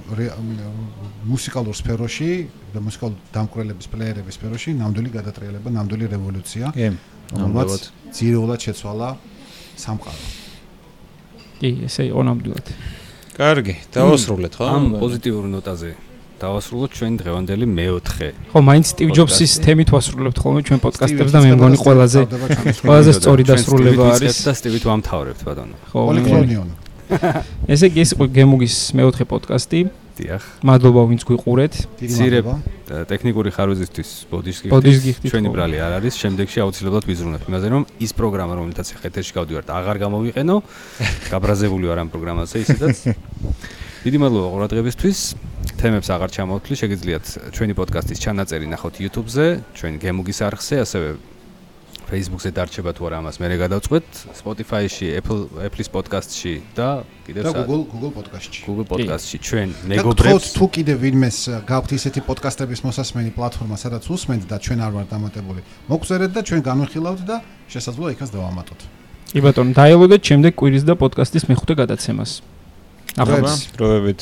მუსიკალურ 1.31 1.75
სფეროში 1.81 2.31
და 2.75 2.79
მუსიკალურ 2.81 3.17
დამკვრელების 3.35 3.87
პლეიერების 3.93 4.35
სფეროში 4.39 4.71
ნამდვილი 4.81 5.11
გადატრიალება, 5.19 5.69
ნამდვილი 5.79 6.05
რევოლუცია. 6.15 6.67
რომელიც 7.31 7.83
ძირულად 8.11 8.61
შეცვალა 8.67 9.09
სამყარო. 9.79 10.23
კი, 11.61 11.71
ესე 11.87 12.03
იყო 12.11 12.21
ნამდვილად. 12.27 12.67
კარგი, 13.39 13.75
დავასრულეთ 13.95 14.53
ხო? 14.59 14.65
ამ 14.67 14.85
პოზიტიურ 14.99 15.45
ნოტაზე 15.55 15.91
დავასრულოთ 16.41 16.91
ჩვენ 16.97 17.13
დღევანდელი 17.21 17.67
მეოთხე. 17.69 18.29
ხო, 18.51 18.59
მაინც 18.65 18.85
Steve 18.91 19.13
Jobs-ის 19.13 19.53
თემით 19.61 19.89
ვასრულებთ 19.93 20.39
ხოლმე 20.41 20.61
ჩვენ 20.67 20.81
პოდკასტებს 20.81 21.33
და 21.37 21.39
მე 21.45 21.51
მგონი 21.61 21.77
ყველაზე 21.85 22.21
ყველაზე 22.81 23.11
სწორი 23.21 23.43
დასრულება 23.45 24.05
არის 24.17 24.37
და 24.49 24.53
Steve-ით 24.57 24.85
ვამთავრებთ 24.89 25.41
ბატონო. 25.45 25.77
ხო, 25.93 26.01
პოლიკლონიონი. 26.11 26.73
ესე 27.73 27.91
იგი 27.91 28.01
ეს 28.05 28.11
იყო 28.17 28.25
გემუგის 28.35 28.77
მეოთხე 28.97 29.25
პოდკასტი. 29.31 29.81
დიახ. 30.21 30.43
მადლობა 30.67 31.01
ვინც 31.11 31.23
გვიყურეთ. 31.25 31.75
ძირებ 31.97 32.47
ტექნიკური 33.09 33.51
ხარვეზისთვის 33.57 34.11
ბოდიშგიხტი. 34.29 35.27
ჩვენი 35.31 35.49
ბრალი 35.49 35.77
არ 35.81 35.93
არის. 35.99 36.15
შემდეგში 36.21 36.59
აუცილებლად 36.61 37.05
ვიზრუნებ 37.09 37.43
იმაზე, 37.49 37.67
რომ 37.73 37.83
ის 38.05 38.11
პროგრამა, 38.13 38.53
რომელთაც 38.61 38.87
ეხეთერში 39.01 39.33
გავდივართ, 39.39 39.69
აღარ 39.71 39.97
გამოვიყენო. 40.05 40.57
გაბრაზებული 41.33 41.85
ვარ 41.89 41.99
ამ 42.05 42.09
პროგრამაზე 42.13 42.57
ისედაც. 42.65 42.97
დიდი 44.05 44.19
მადლობა 44.21 44.49
ყურადღებისთვის. 44.55 45.19
თემებს 45.81 46.09
აღარ 46.13 46.31
ჩამოვთვლი, 46.37 46.75
შეგიძლიათ 46.77 47.25
ჩვენი 47.57 47.73
პოდკასტის 47.77 48.19
ჩანაწერი 48.21 48.67
ნახოთ 48.69 48.95
YouTube-ზე, 49.01 49.47
ჩვენ 49.77 49.93
გემუგის 50.01 50.39
არხზე, 50.45 50.77
ასევე 50.85 51.09
Facebook-ზე 52.11 52.51
დარჩება 52.59 52.91
თუ 52.93 53.03
არა 53.07 53.17
ამას 53.23 53.37
მე 53.41 53.57
გადავწყვეტ 53.63 54.07
Spotify-ში, 54.35 55.07
Apple 55.21 55.43
Apple-ის 55.67 55.89
პოდკასტში 55.95 56.55
და 56.75 56.89
კიდევ 57.27 57.43
და 57.47 57.51
Google 57.63 57.83
Google 57.87 58.13
პოდკასტში. 58.19 58.61
Google 58.67 58.87
პოდკასტში 58.91 59.37
ჩვენ 59.47 59.69
მეგობრებს 59.95 60.49
თუ 60.59 60.65
კიდევ 60.75 60.97
ვინმეს 61.07 61.39
გაქვთ 61.71 61.91
ისეთი 61.99 62.21
პოდკასტების 62.27 62.81
მოსასმენი 62.87 63.31
პლატფორმა, 63.39 63.77
სადაც 63.79 64.05
უსმენთ 64.11 64.43
და 64.51 64.57
ჩვენ 64.59 64.79
არ 64.87 64.93
ვართ 64.99 65.09
დამატებული, 65.15 65.61
მოგწერეთ 65.87 66.31
და 66.35 66.41
ჩვენ 66.51 66.61
განვიხილავთ 66.67 67.21
და 67.31 67.37
შესაძლოა 67.71 68.11
იქაც 68.19 68.29
დავამატოთ. 68.35 68.81
კი 69.31 69.41
ბატონო, 69.47 69.71
დაელოდეთ 69.79 70.23
შემდეგ 70.27 70.53
კვირის 70.59 70.85
და 70.85 70.95
პოდკასტის 70.99 71.47
მეხუთე 71.47 71.75
გადაცემას. 71.79 72.31
ახლა 73.19 73.55
დროებით 73.75 74.21